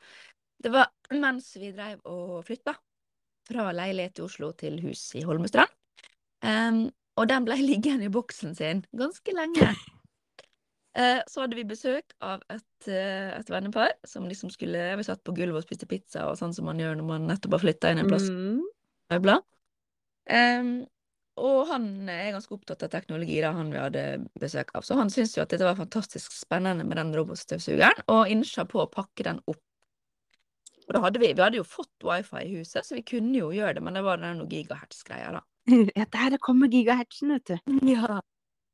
Det 0.58 0.72
var 0.74 0.88
mens 1.14 1.52
vi 1.62 1.70
drev 1.76 2.00
og 2.10 2.40
flytta 2.48 2.74
fra 3.46 3.68
leilighet 3.76 4.18
i 4.18 4.24
Oslo 4.26 4.50
til 4.58 4.80
hus 4.82 5.04
i 5.20 5.22
Holmestrand. 5.28 5.70
Um, 6.44 6.88
og 7.16 7.30
den 7.32 7.46
ble 7.48 7.60
liggende 7.72 8.10
i 8.10 8.14
boksen 8.14 8.56
sin 8.58 8.84
ganske 8.98 9.36
lenge. 9.36 9.70
Uh, 10.96 11.22
så 11.32 11.44
hadde 11.44 11.60
vi 11.60 11.68
besøk 11.68 12.16
av 12.24 12.44
et, 12.52 12.90
uh, 12.90 13.36
et 13.38 13.52
vennepar 13.52 13.96
som 14.08 14.28
liksom 14.30 14.52
skulle 14.54 14.88
Vi 15.00 15.08
satt 15.08 15.24
på 15.26 15.36
gulvet 15.38 15.64
og 15.64 15.68
spiste 15.68 15.90
pizza, 15.90 16.28
og 16.30 16.40
sånn 16.40 16.56
som 16.56 16.68
man 16.70 16.82
gjør 16.82 17.00
når 17.00 17.10
man 17.12 17.30
nettopp 17.30 17.60
har 17.60 17.66
flytta 17.68 17.94
inn 17.94 18.04
en 18.04 18.12
plass. 18.12 18.28
Mm. 18.30 18.66
Um, 20.26 20.76
og 21.36 21.66
han 21.68 21.88
er 22.08 22.32
ganske 22.32 22.54
opptatt 22.56 22.86
av 22.86 22.92
teknologi, 22.94 23.42
da, 23.44 23.52
han 23.58 23.72
vi 23.74 23.80
hadde 23.82 24.04
besøk 24.40 24.72
av. 24.78 24.86
Så 24.88 24.96
han 24.96 25.12
syntes 25.12 25.36
jo 25.36 25.44
at 25.44 25.52
dette 25.52 25.68
var 25.68 25.76
fantastisk 25.76 26.32
spennende 26.32 26.86
med 26.88 26.96
den 27.02 27.12
robotstøvsugeren, 27.18 28.06
og 28.12 28.32
innsja 28.32 28.64
på 28.70 28.80
å 28.86 28.92
pakke 28.92 29.26
den 29.28 29.42
opp. 29.52 29.60
Og 30.86 30.94
da 30.96 31.02
hadde 31.04 31.20
vi, 31.20 31.34
vi 31.34 31.44
hadde 31.44 31.60
jo 31.60 31.68
fått 31.68 32.06
wifi 32.06 32.46
i 32.46 32.54
huset, 32.62 32.86
så 32.88 32.96
vi 32.96 33.04
kunne 33.04 33.36
jo 33.36 33.50
gjøre 33.52 33.76
det, 33.78 33.84
men 33.84 33.98
det 33.98 34.06
var 34.06 34.22
den 34.22 34.46
gigahertz-greia, 34.48 35.34
da. 35.36 35.44
Ja, 35.98 36.06
der 36.06 36.38
kommer 36.38 36.70
gigahertsen, 36.70 37.32
vet 37.34 37.48
du. 37.50 37.56
Ja. 37.90 38.20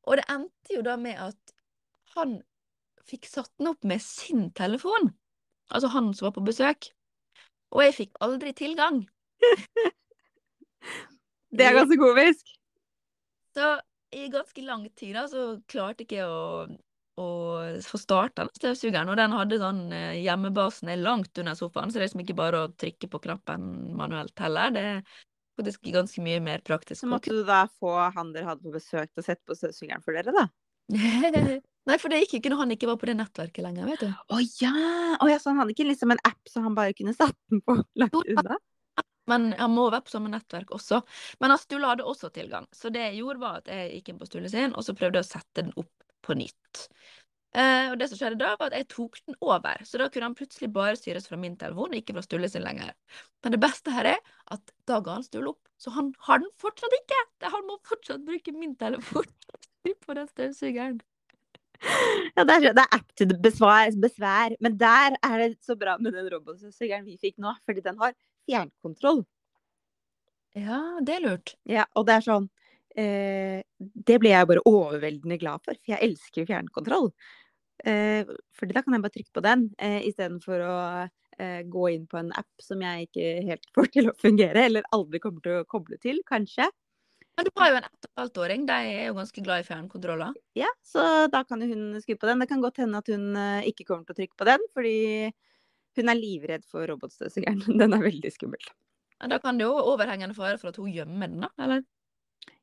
Og 0.04 0.18
det 0.20 0.26
endte 0.32 0.76
jo 0.76 0.82
da 0.84 0.98
med 1.00 1.20
at 1.22 1.54
han 2.18 2.42
fikk 3.08 3.30
satt 3.30 3.52
den 3.60 3.72
opp 3.72 3.86
med 3.88 4.02
sin 4.04 4.50
telefon. 4.58 5.14
Altså 5.72 5.92
han 5.94 6.12
som 6.14 6.28
var 6.28 6.36
på 6.36 6.44
besøk. 6.46 6.92
Og 7.72 7.86
jeg 7.86 7.96
fikk 7.96 8.20
aldri 8.24 8.54
tilgang. 8.58 9.06
Det 11.52 11.66
er 11.68 11.76
ganske 11.76 11.98
komisk. 12.00 12.48
Så 13.56 13.74
i 14.16 14.28
ganske 14.32 14.64
lang 14.64 14.86
tid 14.96 15.16
da, 15.16 15.26
så 15.28 15.60
klarte 15.72 16.06
ikke 16.06 16.22
jeg 16.22 16.28
å, 16.32 16.68
å 17.20 17.28
få 17.84 18.00
starta 18.00 18.46
den 18.46 18.56
støvsugeren. 18.56 19.12
Og 19.12 19.20
den 19.20 19.36
hadde 19.36 19.60
sånn 19.60 19.82
eh, 19.96 20.20
Hjemmebasen 20.24 20.92
er 20.92 21.04
langt 21.04 21.36
under 21.44 21.58
sofaen, 21.60 21.92
så 21.92 22.00
det 22.00 22.06
er 22.06 22.08
liksom 22.08 22.24
ikke 22.24 22.38
bare 22.40 22.64
å 22.64 22.72
trykke 22.72 23.12
på 23.12 23.22
knappen 23.28 23.68
manuelt 24.00 24.44
heller. 24.44 24.72
Det 24.76 24.86
faktisk 25.60 25.92
ganske 25.94 26.24
mye 26.24 26.40
mer 26.44 26.64
praktisk. 26.66 27.02
Så 27.02 27.10
måtte 27.10 27.34
du 27.34 27.44
da 27.48 27.66
få 27.82 27.94
han 28.16 28.34
dere 28.36 28.52
hadde 28.52 28.66
på 28.66 28.76
besøk 28.76 29.12
til 29.12 29.24
å 29.24 29.28
sette 29.28 29.44
på 29.48 29.58
støvsugeren 29.58 30.04
for 30.06 30.18
dere, 30.18 30.34
da? 30.36 30.48
Nei, 31.90 31.98
for 31.98 32.14
det 32.14 32.20
gikk 32.24 32.38
ikke 32.38 32.52
når 32.54 32.60
han 32.62 32.74
ikke 32.76 32.90
var 32.92 32.98
på 33.02 33.08
det 33.10 33.16
nettverket 33.18 33.64
lenger, 33.66 33.88
vet 33.90 34.04
du. 34.04 34.10
Å 34.12 34.42
ja! 34.62 34.74
Oh, 35.18 35.30
ja! 35.32 35.40
Så 35.42 35.50
han 35.50 35.62
hadde 35.62 35.74
ikke 35.74 35.88
liksom 35.88 36.14
en 36.14 36.22
app 36.28 36.52
så 36.52 36.62
han 36.66 36.78
bare 36.78 36.94
kunne 36.98 37.16
satt 37.18 37.38
den 37.50 37.64
på 37.66 37.80
langt 38.02 38.20
unna? 38.22 38.60
Men 39.30 39.52
han 39.58 39.74
må 39.74 39.88
være 39.90 40.06
på 40.06 40.14
samme 40.14 40.32
nettverk 40.34 40.74
også. 40.76 41.02
Men 41.40 41.54
altså, 41.54 41.70
Stulle 41.70 41.90
hadde 41.90 42.06
også 42.10 42.32
tilgang. 42.36 42.68
Så 42.76 42.92
det 42.94 43.06
jeg 43.06 43.22
gjorde, 43.22 43.42
var 43.42 43.62
at 43.62 43.72
jeg 43.72 43.98
gikk 43.98 44.12
inn 44.12 44.22
på 44.22 44.28
Sturle 44.30 44.52
sin, 44.52 44.76
og 44.76 44.86
så 44.86 44.96
prøvde 44.98 45.22
jeg 45.22 45.28
å 45.28 45.32
sette 45.32 45.64
den 45.64 45.74
opp 45.80 46.08
på 46.26 46.38
nytt. 46.38 46.86
Eh, 47.52 47.90
og 47.92 47.98
det 48.00 48.08
som 48.08 48.16
skjedde 48.20 48.40
da, 48.40 48.54
var 48.60 48.72
at 48.72 48.78
jeg 48.80 48.88
tok 48.94 49.18
den 49.28 49.36
over. 49.44 49.82
Så 49.88 50.00
da 50.00 50.08
kunne 50.12 50.30
han 50.30 50.38
plutselig 50.38 50.70
bare 50.72 50.96
styres 50.96 51.28
fra 51.28 51.40
min 51.40 51.58
telefon, 51.60 51.96
ikke 51.98 52.16
fra 52.16 52.24
Sturle 52.24 52.48
sin 52.52 52.64
lenger. 52.64 52.94
Men 53.44 53.56
det 53.56 53.60
beste 53.64 53.92
her 53.92 54.14
er 54.14 54.22
at 54.56 54.76
da 54.88 55.02
ga 55.04 55.18
han 55.18 55.28
Sturle 55.28 55.52
opp. 55.52 55.72
Så 55.82 55.92
han 55.96 56.14
har 56.28 56.40
den 56.44 56.52
fortsatt 56.62 56.96
ikke! 57.02 57.22
Han 57.52 57.68
må 57.68 57.80
fortsatt 57.88 58.24
bruke 58.28 58.54
min 58.56 58.78
telefon 58.80 59.28
på 60.06 60.16
den 60.16 60.30
støvsugeren. 60.32 61.02
Ja, 62.38 62.46
det 62.46 62.54
er, 62.54 62.66
det 62.78 62.84
er 62.84 62.96
app 62.96 63.14
til 63.18 63.34
besvar, 63.42 63.90
besvær. 64.00 64.56
Men 64.62 64.78
der 64.80 65.18
er 65.18 65.38
det 65.42 65.52
så 65.66 65.76
bra 65.76 65.98
med 66.00 66.14
den 66.16 66.30
robotstøvsugeren 66.32 67.08
vi 67.08 67.18
fikk 67.22 67.40
nå, 67.42 67.56
fordi 67.66 67.84
den 67.84 68.00
har 68.02 68.14
fjernkontroll. 68.50 69.24
Ja, 70.58 70.82
det 71.04 71.18
er 71.18 71.26
lurt. 71.26 71.56
Ja, 71.68 71.88
og 71.96 72.08
det 72.08 72.18
er 72.18 72.26
sånn 72.26 72.48
eh, 73.00 73.62
Det 73.80 74.18
ble 74.20 74.34
jeg 74.34 74.50
bare 74.50 74.64
overveldende 74.68 75.38
glad 75.40 75.64
for, 75.64 75.78
for 75.80 75.94
jeg 75.96 76.12
elsker 76.12 76.48
fjernkontroll. 76.50 77.10
Eh, 77.88 78.30
fordi 78.58 78.76
da 78.78 78.84
kan 78.86 78.96
jeg 78.96 79.04
bare 79.04 79.16
trykke 79.16 79.36
på 79.38 79.44
den, 79.46 79.66
eh, 79.82 80.00
istedenfor 80.10 80.64
å 80.68 80.76
eh, 81.40 81.62
gå 81.66 81.88
inn 81.96 82.06
på 82.10 82.20
en 82.20 82.32
app 82.38 82.62
som 82.62 82.82
jeg 82.84 83.08
ikke 83.08 83.32
helt 83.48 83.68
får 83.76 83.92
til 83.96 84.12
å 84.12 84.18
fungere, 84.22 84.68
eller 84.70 84.88
aldri 84.96 85.22
kommer 85.24 85.44
til 85.46 85.62
å 85.62 85.68
koble 85.70 85.98
til, 86.04 86.22
kanskje. 86.30 86.70
Men 87.38 87.48
du 87.48 87.52
har 87.58 87.72
jo 87.72 87.78
en 87.80 87.88
ett 87.88 88.08
og 88.10 88.20
halvt 88.22 88.40
åring, 88.44 88.66
de 88.68 88.76
er 88.92 89.06
jo 89.08 89.16
ganske 89.18 89.44
glad 89.46 89.64
i 89.64 89.68
fjernkontroller. 89.68 90.36
Ja, 90.60 90.68
så 90.86 91.06
da 91.32 91.44
kan 91.48 91.64
jo 91.64 91.70
hun 91.72 91.96
skru 92.04 92.18
på 92.20 92.28
den. 92.28 92.44
Det 92.44 92.50
kan 92.52 92.64
godt 92.64 92.82
hende 92.84 93.00
at 93.02 93.10
hun 93.10 93.32
eh, 93.40 93.70
ikke 93.72 93.88
kommer 93.88 94.06
til 94.06 94.14
å 94.14 94.20
trykke 94.20 94.38
på 94.38 94.50
den, 94.52 94.68
fordi 94.76 94.98
hun 95.98 96.12
er 96.12 96.20
livredd 96.20 96.68
for 96.70 96.86
robotstøvsugeren. 96.92 97.64
Den 97.82 97.96
er 97.96 98.04
veldig 98.04 98.32
skummel. 98.32 98.70
Men 99.22 99.34
Da 99.34 99.40
kan 99.44 99.58
det 99.60 99.68
jo 99.68 99.74
overhengende 99.94 100.38
fare 100.38 100.60
for 100.62 100.72
at 100.72 100.80
hun 100.82 100.92
gjemmer 100.92 101.30
den, 101.32 101.44
da? 101.46 101.52
Eller? 101.62 101.84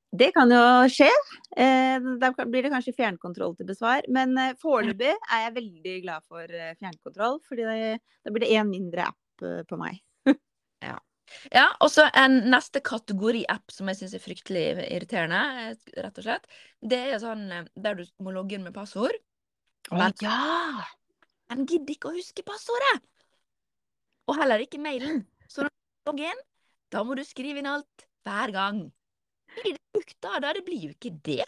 Det 0.09 0.31
kan 0.33 0.49
jo 0.49 0.61
skje. 0.89 1.09
Eh, 1.57 2.01
da 2.21 2.31
blir 2.39 2.65
det 2.65 2.73
kanskje 2.73 2.97
fjernkontroll 2.97 3.55
til 3.59 3.69
besvar. 3.69 4.07
Men 4.13 4.33
eh, 4.41 4.55
foreløpig 4.61 5.11
er 5.13 5.43
jeg 5.45 5.57
veldig 5.59 5.97
glad 6.07 6.25
for 6.25 6.45
eh, 6.49 6.75
fjernkontroll, 6.81 7.41
fordi 7.49 7.67
det, 7.69 7.99
da 8.25 8.33
blir 8.33 8.47
det 8.47 8.55
én 8.57 8.71
mindre 8.71 9.11
app 9.11 9.49
på 9.69 9.81
meg. 9.81 10.01
Ja, 11.53 11.67
og 11.85 11.91
så 11.93 12.07
en 12.17 12.39
neste 12.49 12.81
kategori 12.81 13.43
app 13.53 13.69
som 13.69 13.91
jeg 13.91 13.99
syns 13.99 14.15
er 14.17 14.23
fryktelig 14.25 14.63
irriterende, 14.87 15.75
rett 16.01 16.21
og 16.23 16.25
slett. 16.25 16.47
Det 16.81 17.01
er 17.13 17.21
sånn 17.21 17.45
der 17.77 17.99
du 17.99 18.07
må 18.25 18.33
logge 18.33 18.57
inn 18.57 18.65
med 18.65 18.73
passord. 18.73 19.13
Men 19.93 20.17
ja! 20.25 20.87
jeg 21.53 21.67
gidder 21.69 21.95
ikke 21.95 22.09
å 22.09 22.17
huske 22.17 22.45
passordet! 22.49 23.03
Og 24.29 24.41
heller 24.41 24.65
ikke 24.65 24.81
mailen. 24.81 25.27
Så 25.53 25.67
når 25.67 25.73
du 25.73 26.11
logger 26.11 26.33
inn, 26.33 26.43
da 26.97 27.05
må 27.05 27.17
du 27.17 27.25
skrive 27.29 27.61
inn 27.61 27.69
alt 27.69 28.09
hver 28.25 28.57
gang. 28.57 28.87
Blir 29.63 29.77
det 29.77 29.85
brukt 29.95 30.17
da? 30.25 30.41
da? 30.43 30.53
Det 30.57 30.65
blir 30.67 30.89
jo 30.89 30.95
ikke 30.95 31.15
det. 31.27 31.47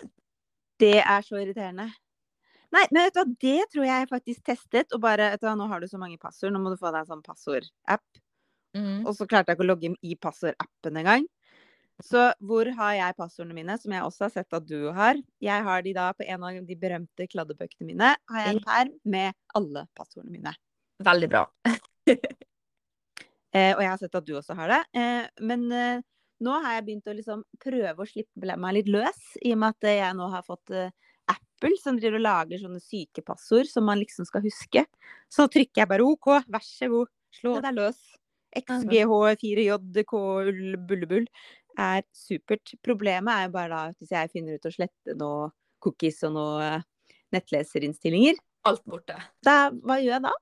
Det 0.80 0.98
er 1.00 1.26
så 1.26 1.40
irriterende. 1.40 1.90
Nei, 2.70 2.84
men 2.94 3.08
vet 3.08 3.16
du 3.16 3.20
hva, 3.20 3.26
det 3.42 3.66
tror 3.72 3.86
jeg 3.86 4.02
jeg 4.04 4.10
faktisk 4.12 4.46
testet. 4.46 4.94
Og 4.94 5.02
bare, 5.02 5.32
vet 5.34 5.42
du 5.42 5.48
hva, 5.48 5.56
nå 5.58 5.66
har 5.70 5.82
du 5.82 5.88
så 5.90 5.98
mange 6.00 6.20
passord, 6.22 6.54
nå 6.54 6.62
må 6.62 6.72
du 6.72 6.78
få 6.80 6.92
deg 6.92 7.02
en 7.02 7.10
sånn 7.16 7.26
passordapp. 7.26 8.22
Mm. 8.78 9.02
Og 9.02 9.12
så 9.18 9.26
klarte 9.26 9.50
jeg 9.50 9.58
ikke 9.58 9.66
å 9.66 9.70
logge 9.72 9.88
inn 9.90 9.98
i 10.06 10.16
passordappen 10.18 11.00
engang. 11.02 11.26
Så 12.00 12.30
hvor 12.40 12.68
har 12.78 12.92
jeg 12.96 13.16
passordene 13.18 13.56
mine, 13.58 13.76
som 13.80 13.92
jeg 13.92 14.04
også 14.06 14.24
har 14.26 14.32
sett 14.32 14.56
at 14.56 14.66
du 14.68 14.88
har? 14.96 15.18
Jeg 15.42 15.64
har 15.66 15.82
de 15.84 15.92
da 15.96 16.06
på 16.16 16.24
en 16.24 16.46
av 16.46 16.60
de 16.68 16.76
berømte 16.80 17.26
kladdebøkene 17.28 17.90
mine. 17.90 18.14
Har 18.30 18.46
jeg 18.46 18.54
en 18.54 18.62
perm 18.64 18.94
med 19.16 19.36
alle 19.58 19.84
passordene 19.98 20.32
mine. 20.38 20.54
Veldig 21.04 21.32
bra. 21.32 21.46
Eh, 23.50 23.72
og 23.74 23.80
jeg 23.82 23.90
har 23.90 23.98
sett 23.98 24.14
at 24.14 24.26
du 24.28 24.36
også 24.38 24.54
har 24.54 24.70
det. 24.70 24.76
Eh, 24.94 25.24
men 25.42 25.64
eh, 25.74 26.02
nå 26.44 26.56
har 26.64 26.78
jeg 26.78 26.86
begynt 26.88 27.10
å 27.10 27.14
liksom 27.16 27.44
prøve 27.62 28.02
å 28.02 28.08
slippe 28.08 28.56
meg 28.56 28.76
litt 28.78 28.90
løs, 28.92 29.20
i 29.44 29.52
og 29.54 29.60
med 29.62 29.76
at 29.76 29.88
jeg 29.92 30.16
nå 30.18 30.28
har 30.32 30.44
fått 30.46 30.72
eh, 30.74 30.92
Apple 31.30 31.76
som 31.80 31.98
driver 32.00 32.18
og 32.18 32.24
lager 32.24 32.62
sånne 32.62 32.80
syke 32.82 33.22
passord 33.26 33.68
som 33.68 33.84
man 33.86 34.00
liksom 34.00 34.26
skal 34.28 34.44
huske. 34.44 34.84
Så 35.30 35.46
trykker 35.52 35.84
jeg 35.84 35.90
bare 35.90 36.06
OK, 36.06 36.32
vær 36.48 36.64
så 36.64 36.88
god, 36.90 37.12
slå 37.36 37.58
deg 37.62 37.76
løs. 37.76 38.00
XGH4JK 38.58 40.14
ull 40.18 40.62
bullebull 40.88 41.28
er 41.78 42.02
supert. 42.16 42.72
Problemet 42.82 43.30
er 43.30 43.46
jo 43.46 43.54
bare 43.54 43.70
da 43.70 43.82
hvis 44.00 44.10
jeg 44.16 44.32
finner 44.32 44.58
ut 44.58 44.66
å 44.66 44.74
slette 44.74 45.14
noe 45.20 45.50
cookies 45.84 46.18
og 46.26 46.34
noe 46.34 46.64
eh, 46.66 46.88
nettleserinnstillinger, 47.36 48.40
Alt 48.68 48.82
borte. 48.84 49.14
da, 49.46 49.70
hva 49.70 50.00
gjør 50.00 50.16
jeg 50.16 50.24
da? 50.26 50.32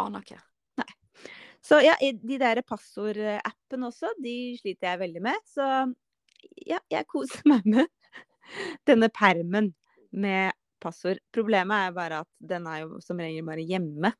Aner 0.00 0.24
ikke. 0.24 0.40
Så 1.64 1.80
ja, 1.82 1.96
de 2.00 2.38
der 2.40 2.60
passordappene 2.66 3.88
også, 3.90 4.12
de 4.22 4.56
sliter 4.60 4.92
jeg 4.92 5.02
veldig 5.02 5.22
med. 5.24 5.42
Så 5.48 5.66
ja, 6.68 6.80
jeg 6.90 7.08
koser 7.10 7.44
meg 7.50 7.66
med 7.68 7.88
denne 8.88 9.10
permen 9.12 9.72
med 10.10 10.54
passord. 10.80 11.20
Problemet 11.34 11.88
er 11.88 11.96
bare 11.96 12.22
at 12.24 12.30
den 12.52 12.66
er 12.70 12.84
jo 12.84 13.02
som 13.04 13.20
regel 13.20 13.46
bare 13.46 13.66
hjemme. 13.66 14.12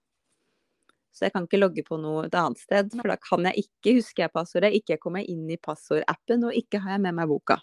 Så 1.14 1.27
jeg 1.27 1.35
kan 1.35 1.46
ikke 1.48 1.59
logge 1.59 1.83
på 1.87 1.96
noe 1.98 2.27
et 2.29 2.37
annet 2.38 2.61
sted, 2.61 2.92
for 2.94 3.11
da 3.11 3.16
kan 3.18 3.46
jeg 3.48 3.64
ikke 3.64 3.96
huske 3.96 4.22
jeg 4.22 4.35
passordet, 4.35 4.74
ikke 4.77 5.01
komme 5.03 5.24
inn 5.27 5.48
i 5.51 5.59
passordappen, 5.59 6.44
og 6.46 6.55
ikke 6.55 6.83
har 6.85 6.94
jeg 6.94 7.05
med 7.09 7.16
meg 7.18 7.31
boka. 7.31 7.59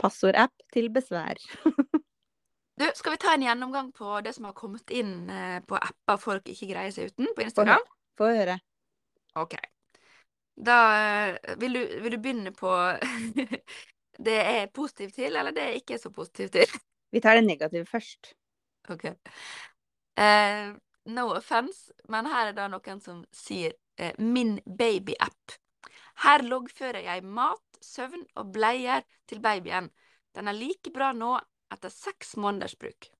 Passordapp 0.00 0.54
til 0.72 0.88
besvær. 0.94 1.40
Du, 2.76 2.84
skal 2.94 3.14
vi 3.14 3.18
ta 3.18 3.32
en 3.34 3.42
gjennomgang 3.42 3.92
på 3.96 4.20
det 4.20 4.34
som 4.36 4.44
har 4.44 4.52
kommet 4.56 4.90
inn 4.92 5.30
eh, 5.32 5.60
på 5.64 5.78
apper 5.80 6.18
folk 6.20 6.48
ikke 6.52 6.68
greier 6.74 6.92
seg 6.92 7.08
uten 7.08 7.30
på 7.32 7.46
Instagram? 7.46 7.84
Få 8.20 8.28
høre. 8.36 8.58
OK. 9.40 9.56
Da 10.68 10.76
eh, 10.96 11.54
vil 11.60 11.78
du, 11.78 11.80
vil 12.04 12.16
du 12.16 12.18
begynne 12.20 12.52
på 12.56 12.72
det 14.28 14.36
er 14.40 14.68
positivt 14.76 15.16
til, 15.16 15.32
eller 15.32 15.56
det 15.56 15.64
er 15.64 15.80
ikke 15.80 15.98
så 16.00 16.12
positivt 16.12 16.52
til? 16.58 16.76
Vi 17.16 17.24
tar 17.24 17.40
det 17.40 17.46
negative 17.46 17.88
først. 17.88 18.34
OK. 18.92 19.08
Eh, 20.20 20.68
no 21.16 21.26
offence, 21.32 21.92
men 22.12 22.28
her 22.28 22.50
er 22.50 22.56
det 22.56 22.70
noen 22.72 23.00
som 23.00 23.24
sier 23.32 23.72
eh, 23.96 24.12
'min 24.18 24.58
baby-app'. 24.66 25.56
Her 26.24 26.44
loggfører 26.44 27.04
jeg 27.08 27.24
mat, 27.24 27.64
søvn 27.80 28.24
og 28.36 28.52
bleier 28.52 29.04
til 29.28 29.40
babyen. 29.40 29.88
Den 30.36 30.48
er 30.48 30.56
like 30.56 30.92
bra 30.92 31.12
nå 31.12 31.38
etter 31.74 31.92
seks 31.92 32.36
måneders 32.40 32.76
bruk. 32.78 33.10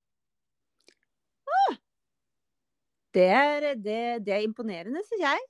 Det 3.16 3.28
er, 3.32 3.74
det, 3.80 4.00
det 4.26 4.32
er 4.34 4.42
imponerende, 4.44 5.00
syns 5.06 5.22
jeg. 5.24 5.44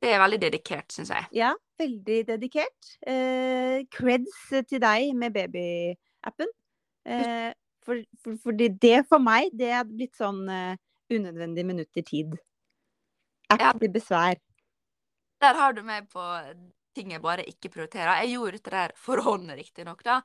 Det 0.00 0.12
er 0.14 0.22
veldig 0.22 0.38
dedikert, 0.40 0.86
syns 0.94 1.10
jeg. 1.12 1.26
Ja, 1.36 1.50
veldig 1.80 2.20
dedikert. 2.30 2.92
Eh, 3.04 3.82
creds 3.92 4.38
til 4.70 4.80
deg 4.80 5.10
med 5.18 5.34
babyappen. 5.34 6.52
Eh, 7.04 7.50
for, 7.84 8.00
for, 8.22 8.38
fordi 8.44 8.70
det 8.80 9.02
for 9.10 9.20
meg, 9.20 9.50
det 9.56 9.68
er 9.74 9.84
blitt 9.88 10.16
sånn 10.16 10.44
uh, 10.48 10.78
unødvendig 11.12 11.66
minutter 11.66 12.06
tid. 12.06 12.36
App 13.50 13.66
Ja. 13.66 13.72
blir 13.76 13.92
besvær. 13.92 14.40
Der 15.40 15.56
har 15.56 15.72
du 15.76 15.82
meg 15.82 16.08
på 16.12 16.24
ting 16.94 17.12
jeg 17.12 17.22
bare 17.24 17.44
ikke 17.48 17.72
prioriterer. 17.72 18.20
Jeg 18.22 18.36
gjorde 18.36 18.58
dette 18.58 18.74
der 18.74 18.94
for 18.96 19.20
hånd, 19.24 19.50
riktignok, 19.56 20.04
da, 20.06 20.20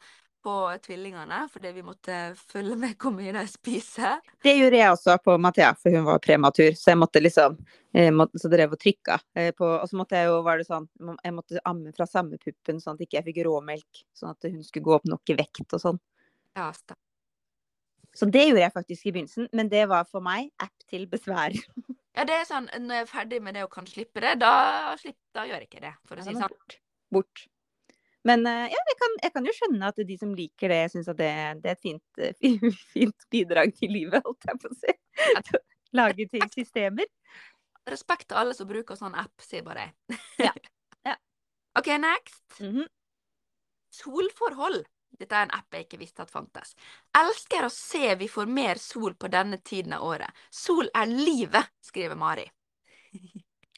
på 0.45 0.55
tvillingene, 0.86 1.39
fordi 1.49 1.71
vi 1.73 1.84
måtte 1.86 2.17
følge 2.38 2.75
med 2.77 2.93
hvor 3.01 3.13
mye 3.15 3.34
de 3.34 3.43
spiser. 3.49 4.19
Det 4.45 4.53
gjorde 4.53 4.77
jeg 4.77 4.93
også 4.93 5.15
på 5.25 5.38
Mathea, 5.41 5.71
for 5.79 5.95
hun 5.95 6.05
var 6.05 6.21
prematur. 6.21 6.75
Så 6.77 6.93
jeg 6.93 6.99
måtte 7.01 7.23
liksom 7.23 7.58
eh, 7.97 8.12
Så 8.38 8.51
drev 8.53 8.75
og 8.75 8.81
trykka 8.81 9.17
eh, 9.34 9.49
på 9.58 9.65
Og 9.65 9.88
så 9.89 9.97
måtte 9.97 10.19
jeg 10.19 10.29
jo, 10.29 10.38
var 10.45 10.62
det 10.62 10.67
sånn 10.67 10.86
Jeg 11.23 11.34
måtte 11.34 11.63
amme 11.65 11.93
fra 11.97 12.05
samme 12.10 12.38
puppen, 12.38 12.81
sånn 12.84 12.99
at 12.99 13.08
ikke 13.08 13.19
jeg 13.19 13.27
fikk 13.31 13.41
råmelk. 13.47 14.05
Sånn 14.13 14.36
at 14.36 14.49
hun 14.49 14.62
skulle 14.63 14.86
gå 14.86 14.95
opp 14.99 15.10
nok 15.10 15.34
i 15.34 15.39
vekt 15.41 15.73
og 15.73 15.81
sånn. 15.81 15.99
Ja, 16.55 16.69
stemmer. 16.75 17.01
Så 18.15 18.29
det 18.31 18.45
gjorde 18.45 18.63
jeg 18.63 18.71
faktisk 18.71 19.10
i 19.10 19.12
begynnelsen, 19.12 19.49
men 19.51 19.67
det 19.71 19.84
var 19.91 20.05
for 20.08 20.23
meg 20.23 20.53
app 20.63 20.88
til 20.91 21.10
besvær. 21.12 21.58
Ja, 22.15 22.23
det 22.23 22.31
er 22.31 22.45
sånn, 22.47 22.69
når 22.71 22.95
jeg 22.95 23.03
er 23.03 23.10
ferdig 23.10 23.38
med 23.43 23.58
det 23.58 23.65
og 23.65 23.73
kan 23.73 23.88
slippe 23.91 24.21
det, 24.23 24.38
da, 24.39 24.53
slipper, 24.95 25.19
da 25.36 25.41
gjør 25.49 25.58
jeg 25.60 25.67
ikke 25.67 25.81
det, 25.84 25.89
for 26.08 26.15
å 26.15 26.23
si 26.23 26.31
det 26.31 26.45
sånn. 26.45 26.77
bort. 27.12 27.41
Men 28.25 28.45
eh, 28.49 28.65
ja, 28.73 28.81
jeg 28.89 28.97
kan, 29.01 29.17
jeg 29.23 29.33
kan 29.35 29.47
jo 29.47 29.53
skjønne 29.55 29.89
at 29.91 29.99
de 30.09 30.17
som 30.17 30.31
liker 30.38 30.73
det, 30.73 30.81
syns 30.93 31.09
at 31.11 31.19
det, 31.19 31.31
det 31.61 31.71
er 31.71 31.77
et 31.77 31.83
fint, 31.83 32.21
eh, 32.21 32.71
fint 32.95 33.27
bidrag 33.33 33.75
til 33.77 33.93
livet, 33.93 34.25
holdt 34.25 34.49
jeg 34.49 34.61
på 34.63 34.71
å 34.71 34.79
si. 34.81 35.61
Lage 35.95 36.27
til 36.31 36.47
systemer. 36.55 37.07
Respekt 37.88 38.29
til 38.31 38.41
alle 38.41 38.55
som 38.57 38.67
bruker 38.69 38.97
sånn 38.97 39.15
app, 39.21 39.33
sier 39.45 39.63
bare 39.65 39.85
jeg. 39.85 40.19
Ja. 40.47 40.53
Ja. 41.05 41.15
OK, 41.79 41.93
next. 42.01 42.43
Mhm. 42.59 42.89
Solforhold. 43.95 44.83
Dette 45.15 45.38
er 45.38 45.45
en 45.45 45.53
app 45.55 45.71
jeg 45.71 45.85
ikke 45.85 46.01
visste 46.01 46.25
at 46.25 46.31
fantes. 46.33 46.73
Elsker 47.15 47.67
å 47.67 47.71
se 47.71 48.09
vi 48.19 48.27
får 48.27 48.49
mer 48.51 48.81
sol 48.81 49.13
på 49.15 49.29
denne 49.31 49.61
tiden 49.63 49.95
av 49.95 50.03
året. 50.03 50.43
Sol 50.51 50.89
er 50.91 51.07
livet, 51.07 51.69
skriver 51.85 52.19
Mari. 52.19 52.43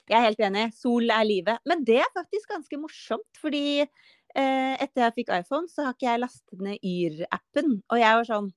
Jeg 0.07 0.15
er 0.15 0.23
helt 0.23 0.41
enig. 0.47 0.65
Sol 0.73 1.11
er 1.13 1.25
livet. 1.27 1.61
Men 1.67 1.83
det 1.85 1.99
er 2.01 2.13
faktisk 2.15 2.49
ganske 2.55 2.79
morsomt, 2.79 3.27
fordi 3.41 3.83
etter 4.37 5.03
jeg 5.05 5.15
fikk 5.21 5.33
iPhone, 5.39 5.69
så 5.71 5.87
har 5.87 5.95
ikke 5.95 6.09
jeg 6.09 6.21
lastet 6.21 6.63
ned 6.63 6.85
Yr-appen. 6.85 7.79
Og 7.89 8.01
jeg 8.01 8.19
var 8.19 8.29
sånn 8.29 8.47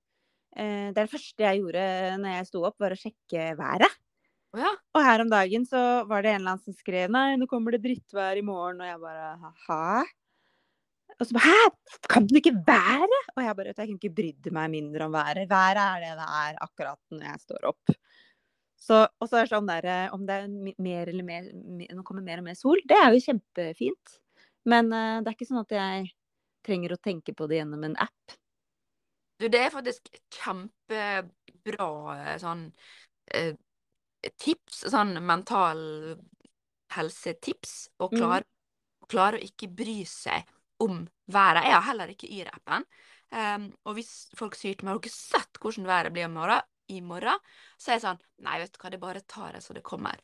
eh, 0.56 0.90
Det 0.90 0.98
er 0.98 1.06
det 1.06 1.12
første 1.14 1.46
jeg 1.46 1.62
gjorde 1.62 1.88
når 2.20 2.36
jeg 2.36 2.48
sto 2.50 2.62
opp, 2.68 2.78
var 2.82 2.94
å 2.94 3.00
sjekke 3.00 3.50
været. 3.58 3.98
Oh, 4.50 4.58
ja. 4.58 4.70
Og 4.98 5.04
her 5.06 5.22
om 5.22 5.28
dagen 5.30 5.64
så 5.68 5.80
var 6.10 6.24
det 6.24 6.32
en 6.32 6.40
eller 6.40 6.56
annen 6.56 6.64
som 6.64 6.74
skrev 6.74 7.12
Nei, 7.14 7.36
nå 7.38 7.46
kommer 7.50 7.76
det 7.76 7.84
drittvær 7.84 8.40
i 8.40 8.46
morgen. 8.46 8.82
Og 8.82 8.88
jeg 8.88 9.02
bare 9.02 9.52
Hæ? 9.68 10.06
Og 11.20 11.28
så 11.28 11.36
bare 11.36 11.52
Hæ? 11.54 11.98
Kan 12.10 12.26
det 12.26 12.40
ikke 12.42 12.56
være? 12.66 13.20
Og 13.36 13.44
jeg 13.44 13.58
bare 13.60 13.74
Jeg 13.76 13.84
kunne 13.84 14.00
ikke 14.00 14.16
brydd 14.16 14.50
meg 14.56 14.72
mindre 14.74 15.06
om 15.06 15.14
været. 15.14 15.46
Været 15.50 15.84
er 15.84 16.02
det 16.02 16.16
det 16.18 16.30
er 16.42 16.58
akkurat 16.66 17.00
når 17.14 17.28
jeg 17.28 17.44
står 17.46 17.70
opp. 17.70 17.94
Så, 18.80 19.04
og 19.20 19.28
så 19.28 19.38
er 19.38 19.46
det 19.46 19.52
sånn 19.52 19.68
der 19.68 19.86
eh, 19.86 20.16
Om 20.16 20.26
det 20.26 20.40
er 20.40 20.74
mer 20.82 21.12
eller 21.12 21.26
mer 21.26 21.46
Nå 21.52 22.02
kommer 22.02 22.24
mer 22.24 22.40
og 22.42 22.48
mer 22.48 22.58
sol, 22.58 22.80
det 22.88 22.96
er 22.96 23.14
jo 23.14 23.22
kjempefint. 23.22 24.18
Men 24.70 24.92
uh, 24.94 25.18
det 25.20 25.30
er 25.30 25.36
ikke 25.36 25.48
sånn 25.48 25.64
at 25.64 25.74
jeg 25.74 26.12
trenger 26.66 26.94
å 26.94 27.00
tenke 27.02 27.34
på 27.36 27.48
det 27.50 27.60
gjennom 27.60 27.84
en 27.88 27.96
app. 28.04 28.36
Du, 29.40 29.48
det 29.48 29.60
er 29.64 29.72
faktisk 29.72 30.10
kjempebra 30.36 31.86
eh, 32.18 32.34
sånn 32.42 32.66
eh, 33.32 33.54
tips, 34.36 34.82
sånn 34.92 35.14
mental 35.24 35.80
helsetips, 36.92 37.86
å 37.96 38.10
Mm. 38.10 38.18
klare, 38.18 38.44
klare 39.08 39.38
å 39.38 39.46
ikke 39.46 39.70
bry 39.72 40.02
seg 40.04 40.44
om 40.84 41.06
været. 41.32 41.64
Jeg 41.64 41.72
har 41.78 41.86
heller 41.88 42.12
ikke 42.12 42.28
Yr-appen. 42.28 42.84
Um, 43.30 43.70
og 43.86 43.94
hvis 43.96 44.28
folk 44.34 44.56
sier 44.58 44.74
til 44.74 44.84
meg 44.84 44.96
'Har 44.96 45.00
dere 45.06 45.14
sett 45.14 45.58
hvordan 45.62 45.86
været 45.86 46.12
blir 46.12 46.26
i 46.26 46.34
morgen?' 46.34 46.66
i 46.90 47.00
morgen, 47.00 47.38
så 47.78 47.92
er 47.92 47.94
jeg 47.94 48.02
sånn 48.02 48.20
Nei, 48.42 48.58
vet 48.58 48.72
du 48.74 48.78
hva, 48.82 48.90
det 48.90 49.00
bare 49.00 49.20
tar 49.20 49.52
jeg 49.54 49.62
så 49.62 49.74
det 49.76 49.82
kommer. 49.86 50.18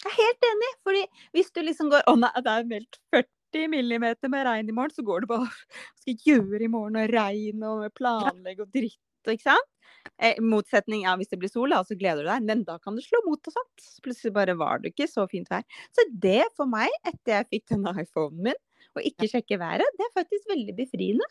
Jeg 0.00 0.10
er 0.10 0.16
helt 0.16 0.46
enig, 0.48 0.70
fordi 0.86 1.02
hvis 1.36 1.50
du 1.52 1.60
liksom 1.62 1.90
går 1.92 2.06
Å 2.08 2.14
nei, 2.16 2.30
det 2.40 2.54
er 2.54 2.64
meldt 2.64 2.98
40 3.12 3.37
millimeter 3.70 4.30
med 4.32 4.46
regn 4.46 4.68
i 4.68 4.74
morgen, 4.76 4.94
så 4.94 5.04
går 5.06 5.24
det 5.24 5.30
bare 5.30 5.48
Hva 5.48 6.00
skal 6.00 6.14
jeg 6.14 6.22
gjøre 6.26 6.64
i 6.64 6.70
morgen? 6.72 6.98
Og 7.00 7.12
regn 7.14 7.64
og 7.68 7.88
planlegge 7.98 8.66
og 8.66 8.72
dritt 8.74 9.00
ikke 9.28 9.50
sant? 9.50 9.74
Eh, 10.22 10.38
motsetning 10.40 11.04
ja, 11.04 11.14
hvis 11.18 11.30
det 11.30 11.38
blir 11.42 11.50
sol, 11.52 11.72
da, 11.74 11.82
så 11.84 11.96
gleder 11.98 12.24
du 12.24 12.30
deg, 12.30 12.46
men 12.48 12.62
da 12.66 12.78
kan 12.82 12.96
du 12.96 13.02
slå 13.04 13.20
mot 13.26 13.50
og 13.50 13.54
sånt. 13.54 13.82
Så 13.82 14.04
plutselig 14.04 14.32
bare 14.36 14.54
var 14.58 14.80
det 14.82 14.94
ikke 14.94 15.08
så 15.10 15.26
fint 15.30 15.50
vær. 15.52 15.66
Så 15.94 16.06
det 16.22 16.46
for 16.56 16.70
meg, 16.70 16.92
etter 17.06 17.34
jeg 17.38 17.50
fikk 17.52 17.66
denne 17.74 17.92
iPhonen 18.00 18.48
min, 18.48 18.62
og 18.96 19.04
ikke 19.04 19.28
sjekke 19.30 19.60
været, 19.60 19.98
det 19.98 20.06
er 20.06 20.16
faktisk 20.16 20.48
veldig 20.50 20.74
befriende. 20.78 21.28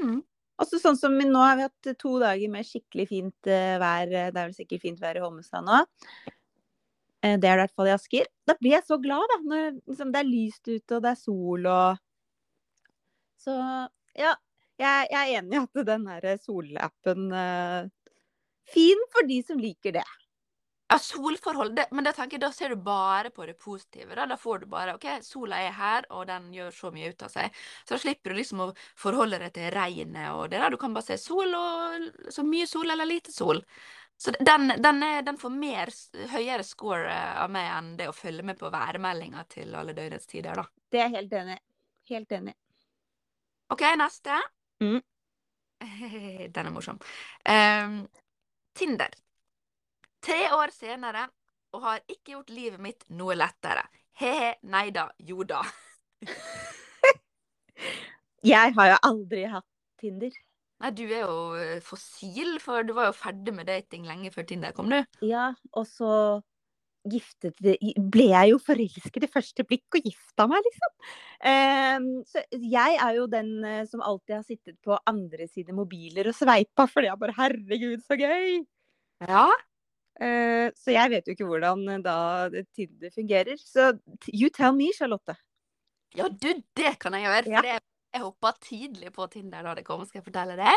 Mm. 0.00 0.22
Også 0.62 0.80
sånn 0.80 0.96
som 0.96 1.12
nå 1.18 1.42
har 1.42 1.58
vi 1.58 1.66
hatt 1.66 1.90
to 2.00 2.14
dager 2.22 2.52
med 2.52 2.64
skikkelig 2.64 3.06
fint 3.10 3.50
eh, 3.52 3.76
vær. 3.82 4.08
Det 4.08 4.30
er 4.30 4.38
vel 4.38 4.56
sikkert 4.56 4.86
fint 4.86 5.02
vær 5.02 5.18
i 5.18 5.24
Holmestrand 5.24 5.68
nå. 5.68 5.82
Eh, 7.26 7.36
det 7.40 7.48
er 7.48 7.58
det 7.58 7.64
i 7.64 7.64
hvert 7.64 7.76
fall 7.78 7.90
i 7.90 7.94
Asker. 7.96 8.28
Da 8.46 8.56
blir 8.60 8.76
jeg 8.76 8.86
så 8.86 8.98
glad, 9.02 9.24
da. 9.32 9.38
Når 9.50 9.68
liksom, 9.74 10.12
det 10.14 10.22
er 10.22 10.30
lyst 10.30 10.68
ute, 10.68 10.98
og 10.98 11.02
det 11.02 11.12
er 11.12 11.22
sol 11.22 11.70
og 11.72 12.02
Så 13.42 13.54
ja. 14.16 14.34
Jeg, 14.76 15.06
jeg 15.08 15.16
er 15.16 15.38
enig 15.38 15.56
i 15.56 15.60
at 15.62 15.86
den 15.88 16.02
her 16.10 16.24
solappen 16.36 17.30
uh, 17.32 17.86
Fin 18.68 19.04
for 19.14 19.24
de 19.24 19.38
som 19.46 19.60
liker 19.62 19.94
det. 19.96 20.04
Ja, 20.90 20.98
solforhold, 21.02 21.72
det, 21.74 21.86
men 21.96 22.06
da 22.06 22.12
tenker 22.14 22.36
jeg, 22.36 22.42
da 22.44 22.50
ser 22.54 22.70
du 22.74 22.82
bare 22.84 23.32
på 23.34 23.46
det 23.48 23.56
positive. 23.58 24.14
Da, 24.14 24.26
da 24.30 24.36
får 24.38 24.60
du 24.62 24.66
bare 24.70 24.92
OK, 24.94 25.06
sola 25.26 25.58
er 25.64 25.72
her, 25.74 26.06
og 26.14 26.28
den 26.28 26.52
gjør 26.54 26.74
så 26.76 26.90
mye 26.94 27.08
ut 27.10 27.24
av 27.26 27.32
seg. 27.32 27.56
Så 27.82 27.96
da 27.96 27.98
slipper 28.04 28.30
du 28.30 28.38
liksom 28.38 28.62
å 28.62 28.68
forholde 28.98 29.40
deg 29.42 29.54
til 29.56 29.72
regnet 29.74 30.28
og 30.36 30.52
det 30.52 30.60
der. 30.62 30.70
Du 30.70 30.78
kan 30.82 30.94
bare 30.94 31.08
se 31.08 31.16
sol 31.18 31.56
og 31.58 32.30
så 32.30 32.44
mye 32.46 32.68
sol 32.70 32.92
eller 32.92 33.08
lite 33.08 33.34
sol. 33.34 33.64
Så 34.16 34.32
den, 34.40 34.72
den, 34.82 35.02
er, 35.02 35.22
den 35.22 35.36
får 35.38 35.52
mer, 35.52 35.90
høyere 36.32 36.64
score 36.64 37.10
eh, 37.12 37.32
av 37.42 37.50
meg 37.52 37.68
enn 37.68 37.90
det 37.98 38.08
å 38.08 38.14
følge 38.16 38.44
med 38.48 38.58
på 38.58 38.70
værmeldinga 38.72 39.44
til 39.52 39.74
alle 39.76 39.92
døgnets 39.96 40.28
tider, 40.30 40.56
da. 40.56 40.64
Det 40.92 41.02
er 41.04 41.12
helt 41.12 41.34
enig. 41.36 41.58
Helt 42.08 42.32
enig. 42.32 42.54
OK, 43.74 43.82
neste. 44.00 44.38
Mm. 44.80 45.00
Den 46.54 46.62
er 46.62 46.72
morsom. 46.72 47.00
Um, 47.44 48.00
Tinder. 48.76 49.12
Tre 50.24 50.40
år 50.56 50.72
senere, 50.74 51.26
og 51.76 51.84
har 51.84 52.00
ikke 52.08 52.36
gjort 52.36 52.50
livet 52.54 52.82
mitt 52.82 53.04
noe 53.12 53.36
lettere. 53.36 53.84
He-he, 54.16 54.54
nei 54.72 54.88
da, 54.96 55.10
jo 55.28 55.44
da. 55.44 55.60
Jeg 58.46 58.72
har 58.78 58.92
jo 58.94 58.98
aldri 59.10 59.44
hatt 59.50 59.68
Tinder. 60.00 60.32
Nei, 60.82 60.90
du 60.92 61.06
er 61.06 61.22
jo 61.22 61.36
eh, 61.56 61.78
fossil, 61.84 62.58
for 62.60 62.84
du 62.84 62.92
var 62.96 63.08
jo 63.08 63.16
ferdig 63.16 63.54
med 63.56 63.68
dating 63.70 64.04
lenge 64.08 64.32
før 64.34 64.44
Tinder 64.48 64.74
kom, 64.76 64.90
du. 64.92 65.00
Ja, 65.24 65.48
og 65.72 65.86
så 65.88 66.10
giftet 67.06 67.54
ble 67.62 68.26
jeg 68.32 68.50
jo 68.50 68.58
forelsket 68.62 69.24
i 69.24 69.30
første 69.30 69.64
blikk 69.66 69.96
og 69.96 70.08
gifta 70.08 70.46
meg, 70.50 70.66
liksom. 70.66 70.92
Um, 71.38 72.08
så 72.26 72.42
jeg 72.50 72.98
er 72.98 73.14
jo 73.16 73.28
den 73.30 73.52
eh, 73.64 73.84
som 73.88 74.02
alltid 74.04 74.36
har 74.40 74.44
sittet 74.46 74.76
på 74.84 74.98
andre 75.06 75.46
sine 75.48 75.76
mobiler 75.76 76.28
og 76.28 76.36
sveipa, 76.36 76.88
fordi 76.90 77.10
jeg 77.10 77.22
bare 77.22 77.38
Herregud, 77.38 78.04
så 78.04 78.18
gøy! 78.20 78.60
Ja. 79.24 79.46
Uh, 80.16 80.68
så 80.76 80.92
jeg 80.96 81.12
vet 81.12 81.28
jo 81.28 81.36
ikke 81.36 81.48
hvordan 81.48 82.04
da 82.04 82.18
Tinder 82.76 83.12
fungerer. 83.14 83.60
Så 83.60 83.94
you 84.32 84.50
tell 84.52 84.76
me, 84.76 84.90
Charlotte. 84.96 85.38
Ja, 86.16 86.28
du, 86.28 86.50
det 86.76 86.96
kan 87.00 87.16
jeg 87.16 87.28
gjøre. 87.28 87.52
Ja. 87.52 87.60
For 87.60 87.68
det, 87.70 87.82
jeg 88.16 88.24
hoppa 88.24 88.52
tidlig 88.62 89.12
på 89.14 89.28
Tinder 89.32 89.64
da 89.66 89.74
det 89.76 89.84
kom, 89.86 90.04
skal 90.06 90.20
jeg 90.20 90.26
fortelle 90.26 90.56
det. 90.58 90.74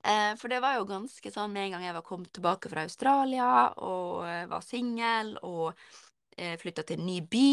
Eh, 0.00 0.32
for 0.40 0.52
det 0.52 0.62
var 0.64 0.78
jo 0.78 0.86
ganske 0.88 1.32
sånn 1.32 1.52
med 1.52 1.66
en 1.66 1.76
gang 1.76 1.84
jeg 1.88 1.96
var 1.98 2.06
kommet 2.06 2.32
tilbake 2.36 2.70
fra 2.72 2.86
Australia 2.86 3.50
og 3.84 4.24
eh, 4.24 4.46
var 4.48 4.64
singel 4.64 5.34
og 5.44 5.74
eh, 6.38 6.56
flytta 6.60 6.86
til 6.88 7.00
en 7.00 7.08
ny 7.10 7.18
by. 7.28 7.52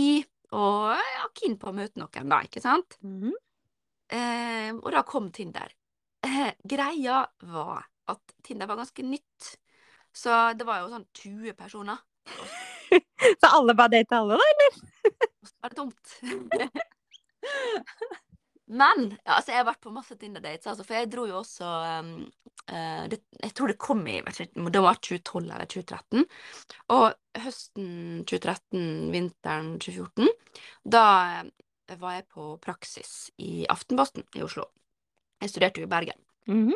Og 0.57 0.93
jeg 0.95 1.19
var 1.19 1.33
keen 1.35 1.57
på 1.59 1.71
å 1.71 1.75
møte 1.75 1.99
noen, 1.99 2.31
da, 2.31 2.41
ikke 2.47 2.63
sant? 2.63 2.99
Mhm. 3.03 3.35
Eh, 4.07 4.69
og 4.77 4.91
da 4.95 5.03
kom 5.03 5.31
Tinder. 5.35 5.73
Eh, 6.23 6.53
greia 6.63 7.25
var 7.51 7.89
at 8.07 8.37
Tinder 8.45 8.69
var 8.69 8.79
ganske 8.79 9.03
nytt. 9.03 9.57
Så 10.15 10.31
det 10.57 10.65
var 10.65 10.79
jo 10.81 10.93
sånn 10.93 11.09
20 11.19 11.57
personer. 11.59 11.99
Så 13.41 13.49
alle 13.51 13.75
bare 13.75 13.97
data 13.97 14.21
alle, 14.21 14.37
da? 14.39 14.69
Og 15.43 15.49
så 15.49 15.53
var 15.59 15.73
det 15.73 15.79
tomt. 15.81 16.15
Men 18.67 19.13
ja, 19.23 19.37
altså, 19.37 19.53
jeg 19.53 19.61
har 19.61 19.67
vært 19.69 19.83
på 19.85 19.93
masse 19.95 20.17
Tinder-dates, 20.19 20.67
altså, 20.67 20.83
for 20.83 20.97
jeg 20.97 21.09
dro 21.11 21.23
jo 21.29 21.37
også 21.39 21.67
um, 22.01 22.09
uh, 22.67 23.05
det, 23.11 23.21
Jeg 23.39 23.53
tror 23.55 23.71
det 23.71 23.77
kom 23.79 24.01
i 24.11 24.17
vet 24.25 24.41
ikke, 24.43 24.65
det 24.75 24.81
var 24.83 24.99
2012 24.99 25.43
eller 25.45 25.69
2013. 25.71 26.25
Og 26.95 27.05
høsten 27.45 27.87
2013, 28.27 28.83
vinteren 29.13 29.71
2014, 29.79 30.27
da 30.97 31.05
eh, 31.37 31.95
var 32.01 32.17
jeg 32.17 32.27
på 32.33 32.49
praksis 32.63 33.13
i 33.39 33.63
Aftenposten 33.71 34.27
i 34.35 34.43
Oslo. 34.43 34.67
Jeg 35.39 35.53
studerte 35.53 35.83
jo 35.83 35.87
i 35.87 35.95
Bergen. 35.95 36.19
Mhm. 36.51 36.75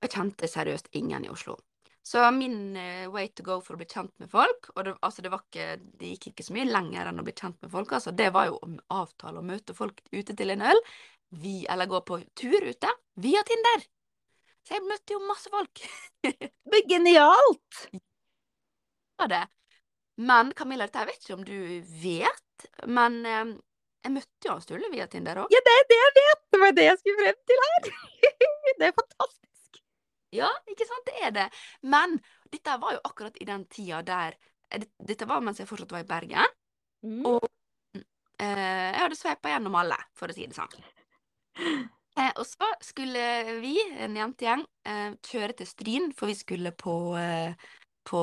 Jeg 0.00 0.14
kjente 0.14 0.48
seriøst 0.48 0.88
ingen 0.96 1.26
i 1.26 1.30
Oslo. 1.30 1.58
Så 2.02 2.22
min 2.32 2.76
uh, 2.76 3.12
way 3.12 3.28
to 3.28 3.44
go 3.44 3.58
for 3.60 3.76
å 3.76 3.80
bli 3.80 3.86
kjent 3.86 4.12
med 4.22 4.30
folk 4.32 4.70
Og 4.72 4.86
det, 4.86 4.94
altså 5.04 5.20
det, 5.22 5.30
var 5.30 5.42
ikke, 5.44 5.66
det 6.00 6.14
gikk 6.14 6.30
ikke 6.30 6.46
så 6.46 6.54
mye 6.56 6.70
lenger 6.70 7.10
enn 7.10 7.20
å 7.20 7.24
bli 7.26 7.34
kjent 7.36 7.58
med 7.60 7.70
folk. 7.74 7.92
Altså 7.92 8.14
det 8.16 8.30
var 8.34 8.48
jo 8.48 8.56
å 8.56 8.70
avtale 9.02 9.42
å 9.42 9.46
møte 9.46 9.76
folk 9.76 10.00
ute 10.10 10.34
til 10.34 10.54
en 10.54 10.64
øl, 10.72 10.80
vi, 11.30 11.66
eller 11.70 11.86
gå 11.86 12.00
på 12.06 12.20
tur 12.34 12.66
ute, 12.66 12.90
via 13.22 13.42
Tinder. 13.46 13.86
Så 14.66 14.76
jeg 14.76 14.86
møtte 14.86 15.14
jo 15.14 15.22
masse 15.24 15.50
folk. 15.52 15.82
Men 16.70 16.86
Genialt! 16.90 17.80
Ja, 19.20 19.26
det. 19.30 19.44
Men 20.20 20.52
Camilla, 20.56 20.86
dette 20.88 21.06
vet 21.08 21.24
ikke 21.24 21.36
om 21.38 21.44
du 21.46 21.56
vet, 22.02 22.64
men 22.88 23.14
eh, 23.24 23.52
jeg 24.04 24.12
møtte 24.12 24.48
jo 24.48 24.56
Sturle 24.60 24.90
via 24.92 25.06
Tinder 25.08 25.42
òg. 25.42 25.52
Ja, 25.52 25.60
det 25.64 25.76
er 25.76 25.86
det 25.88 25.98
jeg 26.00 26.12
vet! 26.18 26.42
Det 26.52 26.60
var 26.60 26.74
det 26.76 26.84
jeg 26.86 26.98
skulle 27.00 27.24
frem 27.24 27.38
til 27.50 27.62
her! 27.64 27.88
det 28.80 28.88
er 28.88 28.94
fantastisk. 28.96 29.80
Ja, 30.36 30.50
ikke 30.70 30.86
sant? 30.88 31.08
Det 31.08 31.24
er 31.24 31.34
det. 31.36 31.46
Men 31.88 32.18
dette 32.52 32.76
var 32.82 32.96
jo 32.96 33.02
akkurat 33.08 33.40
i 33.40 33.48
den 33.48 33.64
tida 33.72 34.02
der 34.06 34.36
eh, 34.70 34.84
Dette 35.08 35.28
var 35.28 35.40
mens 35.44 35.60
jeg 35.60 35.68
fortsatt 35.70 35.96
var 35.96 36.04
i 36.04 36.08
Bergen. 36.08 36.56
Mm. 37.04 37.24
Og 37.28 37.48
eh, 37.96 38.88
jeg 38.92 39.02
hadde 39.02 39.20
sveipa 39.20 39.54
gjennom 39.54 39.80
alle, 39.80 39.98
for 40.16 40.28
å 40.28 40.36
si 40.36 40.44
det 40.44 40.56
sånn. 40.56 40.84
Eh, 42.20 42.32
og 42.36 42.46
så 42.46 42.66
skulle 42.84 43.22
vi, 43.62 43.76
en 44.02 44.16
jentegjeng, 44.18 44.64
eh, 44.84 45.12
kjøre 45.24 45.54
til 45.60 45.68
Stryn, 45.68 46.08
for 46.16 46.30
vi 46.30 46.34
skulle 46.34 46.72
på, 46.72 47.16
eh, 47.16 47.54
på 48.04 48.20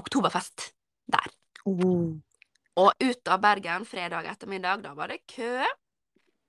oktoberfest 0.00 0.70
der. 1.10 1.32
Oh. 1.66 2.14
Og 2.76 2.92
ut 3.00 3.28
av 3.28 3.40
Bergen 3.42 3.84
fredag 3.84 4.26
ettermiddag, 4.30 4.82
da 4.82 4.94
var 4.94 5.08
det 5.08 5.26
kø. 5.26 5.64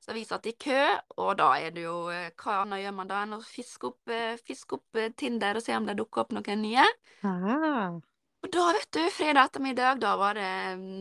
Så 0.05 0.13
vi 0.13 0.23
satt 0.23 0.45
i 0.45 0.53
kø, 0.53 0.81
og 1.17 1.37
da 1.37 1.55
er 1.57 1.71
det 1.71 1.81
jo 1.81 2.05
Hva 2.37 2.61
annet 2.61 2.83
gjør 2.83 2.93
man 2.93 3.07
da 3.09 3.23
enn 3.23 3.33
å 3.33 3.41
fiske 3.41 3.87
opp, 3.89 4.11
fiske 4.45 4.77
opp 4.77 4.99
Tinder 5.17 5.57
og 5.57 5.63
se 5.65 5.73
om 5.73 5.87
det 5.87 5.97
dukker 5.97 6.21
opp 6.21 6.35
noen 6.35 6.61
nye? 6.61 6.85
Ah. 7.25 7.97
Og 8.45 8.51
da, 8.53 8.63
vet 8.77 8.91
du, 8.93 8.99
fredag 9.09 9.47
ettermiddag, 9.47 9.95
da 10.03 10.11
var 10.21 10.37
det 10.37 10.49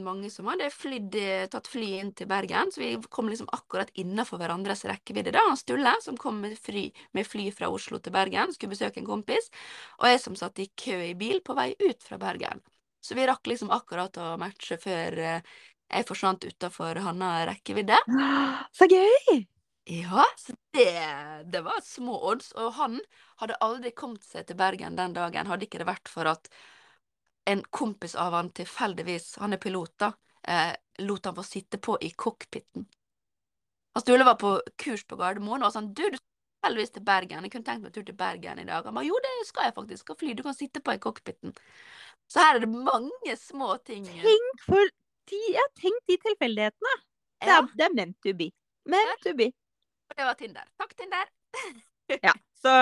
mange 0.01 0.31
som 0.33 0.47
hadde 0.49 0.71
flydd, 0.73 1.17
eh, 1.21 1.43
tatt 1.53 1.67
fly 1.69 1.91
inn 1.99 2.13
til 2.17 2.29
Bergen, 2.31 2.71
så 2.73 2.81
vi 2.81 2.95
kom 3.13 3.29
liksom 3.29 3.51
akkurat 3.53 3.91
innafor 4.01 4.41
hverandres 4.41 4.87
rekkevidde. 4.89 5.35
Da 5.37 5.43
han 5.45 5.61
Stulle, 5.61 5.93
som 6.01 6.17
kom 6.17 6.41
med 6.41 6.57
fly, 6.57 6.87
med 7.13 7.29
fly 7.29 7.51
fra 7.53 7.69
Oslo 7.69 8.01
til 8.01 8.17
Bergen, 8.17 8.55
skulle 8.55 8.73
besøke 8.73 9.03
en 9.03 9.11
kompis, 9.11 9.51
og 10.01 10.09
jeg 10.09 10.25
som 10.25 10.41
satt 10.41 10.65
i 10.65 10.71
kø 10.73 10.97
i 11.11 11.13
bil 11.21 11.45
på 11.45 11.53
vei 11.59 11.75
ut 11.85 12.09
fra 12.09 12.17
Bergen. 12.23 12.65
Så 13.05 13.13
vi 13.13 13.29
rakk 13.29 13.45
liksom 13.53 13.75
akkurat 13.77 14.17
å 14.17 14.39
matche 14.41 14.81
før 14.81 15.21
eh, 15.21 15.57
jeg 15.93 16.09
forsvant 16.09 16.49
utafor 16.49 16.97
Hanna 17.05 17.35
rekkevidde. 17.53 18.01
Så 18.79 18.89
gøy! 18.89 19.45
Ja, 19.85 20.25
så 20.41 20.55
det, 20.73 20.97
det 21.53 21.61
var 21.61 21.83
små 21.85 22.17
odds. 22.31 22.55
Og 22.57 22.73
han 22.79 23.03
hadde 23.43 23.61
aldri 23.61 23.93
kommet 23.93 24.25
seg 24.25 24.49
til 24.49 24.57
Bergen 24.57 24.97
den 24.97 25.13
dagen, 25.13 25.45
hadde 25.45 25.69
ikke 25.69 25.83
det 25.83 25.91
vært 25.91 26.09
for 26.09 26.31
at 26.31 26.49
en 27.45 27.63
kompis 27.71 28.15
av 28.15 28.33
han 28.33 28.51
tilfeldigvis, 28.57 29.37
han 29.43 29.53
er 29.53 29.61
pilot, 29.63 29.93
da, 29.99 30.13
eh, 30.49 30.75
lot 31.05 31.25
han 31.27 31.35
få 31.37 31.43
sitte 31.47 31.79
på 31.79 31.99
i 32.01 32.11
cockpiten. 32.11 32.87
Han 33.95 34.03
Sturle 34.03 34.25
var 34.25 34.35
på 34.35 34.61
kurs 34.77 35.05
på 35.07 35.17
Gardermoen 35.17 35.63
og 35.67 35.73
sånn, 35.75 35.93
du, 35.95 36.03
du 36.11 36.17
skal 36.19 36.25
tilfeldigvis 36.65 36.95
til 36.97 37.05
Bergen, 37.07 37.45
jeg 37.47 37.53
kunne 37.55 37.69
tenkt 37.69 37.85
meg 37.85 37.91
en 37.93 37.97
tur 37.99 38.07
til 38.09 38.17
Bergen 38.19 38.63
i 38.63 38.67
dag. 38.69 38.87
Han 38.89 38.97
ba 38.99 39.05
jo, 39.07 39.19
det 39.23 39.33
skal 39.51 39.69
jeg 39.69 39.77
faktisk, 39.77 40.07
skal 40.07 40.19
fly, 40.21 40.35
du 40.35 40.43
kan 40.47 40.57
sitte 40.57 40.83
på 40.83 40.97
i 40.97 41.03
cockpiten. 41.03 41.55
Så 42.31 42.41
her 42.41 42.57
er 42.59 42.65
det 42.65 42.71
mange 42.73 43.37
små 43.39 43.75
ting. 43.87 44.07
Tenk 44.09 44.65
for 44.67 44.93
de, 45.31 45.41
ja, 45.55 45.65
tenk 45.81 46.01
de 46.11 46.19
tilfeldighetene. 46.25 46.95
Det 47.45 47.51
Ja, 47.53 47.59
er, 47.61 47.69
det 47.77 47.87
er 47.87 47.97
meant 47.99 48.17
to 48.25 48.33
be. 48.37 48.51
Meant 48.89 49.21
to 49.25 49.35
be. 49.37 49.51
og 50.11 50.17
det 50.19 50.25
var 50.29 50.39
Tinder. 50.41 50.71
Takk, 50.81 50.97
Tinder. 50.97 51.35
Ja. 52.23 52.33
Så 52.61 52.73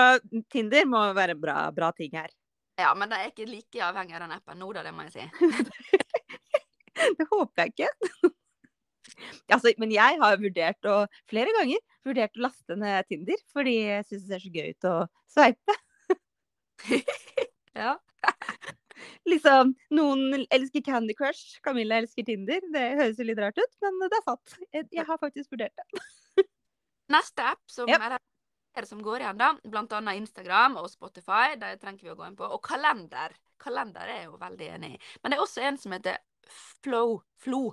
Tinder 0.51 0.85
må 0.89 1.01
være 1.15 1.35
bra, 1.39 1.69
bra 1.71 1.91
ting 1.95 2.15
her. 2.17 2.31
Ja, 2.79 2.93
men 2.97 3.11
det 3.11 3.19
er 3.19 3.29
ikke 3.29 3.49
like 3.49 3.83
avhengig 3.85 4.15
av 4.17 4.23
den 4.25 4.33
appen 4.33 4.61
nå, 4.61 4.69
da, 4.73 4.83
det 4.85 4.93
må 4.95 5.05
jeg 5.07 5.13
si. 5.17 5.27
Det 7.17 7.25
håper 7.29 7.65
jeg 7.65 7.73
ikke. 7.73 7.89
Altså, 9.51 9.73
men 9.77 9.91
jeg 9.93 10.17
har 10.19 10.37
vurdert 10.41 10.87
å, 10.89 10.93
flere 11.29 11.51
ganger 11.53 11.81
vurdert 12.07 12.37
å 12.39 12.43
laste 12.45 12.75
ned 12.79 13.05
Tinder, 13.09 13.41
fordi 13.53 13.73
jeg 13.77 14.05
syns 14.07 14.23
det 14.23 14.31
ser 14.31 14.43
så 14.43 14.51
gøy 14.55 14.71
ut 14.71 14.87
å 14.89 14.95
sveipe. 15.31 15.75
Ja. 17.73 17.95
Liksom, 19.25 19.71
noen 19.97 20.43
elsker 20.53 20.83
Candy 20.85 21.15
Crush, 21.17 21.57
Camilla 21.65 21.97
elsker 21.97 22.25
Tinder. 22.27 22.61
Det 22.73 22.83
høres 22.99 23.17
jo 23.17 23.25
litt 23.25 23.41
rart 23.41 23.57
ut, 23.57 23.71
men 23.81 23.97
det 24.03 24.19
er 24.19 24.25
sant. 24.27 24.53
Jeg, 24.67 24.85
jeg 24.93 25.07
har 25.07 25.17
faktisk 25.21 25.55
vurdert 25.55 25.73
det. 25.81 26.45
Neste 27.13 27.47
app 27.49 27.73
som 27.73 27.89
yep. 27.89 27.97
er 27.97 28.19
flere 28.73 28.89
som 28.89 29.01
går 29.05 29.23
igjen, 29.23 29.39
da, 29.39 29.51
blant 29.69 29.93
annet 29.93 30.19
Instagram 30.21 30.77
og 30.81 30.89
Spotify, 30.91 31.55
det 31.61 31.75
trenger 31.81 32.07
vi 32.07 32.13
å 32.13 32.17
gå 32.17 32.27
inn 32.27 32.37
på, 32.39 32.47
og 32.47 32.61
kalender. 32.65 33.35
Kalender 33.61 34.09
er 34.09 34.23
jeg 34.23 34.29
jo 34.31 34.39
veldig 34.41 34.69
enig 34.75 34.91
i. 34.95 35.01
Men 35.21 35.31
det 35.31 35.37
er 35.37 35.45
også 35.45 35.63
en 35.67 35.79
som 35.79 35.95
heter 35.95 36.19
Flow, 36.83 37.21
Flo, 37.39 37.63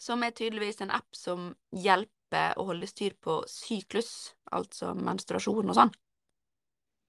som 0.00 0.24
er 0.26 0.34
tydeligvis 0.34 0.82
en 0.82 0.94
app 0.94 1.14
som 1.14 1.52
hjelper 1.70 2.56
å 2.58 2.66
holde 2.72 2.88
styr 2.90 3.14
på 3.22 3.42
syklus, 3.50 4.32
altså 4.50 4.96
menstruasjon 4.98 5.68
og 5.68 5.78
sånn. 5.78 5.92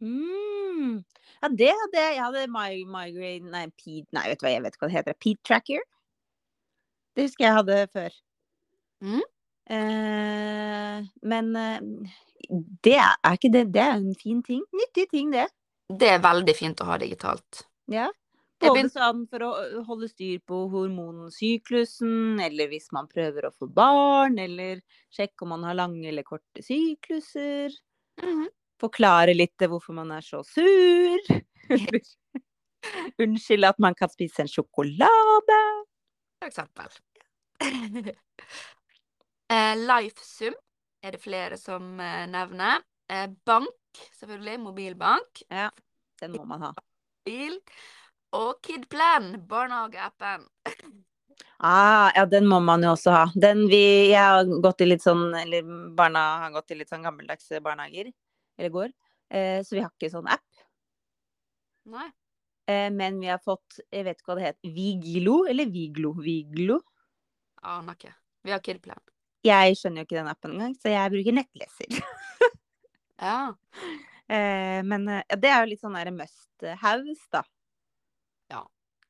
Mm. 0.03 0.99
Ja, 1.39 1.49
det 1.49 1.71
hadde 1.71 2.01
jeg. 2.01 2.15
Jeg 2.17 2.24
hadde 2.26 2.47
mi 2.51 2.84
migraine 2.91 3.51
Nei, 3.53 3.67
ped, 3.80 4.07
nei, 4.15 4.28
vet 4.30 4.41
du 4.41 4.45
hva, 4.45 4.51
jeg 4.51 4.65
vet 4.65 4.78
hva 4.80 4.89
det 4.89 4.97
heter. 4.97 5.17
Ped 5.24 5.39
tracker. 5.47 5.86
Det 7.13 7.28
husker 7.28 7.47
jeg 7.47 7.57
hadde 7.59 7.80
før. 7.93 8.17
Mm. 9.03 9.24
Eh, 9.74 11.09
men 11.24 11.55
eh, 11.55 11.80
det 12.50 12.98
er 13.00 13.38
ikke 13.38 13.52
det 13.54 13.68
Det 13.74 13.82
er 13.82 13.96
en 14.00 14.16
fin 14.20 14.41
ting. 14.44 14.64
Nyttig 14.74 15.10
ting, 15.12 15.32
det. 15.32 15.48
Det 15.89 16.10
er 16.16 16.24
veldig 16.24 16.56
fint 16.58 16.82
å 16.82 16.88
ha 16.89 16.98
digitalt. 17.02 17.64
Ja. 17.91 18.10
Både 18.64 18.88
sånn 18.91 19.26
for 19.28 19.44
å 19.44 19.52
holde 19.88 20.08
styr 20.08 20.39
på 20.48 20.62
hormonsyklusen, 20.72 22.39
eller 22.44 22.70
hvis 22.72 22.91
man 22.96 23.10
prøver 23.12 23.50
å 23.50 23.56
få 23.56 23.68
barn, 23.68 24.38
eller 24.39 24.80
sjekke 25.14 25.44
om 25.44 25.52
man 25.56 25.66
har 25.68 25.76
lange 25.82 26.08
eller 26.08 26.24
korte 26.28 26.64
sykluser. 26.64 27.76
Mhm. 28.22 28.48
Forklare 28.84 29.36
litt 29.36 29.60
hvorfor 29.60 29.96
man 29.96 30.12
er 30.12 30.24
så 30.26 30.41
sur. 30.44 31.20
Unnskyld 33.24 33.68
at 33.68 33.80
man 33.80 33.96
kan 33.96 34.12
spise 34.12 34.44
en 34.44 34.52
sjokolade. 34.52 35.60
For 36.39 36.50
eksempel. 36.50 36.89
eh, 39.54 39.76
LifeSum 39.80 40.56
er 41.04 41.16
det 41.16 41.22
flere 41.22 41.60
som 41.60 41.99
eh, 41.99 42.26
nevner. 42.32 42.84
Eh, 43.12 43.28
bank, 43.45 44.04
selvfølgelig. 44.20 44.60
Mobilbank. 44.64 45.43
Ja, 45.51 45.70
Den 46.22 46.38
må 46.38 46.45
man 46.47 46.70
ha. 46.70 46.72
Bil. 47.28 47.60
Og 48.34 48.62
KidPlan, 48.66 49.36
barnehageappen. 49.47 50.47
Ah, 51.64 52.10
ja, 52.16 52.26
den 52.26 52.47
må 52.49 52.60
man 52.64 52.84
jo 52.84 52.93
også 52.95 53.14
ha. 53.14 53.24
Den 53.36 53.68
vi, 53.72 53.84
jeg 54.12 54.20
har 54.20 54.47
gått 54.64 54.82
i 54.84 54.88
litt 54.88 55.04
sånn, 55.04 55.30
eller 55.38 55.68
barna 55.95 56.24
har 56.41 56.56
gått 56.56 56.74
i 56.74 56.80
litt 56.80 56.91
sånn 56.91 57.06
gammeldagse 57.06 57.62
barnehager, 57.64 58.10
eller 58.58 58.74
går. 58.74 58.91
Eh, 59.34 59.62
så 59.64 59.78
vi 59.78 59.84
har 59.84 59.93
ikke 59.93 60.12
sånn 60.12 60.28
app. 60.34 60.66
Nei. 61.93 62.10
Eh, 62.68 62.89
men 62.95 63.20
vi 63.22 63.32
har 63.32 63.41
fått, 63.43 63.80
jeg 63.91 64.08
vet 64.08 64.20
ikke 64.20 64.34
hva 64.34 64.39
det 64.39 64.49
heter, 64.49 64.76
Vigilo, 64.76 65.38
eller 65.51 65.72
Viglo? 65.72 66.14
Viglo? 66.24 66.82
Aner 67.64 67.99
ikke. 67.99 68.16
Vi 68.43 68.56
har 68.56 68.64
KidPlan. 68.64 69.12
Jeg 69.44 69.76
skjønner 69.78 70.04
jo 70.04 70.08
ikke 70.08 70.20
den 70.22 70.32
appen 70.32 70.54
engang, 70.56 70.76
så 70.80 70.91
jeg 70.94 71.14
bruker 71.16 71.38
nettleser. 71.39 72.02
Ja. 73.22 73.54
Eh, 74.34 74.80
men 74.88 75.04
eh, 75.12 75.20
ja, 75.30 75.36
det 75.36 75.50
er 75.52 75.58
jo 75.66 75.68
litt 75.68 75.82
sånn 75.84 75.98
der 76.00 76.10
must 76.16 76.64
house, 76.80 77.26
da. 77.30 77.41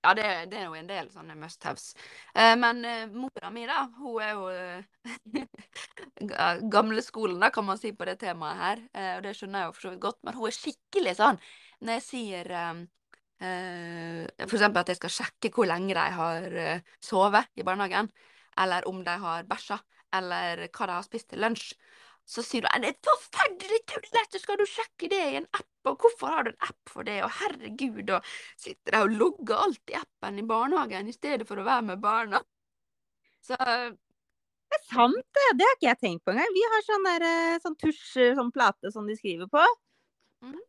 Ja, 0.03 0.11
det, 0.13 0.23
det 0.51 0.57
er 0.59 0.65
jo 0.67 0.73
en 0.75 0.87
del 0.89 1.07
sånne 1.13 1.35
must-haves. 1.39 1.93
Eh, 2.35 2.55
men 2.59 2.81
eh, 2.83 3.05
mora 3.07 3.47
mi, 3.55 3.61
da, 3.69 3.85
hun 4.01 4.17
er 4.19 4.33
jo 4.33 4.49
eh, 4.51 5.45
ga- 6.33 6.57
gamleskolen, 6.73 7.39
da, 7.39 7.47
kan 7.55 7.63
man 7.69 7.79
si, 7.79 7.93
på 7.95 8.07
det 8.09 8.17
temaet 8.25 8.59
her. 8.59 8.81
Eh, 8.91 9.13
og 9.15 9.23
det 9.23 9.31
skjønner 9.39 9.63
jeg 9.63 9.69
jo 9.69 9.75
for 9.77 9.85
så 9.85 9.93
vidt 9.93 10.01
godt, 10.03 10.19
men 10.27 10.35
hun 10.35 10.49
er 10.49 10.57
skikkelig 10.57 11.15
sånn 11.21 11.39
når 11.83 11.97
jeg 11.97 12.03
sier 12.09 12.51
eh, 12.59 12.83
For 14.43 14.55
eksempel 14.57 14.83
at 14.83 14.91
jeg 14.91 14.99
skal 14.99 15.15
sjekke 15.21 15.53
hvor 15.55 15.67
lenge 15.71 15.95
de 15.95 16.03
har 16.19 16.45
sovet 17.03 17.49
i 17.59 17.65
barnehagen, 17.67 18.11
eller 18.59 18.87
om 18.91 19.01
de 19.07 19.15
har 19.23 19.47
bæsja, 19.49 19.79
eller 20.13 20.67
hva 20.69 20.87
de 20.89 20.97
har 20.97 21.05
spist 21.05 21.29
til 21.33 21.43
lunsj. 21.43 21.73
Så 22.23 22.39
sier 22.45 22.63
du 22.63 22.69
at 22.71 22.79
det 22.83 22.93
er 22.93 22.99
forferdelig 23.03 23.81
tullete, 23.91 24.39
skal 24.39 24.59
du 24.61 24.63
sjekke 24.69 25.09
det 25.11 25.19
i 25.19 25.39
en 25.41 25.47
app, 25.57 25.67
og 25.91 25.97
hvorfor 26.05 26.31
har 26.31 26.45
du 26.47 26.53
en 26.53 26.67
app 26.69 26.91
for 26.93 27.03
det, 27.07 27.17
og 27.25 27.33
herregud, 27.41 28.13
og 28.15 28.29
sitter 28.55 28.95
der 28.95 29.03
og 29.03 29.17
logger 29.19 29.65
alt 29.65 29.91
i 29.91 29.97
appen 29.99 30.39
i 30.39 30.45
barnehagen 30.47 31.11
i 31.11 31.15
stedet 31.15 31.47
for 31.49 31.59
å 31.59 31.65
være 31.67 31.89
med 31.91 32.03
barna. 32.03 32.39
Så 33.43 33.57
Det 33.59 34.79
er 34.79 34.85
sant, 34.89 35.25
det. 35.35 35.47
Det 35.59 35.65
har 35.67 35.75
ikke 35.75 35.89
jeg 35.89 35.99
tenkt 36.01 36.23
på 36.25 36.31
engang. 36.33 36.53
Vi 36.55 36.63
har 36.71 36.85
sånn, 36.87 37.03
der, 37.05 37.25
eh, 37.27 37.57
sånn 37.61 37.75
tusj, 37.77 38.05
sånn 38.39 38.53
plate 38.55 38.89
som 38.95 39.05
de 39.05 39.15
skriver 39.19 39.49
på. 39.51 39.65
Mm. 40.41 40.61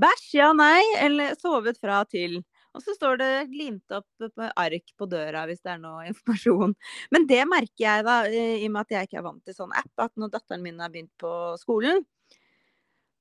Bæsj, 0.00 0.28
ja, 0.38 0.52
nei, 0.56 0.80
eller 1.02 1.34
sovet 1.36 1.80
fra 1.82 2.04
til. 2.08 2.38
Og 2.76 2.84
så 2.84 2.94
står 2.94 3.18
det 3.18 3.30
limt 3.50 3.94
opp 3.94 4.06
på 4.22 4.46
ark 4.48 4.92
på 4.98 5.08
døra 5.10 5.42
hvis 5.48 5.62
det 5.64 5.72
er 5.74 5.82
noe 5.82 6.06
informasjon. 6.10 6.76
Men 7.14 7.26
det 7.30 7.42
merker 7.50 7.84
jeg 7.86 8.06
da, 8.06 8.16
eh, 8.30 8.56
i 8.60 8.68
og 8.68 8.76
med 8.76 8.86
at 8.86 8.96
jeg 8.96 9.10
ikke 9.10 9.20
er 9.22 9.26
vant 9.26 9.44
til 9.46 9.56
sånn 9.56 9.74
app, 9.74 9.92
at 10.06 10.14
når 10.20 10.32
datteren 10.36 10.64
min 10.64 10.80
har 10.82 10.92
begynt 10.92 11.12
på 11.20 11.32
skolen, 11.60 12.04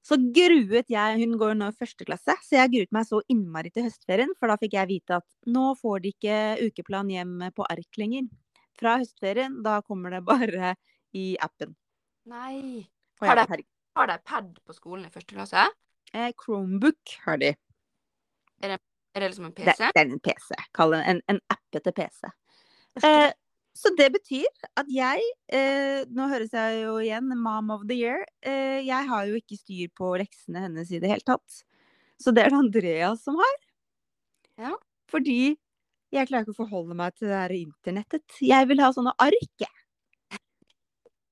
så 0.05 0.15
gruet 0.15 0.87
jeg 0.89 1.17
Hun 1.19 1.35
går 1.37 1.57
nå 1.59 1.67
i 1.69 1.75
første 1.75 2.05
klasse, 2.07 2.33
så 2.41 2.55
jeg 2.55 2.71
gruet 2.73 2.93
meg 2.95 3.05
så 3.05 3.19
innmari 3.29 3.69
til 3.73 3.85
høstferien. 3.85 4.31
For 4.39 4.49
da 4.49 4.55
fikk 4.57 4.77
jeg 4.77 4.89
vite 4.89 5.19
at 5.19 5.27
nå 5.45 5.73
får 5.77 6.05
de 6.05 6.13
ikke 6.15 6.37
ukeplan 6.65 7.11
hjem 7.13 7.35
på 7.53 7.67
ark 7.67 7.99
lenger. 7.99 8.29
Fra 8.79 8.95
høstferien, 9.01 9.59
da 9.65 9.81
kommer 9.85 10.15
det 10.15 10.23
bare 10.31 10.73
i 11.13 11.33
appen. 11.41 11.75
nei. 12.25 12.87
Har 13.19 13.35
de, 13.35 13.63
har 13.99 14.07
de 14.07 14.15
pad 14.23 14.53
på 14.63 14.73
skolen 14.73 15.03
i 15.03 15.11
første 15.11 15.35
klasse? 15.35 15.65
Eh, 16.15 16.31
Chromebook 16.39 17.17
har 17.25 17.41
de. 17.41 17.49
Er 18.63 18.71
det 18.71 18.79
liksom 19.17 19.49
en 19.49 19.53
PC? 19.55 19.77
det 19.93 20.01
er 20.01 20.09
en 20.09 20.19
PC. 20.23 20.49
Kall 20.75 20.95
det 20.95 21.03
en, 21.11 21.21
en 21.33 21.39
appete 21.53 21.93
PC. 21.97 22.29
Eh, 23.03 23.31
så 23.79 23.91
det 23.95 24.09
betyr 24.11 24.67
at 24.79 24.89
jeg 24.91 25.23
eh, 25.55 26.01
Nå 26.11 26.25
høres 26.31 26.51
jeg 26.55 26.81
jo 26.81 26.97
igjen 27.03 27.31
mom 27.39 27.71
of 27.75 27.85
the 27.89 27.97
year. 27.97 28.25
Eh, 28.41 28.81
jeg 28.85 29.09
har 29.09 29.29
jo 29.29 29.39
ikke 29.39 29.59
styr 29.59 29.91
på 29.95 30.11
leksene 30.19 30.65
hennes 30.67 30.91
i 30.91 31.01
det 31.01 31.11
hele 31.13 31.25
tatt. 31.25 31.63
Så 32.19 32.33
det 32.35 32.43
er 32.43 32.53
det 32.53 32.59
Andreas 32.59 33.23
som 33.23 33.39
har. 33.39 33.57
Ja. 34.59 34.75
Fordi 35.09 35.55
jeg 36.13 36.27
klarer 36.27 36.43
ikke 36.43 36.57
å 36.57 36.63
forholde 36.63 36.97
meg 36.97 37.15
til 37.15 37.29
det 37.29 37.37
der 37.37 37.55
internettet. 37.55 38.39
Jeg 38.43 38.69
vil 38.69 38.81
ha 38.83 38.91
sånne 38.93 39.13
ark. 39.21 39.67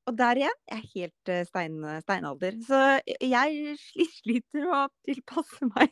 Og 0.08 0.16
der 0.16 0.40
igjen, 0.40 0.60
jeg 0.70 0.78
er 0.78 0.92
helt 0.94 1.32
eh, 1.34 1.46
stein, 1.50 1.82
steinalder. 2.06 2.60
Så 2.64 2.78
jeg 3.20 3.74
sliter 4.22 4.64
med 4.64 4.78
å 4.78 4.84
tilpasse 5.10 5.68
meg 5.74 5.92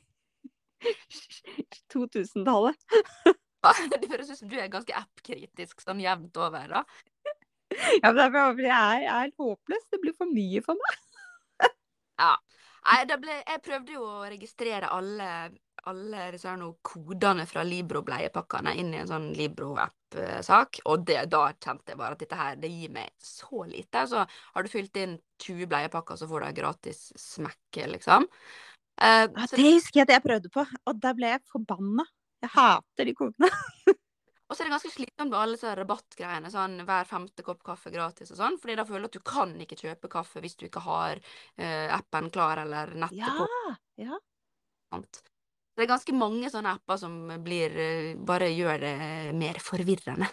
2000-tallet. 1.94 2.88
Det 3.66 4.12
høres 4.12 4.30
ut 4.30 4.38
som 4.38 4.50
du 4.52 4.60
er 4.62 4.70
ganske 4.70 4.94
app-kritisk 4.94 5.82
sånn 5.82 6.04
jevnt 6.04 6.38
over, 6.38 6.68
da. 6.70 6.84
Ja, 8.04 8.12
men 8.12 8.20
det 8.20 8.26
er 8.28 8.60
jeg 8.62 8.76
er, 8.76 9.06
jeg 9.08 9.34
håpløs. 9.42 9.88
Det 9.92 10.02
blir 10.04 10.14
for 10.18 10.30
mye 10.30 10.62
for 10.66 10.78
meg. 10.78 11.00
Nei, 12.86 13.00
det 13.10 13.16
ble, 13.18 13.36
jeg 13.42 13.62
prøvde 13.66 13.96
jo 13.96 14.04
å 14.06 14.26
registrere 14.30 14.90
alle, 14.94 15.28
alle 15.90 16.28
disse 16.36 16.46
her 16.52 16.60
noe, 16.62 16.78
kodene 16.86 17.48
fra 17.50 17.64
Libro-bleiepakkene 17.66 18.76
inn 18.78 18.92
i 18.94 19.00
en 19.02 19.10
sånn 19.10 19.32
Libro-app-sak, 19.34 20.84
og 20.92 21.08
det, 21.10 21.24
da 21.34 21.48
kjente 21.56 21.96
jeg 21.96 22.00
bare 22.02 22.14
at 22.14 22.22
dette 22.22 22.38
her, 22.38 22.60
det 22.62 22.70
gir 22.70 22.94
meg 22.94 23.10
så 23.18 23.66
lite. 23.66 24.06
Så 24.12 24.22
har 24.30 24.66
du 24.66 24.70
fylt 24.70 25.02
inn 25.02 25.18
20 25.42 25.66
bleiepakker, 25.72 26.20
så 26.22 26.30
får 26.30 26.46
du 26.46 26.48
ei 26.52 26.58
gratis 26.62 27.02
smekke, 27.18 27.90
liksom. 27.96 28.30
Ja, 28.96 29.28
det 29.28 29.66
husker 29.76 30.02
jeg 30.02 30.08
at 30.08 30.14
jeg 30.16 30.24
prøvde 30.24 30.52
på, 30.54 30.64
og 30.64 31.02
da 31.04 31.12
ble 31.18 31.34
jeg 31.34 31.44
forbanna. 31.52 32.06
Jeg 32.44 32.52
hater 32.54 33.10
de 33.10 33.14
kodene. 33.18 33.50
og 34.48 34.56
så 34.56 34.62
er 34.62 34.70
det 34.70 34.76
ganske 34.76 34.94
slitsomt 34.94 35.32
med 35.32 35.38
alle 35.40 35.58
disse 35.58 35.74
rabattgreiene, 35.80 36.52
sånn 36.54 36.80
hver 36.88 37.10
femte 37.10 37.46
kopp 37.46 37.64
kaffe 37.66 37.92
gratis 37.94 38.32
og 38.32 38.40
sånn, 38.40 38.60
fordi 38.62 38.78
da 38.80 38.88
føler 38.88 39.08
du 39.08 39.12
at 39.12 39.18
du 39.20 39.26
kan 39.28 39.54
ikke 39.66 39.80
kjøpe 39.82 40.12
kaffe 40.16 40.44
hvis 40.44 40.58
du 40.60 40.68
ikke 40.70 40.84
har 40.86 41.20
uh, 41.20 41.88
appen 41.98 42.32
klar 42.34 42.64
eller 42.64 42.96
nettet 42.96 43.20
Ja, 43.20 43.36
på. 43.42 43.76
ja. 44.06 44.22
Det 45.76 45.84
er 45.84 45.92
ganske 45.92 46.16
mange 46.16 46.48
sånne 46.54 46.78
apper 46.78 47.00
som 47.02 47.18
blir 47.44 47.76
uh, 47.76 48.12
bare 48.28 48.54
gjør 48.54 48.80
det 48.86 48.96
mer 49.36 49.60
forvirrende. 49.64 50.30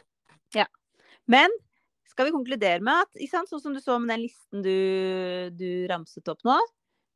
Men 1.31 1.51
skal 2.13 2.29
vi 2.29 2.35
konkludere 2.35 2.83
med 2.85 3.07
at, 3.07 3.21
sant, 3.31 3.51
sånn 3.51 3.63
som 3.63 3.75
du 3.75 3.81
så 3.81 3.97
med 4.01 4.13
den 4.13 4.25
listen 4.27 4.65
du, 4.65 5.51
du 5.57 5.69
ramset 5.91 6.29
opp 6.29 6.43
nå. 6.47 6.59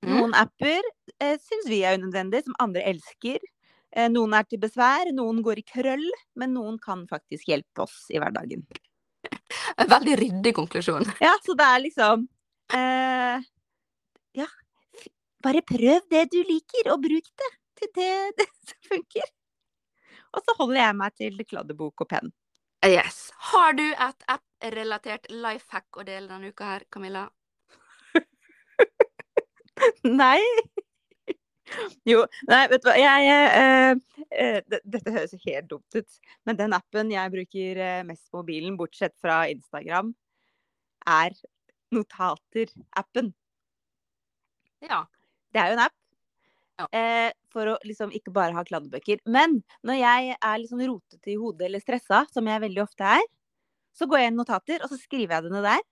Noen 0.05 0.35
apper 0.37 0.83
eh, 1.23 1.37
syns 1.41 1.69
vi 1.71 1.81
er 1.87 1.97
unødvendige, 1.97 2.45
som 2.47 2.57
andre 2.63 2.83
elsker. 2.91 3.41
Eh, 3.97 4.09
noen 4.13 4.35
er 4.37 4.45
til 4.49 4.61
besvær, 4.61 5.09
noen 5.17 5.41
går 5.45 5.63
i 5.63 5.67
krøll, 5.67 6.07
men 6.37 6.53
noen 6.57 6.77
kan 6.83 7.07
faktisk 7.11 7.49
hjelpe 7.49 7.87
oss 7.87 8.05
i 8.13 8.21
hverdagen. 8.23 8.67
En 9.81 9.89
veldig 9.91 10.15
ryddig 10.21 10.55
konklusjon. 10.57 11.07
Ja, 11.25 11.33
så 11.45 11.57
det 11.59 11.67
er 11.67 11.81
liksom 11.83 12.27
eh, 12.77 13.47
Ja, 14.39 14.47
Bare 15.43 15.63
prøv 15.67 16.07
det 16.11 16.27
du 16.33 16.39
liker, 16.47 16.93
og 16.93 17.03
bruk 17.05 17.31
det 17.43 17.51
til 17.81 17.93
det, 17.97 18.13
det 18.41 18.49
som 18.69 18.91
funker. 18.91 19.33
Og 20.37 20.45
så 20.45 20.57
holder 20.59 20.83
jeg 20.83 20.99
meg 21.01 21.17
til 21.17 21.47
kladdebok 21.49 22.05
og 22.05 22.11
penn. 22.11 22.35
Yes. 22.87 23.31
Har 23.51 23.75
du 23.75 23.87
et 23.89 24.27
app-relatert 24.31 25.31
life 25.33 25.67
hack 25.73 25.97
å 25.97 26.05
dele 26.07 26.29
denne 26.29 26.53
uka 26.53 26.75
her, 26.75 26.85
Camilla? 26.93 27.25
Nei. 30.05 30.41
Jo, 32.07 32.21
nei, 32.47 32.61
vet 32.71 32.85
du 32.85 32.89
hva. 32.89 32.95
Jeg 33.01 33.31
eh, 33.35 34.21
eh, 34.31 34.61
Dette 34.87 35.13
høres 35.13 35.35
helt 35.43 35.69
dumt 35.71 35.99
ut, 35.99 36.21
men 36.47 36.59
den 36.61 36.77
appen 36.77 37.11
jeg 37.11 37.33
bruker 37.35 37.81
eh, 37.83 38.05
mest 38.07 38.31
på 38.31 38.41
mobilen, 38.41 38.77
bortsett 38.79 39.17
fra 39.23 39.43
Instagram, 39.51 40.13
er 41.11 41.35
Notater-appen. 41.95 43.33
Ja. 44.87 45.05
Det 45.55 45.63
er 45.63 45.71
jo 45.73 45.77
en 45.79 45.85
app. 45.87 45.97
Ja. 46.77 46.87
Eh, 46.93 47.31
for 47.55 47.73
å 47.73 47.77
liksom 47.89 48.13
ikke 48.15 48.35
bare 48.37 48.53
ha 48.57 48.65
kladdebøker. 48.67 49.23
Men 49.33 49.63
når 49.87 50.01
jeg 50.03 50.37
er 50.37 50.67
sånn 50.69 50.85
rotete 50.85 51.33
i 51.33 51.39
hodet 51.41 51.71
eller 51.71 51.83
stressa, 51.83 52.27
som 52.33 52.47
jeg 52.51 52.63
veldig 52.67 52.83
ofte 52.85 53.15
er, 53.17 53.25
så 53.97 54.09
går 54.09 54.21
jeg 54.21 54.31
inn 54.31 54.37
i 54.37 54.43
notater, 54.43 54.83
og 54.85 54.93
så 54.93 54.99
skriver 55.01 55.39
jeg 55.39 55.47
det 55.47 55.55
ned 55.55 55.65
der. 55.65 55.85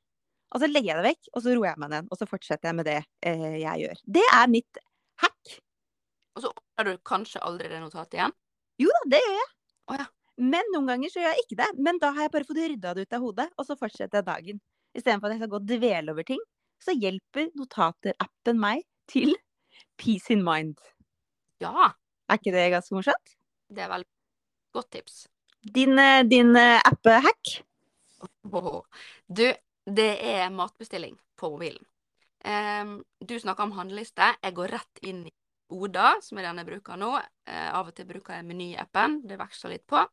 Og 0.54 0.62
så 0.62 0.70
legger 0.70 0.92
jeg 0.92 1.02
det 1.02 1.10
vekk, 1.10 1.30
og 1.34 1.42
så 1.42 1.54
roer 1.54 1.68
jeg 1.72 1.82
meg 1.82 1.90
ned. 1.90 2.10
Og 2.14 2.20
så 2.20 2.28
fortsetter 2.30 2.70
jeg 2.70 2.78
med 2.78 2.86
det 2.86 2.98
eh, 3.26 3.56
jeg 3.64 3.84
gjør. 3.84 4.02
Det 4.16 4.24
er 4.38 4.50
mitt 4.52 4.82
hack. 5.22 5.56
Og 6.34 6.44
så 6.44 6.50
åpner 6.50 6.90
du 6.90 7.02
kanskje 7.06 7.42
aldri 7.46 7.70
det 7.72 7.80
notatet 7.82 8.18
igjen? 8.20 8.36
Jo 8.82 8.92
da, 8.94 9.02
det 9.14 9.22
gjør 9.24 9.34
jeg. 9.40 9.50
Oh, 9.90 9.98
ja. 9.98 10.06
Men 10.54 10.70
noen 10.74 10.88
ganger 10.90 11.12
så 11.12 11.20
gjør 11.22 11.34
jeg 11.34 11.44
ikke 11.44 11.58
det. 11.62 11.68
Men 11.86 11.98
da 12.02 12.10
har 12.14 12.26
jeg 12.26 12.34
bare 12.34 12.48
fått 12.48 12.62
rydda 12.62 12.94
det 12.94 13.06
ut 13.06 13.18
av 13.18 13.26
hodet, 13.26 13.48
og 13.58 13.68
så 13.68 13.76
fortsetter 13.78 14.20
jeg 14.20 14.28
dagen. 14.30 14.62
Istedenfor 14.94 15.28
at 15.30 15.34
jeg 15.34 15.42
skal 15.42 15.52
gå 15.52 15.60
og 15.60 15.68
dvele 15.68 16.14
over 16.14 16.26
ting, 16.26 16.42
så 16.82 16.94
hjelper 16.94 17.50
notater-appen 17.58 18.58
meg 18.62 18.82
til 19.10 19.34
peace 19.98 20.30
in 20.34 20.42
mind. 20.46 20.78
Ja. 21.62 21.92
Er 22.30 22.40
ikke 22.40 22.54
det 22.54 22.70
ganske 22.72 22.96
morsomt? 22.96 23.36
Det 23.74 23.84
er 23.84 23.90
vel 23.90 24.06
godt 24.74 24.90
tips. 24.94 25.24
Din, 25.74 25.98
eh, 25.98 26.22
din 26.28 26.54
eh, 26.56 26.80
app-hack? 26.84 27.58
Oh, 28.52 28.82
Du, 29.28 29.46
det 29.86 30.12
er 30.24 30.52
matbestilling 30.54 31.16
på 31.36 31.50
mobilen. 31.54 31.84
Um, 32.44 32.98
du 33.20 33.38
snakker 33.40 33.64
om 33.64 33.74
handleliste. 33.78 34.34
Jeg 34.42 34.56
går 34.56 34.76
rett 34.76 35.02
inn 35.02 35.24
i 35.28 35.32
Oda, 35.74 36.14
som 36.20 36.38
er 36.38 36.48
den 36.48 36.60
jeg 36.60 36.68
bruker 36.68 37.00
nå. 37.00 37.10
Uh, 37.48 37.68
av 37.72 37.88
og 37.88 37.96
til 37.96 38.08
bruker 38.08 38.36
jeg 38.36 38.48
menyappen, 38.48 39.22
det 39.28 39.40
veksler 39.40 39.76
litt 39.76 39.86
på. 39.88 40.04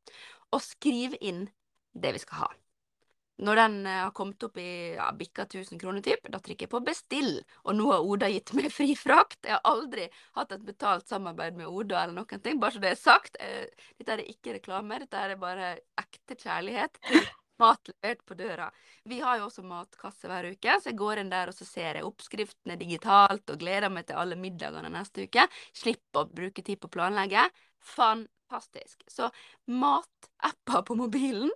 Og 0.52 0.64
skriver 0.64 1.20
inn 1.24 1.46
det 1.92 2.14
vi 2.16 2.24
skal 2.24 2.46
ha. 2.46 2.52
Når 3.42 3.58
den 3.58 3.78
eh, 3.90 4.02
har 4.04 4.12
kommet 4.14 4.44
opp 4.46 4.58
i 4.62 4.94
ja, 4.94 5.08
bikka 5.18 5.48
1000 5.48 5.80
kroner, 5.82 6.04
typ, 6.06 6.28
da 6.30 6.38
trykker 6.44 6.68
jeg 6.68 6.72
på 6.76 6.82
bestill. 6.86 7.32
Og 7.66 7.74
nå 7.74 7.88
har 7.90 8.06
Oda 8.06 8.30
gitt 8.30 8.54
meg 8.58 8.68
fri 8.74 8.94
frakt. 9.00 9.40
Jeg 9.48 9.56
har 9.56 9.66
aldri 9.66 10.06
hatt 10.38 10.54
et 10.54 10.66
betalt 10.68 11.10
samarbeid 11.10 11.58
med 11.58 11.72
Oda 11.72 12.04
eller 12.04 12.20
noen 12.20 12.44
ting, 12.46 12.60
bare 12.62 12.76
så 12.76 12.84
det 12.84 12.92
er 12.94 13.00
sagt. 13.02 13.40
Eh, 13.42 13.88
Dette 13.98 14.20
er 14.20 14.26
ikke 14.28 14.60
reklame, 14.60 15.02
dette 15.02 15.26
er 15.26 15.34
bare 15.42 15.74
ekte 16.04 16.38
kjærlighet 16.38 17.02
til 17.10 17.26
mat 17.62 17.92
levert 17.92 18.22
på 18.28 18.38
døra. 18.40 18.68
Vi 19.10 19.20
har 19.24 19.40
jo 19.40 19.48
også 19.48 19.64
matkasse 19.66 20.30
hver 20.30 20.50
uke, 20.52 20.78
så 20.82 20.92
jeg 20.92 21.00
går 21.00 21.22
inn 21.22 21.32
der 21.32 21.52
og 21.52 21.58
så 21.58 21.68
ser 21.68 22.00
jeg 22.00 22.08
oppskriftene 22.08 22.78
digitalt 22.80 23.54
og 23.54 23.62
gleder 23.62 23.94
meg 23.94 24.08
til 24.10 24.20
alle 24.22 24.38
middagene 24.40 24.92
neste 24.94 25.28
uke. 25.28 25.48
Slipper 25.78 26.26
å 26.26 26.30
bruke 26.30 26.66
tid 26.66 26.82
på 26.82 26.90
å 26.90 26.96
planlegge. 26.98 27.48
Fantastisk. 27.96 29.02
Så 29.10 29.30
matapper 29.72 30.86
på 30.88 30.98
mobilen, 31.00 31.52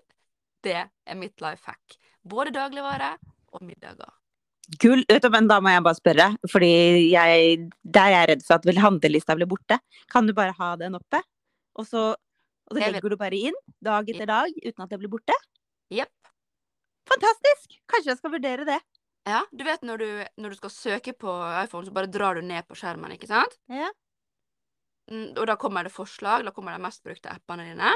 det 0.66 0.82
er 0.86 1.18
mitt 1.20 1.42
life 1.44 1.70
hack. 1.70 1.98
Både 2.26 2.54
dagligvare 2.56 3.16
og 3.54 3.66
middager. 3.66 4.14
Gull. 4.82 5.04
Men 5.06 5.50
da 5.50 5.60
må 5.62 5.70
jeg 5.70 5.84
bare 5.86 6.00
spørre, 6.00 6.28
fordi 6.50 6.72
jeg, 7.12 7.58
der 7.84 8.08
er 8.08 8.16
jeg 8.16 8.30
redd 8.32 8.46
for 8.48 8.58
at 8.58 8.66
vel 8.66 8.82
handlelista 8.82 9.36
blir 9.38 9.50
borte. 9.50 9.78
Kan 10.12 10.26
du 10.26 10.34
bare 10.38 10.56
ha 10.58 10.72
den 10.80 10.98
oppe? 10.98 11.22
Og 11.78 11.86
så, 11.86 12.08
og 12.16 12.80
så 12.80 12.90
legger 12.90 13.14
du 13.14 13.20
bare 13.20 13.38
inn 13.52 13.58
dag 13.84 14.10
etter 14.10 14.30
dag 14.30 14.50
uten 14.64 14.86
at 14.86 14.90
det 14.90 15.00
blir 15.04 15.12
borte? 15.12 15.36
Jepp. 15.94 16.30
Fantastisk! 17.10 17.76
Kanskje 17.92 18.14
jeg 18.14 18.20
skal 18.20 18.34
vurdere 18.34 18.66
det. 18.68 18.80
Ja, 19.26 19.42
du 19.52 19.64
vet 19.66 19.86
når 19.86 20.02
du, 20.02 20.08
når 20.42 20.54
du 20.54 20.58
skal 20.60 20.74
søke 20.74 21.14
på 21.18 21.32
iPhone, 21.64 21.86
så 21.88 21.94
bare 21.94 22.10
drar 22.14 22.38
du 22.38 22.46
ned 22.46 22.66
på 22.70 22.78
skjermen, 22.78 23.14
ikke 23.16 23.30
sant? 23.30 23.56
Ja. 23.70 23.88
Mm, 25.12 25.32
Og 25.38 25.46
da 25.50 25.56
kommer 25.62 25.86
det 25.86 25.94
forslag, 25.94 26.46
da 26.46 26.54
kommer 26.54 26.76
de 26.76 26.82
mest 26.86 27.06
brukte 27.06 27.34
appene 27.34 27.66
dine. 27.70 27.92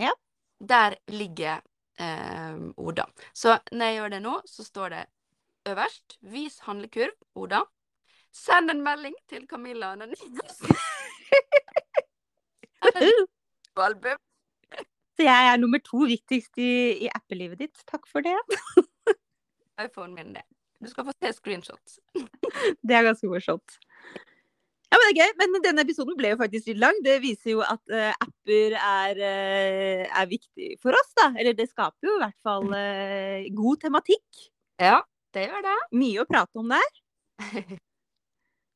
Ja. 0.00 0.12
Der 0.60 0.96
ligger 1.12 1.60
eh, 2.00 2.56
Oda. 2.76 3.06
Så 3.36 3.58
når 3.72 3.90
jeg 3.90 3.98
gjør 4.00 4.14
det 4.16 4.22
nå, 4.24 4.36
så 4.48 4.64
står 4.64 4.96
det 4.96 5.04
øverst 5.72 6.18
'Vis 6.20 6.60
handlekurv, 6.68 7.16
Oda'. 7.36 7.64
Send 8.32 8.70
en 8.70 8.82
melding 8.84 9.14
til 9.28 9.46
Camilla 9.48 9.94
den 9.96 10.14
album. 13.76 14.18
Så 15.16 15.24
jeg 15.24 15.48
er 15.48 15.60
nummer 15.60 15.80
to 15.80 16.04
viktigst 16.10 16.60
i, 16.60 16.72
i 17.06 17.08
appelivet 17.08 17.62
ditt. 17.64 17.84
Takk 17.88 18.04
for 18.10 18.24
det. 18.24 18.36
iPhonen 19.86 20.14
min, 20.16 20.34
det. 20.36 20.44
Du 20.82 20.90
skal 20.90 21.06
få 21.06 21.14
se 21.16 21.32
screenshots. 21.38 22.00
Det 22.86 22.96
er 22.96 23.06
ganske 23.06 23.28
morsomt. 23.30 23.78
Ja, 24.86 24.98
men 25.00 25.08
det 25.08 25.22
er 25.24 25.24
gøy. 25.24 25.32
Men 25.40 25.64
denne 25.64 25.82
episoden 25.82 26.16
ble 26.18 26.34
jo 26.34 26.38
faktisk 26.40 26.68
litt 26.70 26.82
lang. 26.82 26.98
Det 27.04 27.16
viser 27.24 27.56
jo 27.56 27.62
at 27.64 27.82
uh, 27.92 28.12
apper 28.22 28.76
er, 28.76 29.18
uh, 29.18 30.04
er 30.20 30.28
viktig 30.30 30.76
for 30.84 30.96
oss, 30.96 31.10
da. 31.18 31.30
Eller 31.34 31.56
det 31.58 31.66
skaper 31.72 32.06
jo 32.06 32.14
i 32.14 32.20
hvert 32.22 32.38
fall 32.46 32.68
uh, 32.70 33.48
god 33.56 33.82
tematikk. 33.82 34.44
Ja, 34.80 35.00
det 35.34 35.48
gjør 35.48 35.66
det. 35.66 35.74
Mye 35.96 36.22
å 36.22 36.28
prate 36.28 36.62
om 36.62 36.70
der. 36.70 37.02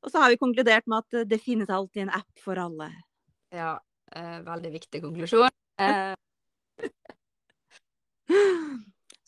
Og 0.05 0.11
så 0.11 0.25
har 0.25 0.33
vi 0.33 0.41
konkludert 0.41 0.89
med 0.91 1.05
at 1.05 1.31
det 1.31 1.41
finnes 1.45 1.71
alltid 1.71 2.09
en 2.09 2.15
app 2.19 2.43
for 2.43 2.59
alle. 2.59 2.89
Ja, 3.53 3.75
veldig 4.47 4.71
viktig 4.79 5.03
konklusjon. 5.05 5.53
Eh, 5.81 6.15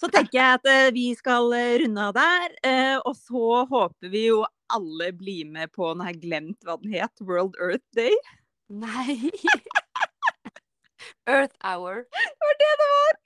Så 0.02 0.08
tenker 0.10 0.34
jeg 0.34 0.58
at 0.58 0.66
eh, 0.66 0.88
vi 0.94 1.04
skal 1.14 1.52
eh, 1.54 1.76
runde 1.84 2.08
av 2.08 2.14
der. 2.16 2.54
eh, 2.66 2.96
og 3.06 3.14
så 3.14 3.62
håper 3.70 4.10
vi 4.10 4.24
jo 4.32 4.40
alle 4.72 5.12
blir 5.14 5.46
med 5.46 5.70
på 5.76 5.92
den 5.92 6.02
her 6.06 6.16
glemt 6.18 6.64
hva 6.66 6.74
den 6.82 6.94
het, 6.96 7.12
World 7.22 7.54
Earth 7.62 7.86
Day. 7.94 8.14
nei 8.72 9.18
Earth 11.30 11.54
Hour. 11.62 12.02
Det 12.10 12.46
var 12.48 12.58
det 12.62 12.70
det 12.80 12.88
var! 12.92 13.18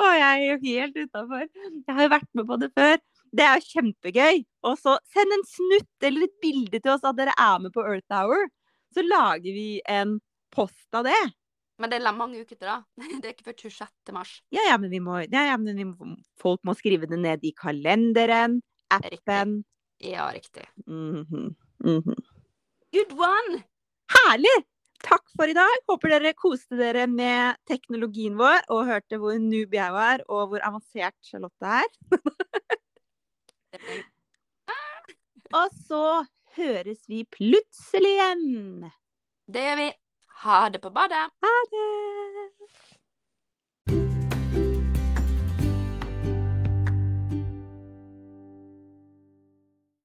Og 0.00 0.10
jeg 0.18 0.26
er 0.32 0.44
jo 0.48 0.56
helt 0.64 0.96
utafor. 1.04 1.44
Jeg 1.44 1.94
har 1.94 2.02
jo 2.02 2.12
vært 2.16 2.30
med 2.34 2.48
på 2.48 2.58
det 2.62 2.70
før. 2.74 2.96
Det 3.34 3.44
er 3.46 3.60
jo 3.60 3.68
kjempegøy. 3.68 4.42
Og 4.66 4.78
så 4.80 4.96
send 5.14 5.34
en 5.36 5.46
snutt 5.46 6.06
eller 6.08 6.26
et 6.26 6.34
bilde 6.42 6.80
til 6.80 6.94
oss 6.96 7.06
at 7.06 7.18
dere 7.18 7.34
er 7.38 7.62
med 7.62 7.74
på 7.74 7.84
Earth 7.86 8.10
Hour. 8.14 8.48
Så 8.94 9.06
lager 9.06 9.54
vi 9.54 9.68
en 9.90 10.18
post 10.54 10.98
av 10.98 11.06
det. 11.06 11.22
Men 11.84 11.92
det 11.92 11.98
er 12.00 12.16
mange 12.16 12.40
uker 12.40 12.56
til, 12.56 12.64
da. 12.64 12.78
Det 13.20 13.28
er 13.28 13.34
ikke 13.34 13.50
før 13.50 13.56
26. 13.60 14.12
mars. 14.16 14.30
Ja, 14.56 14.62
ja, 14.70 14.76
men, 14.80 14.88
vi 14.88 15.02
må, 15.04 15.18
ja, 15.28 15.42
ja, 15.50 15.56
men 15.60 15.76
vi 15.76 15.84
må, 15.84 16.14
folk 16.40 16.62
må 16.64 16.72
skrive 16.78 17.04
det 17.10 17.18
ned 17.20 17.44
i 17.44 17.52
kalenderen, 17.52 18.62
appen. 18.94 19.58
Ja, 20.00 20.30
riktig. 20.32 20.64
Mhm, 20.88 21.52
mhm. 21.84 22.22
Good 22.94 23.12
one! 23.12 23.60
Herlig! 24.14 24.64
Takk 25.04 25.26
for 25.36 25.50
i 25.50 25.56
dag. 25.56 25.74
Håper 25.90 26.14
dere 26.14 26.32
koste 26.38 26.78
dere 26.80 27.04
med 27.10 27.58
teknologien 27.68 28.38
vår 28.40 28.64
og 28.72 28.86
hørte 28.88 29.18
hvor 29.20 29.36
noob 29.36 29.76
jeg 29.76 29.92
var, 29.92 30.24
og 30.32 30.54
hvor 30.54 30.64
avansert 30.64 31.16
Charlotte 31.20 31.68
er. 31.68 31.90
Og 35.54 35.68
så 35.84 36.24
høres 36.56 37.04
vi 37.06 37.20
plutselig 37.30 38.14
igjen. 38.16 38.88
Det 39.46 39.60
gjør 39.68 39.76
vi. 39.82 39.90
Ha 40.44 40.68
det 40.68 40.78
på 40.78 40.90
badet. 40.90 41.30
Ha 41.40 41.54
det. 41.72 42.93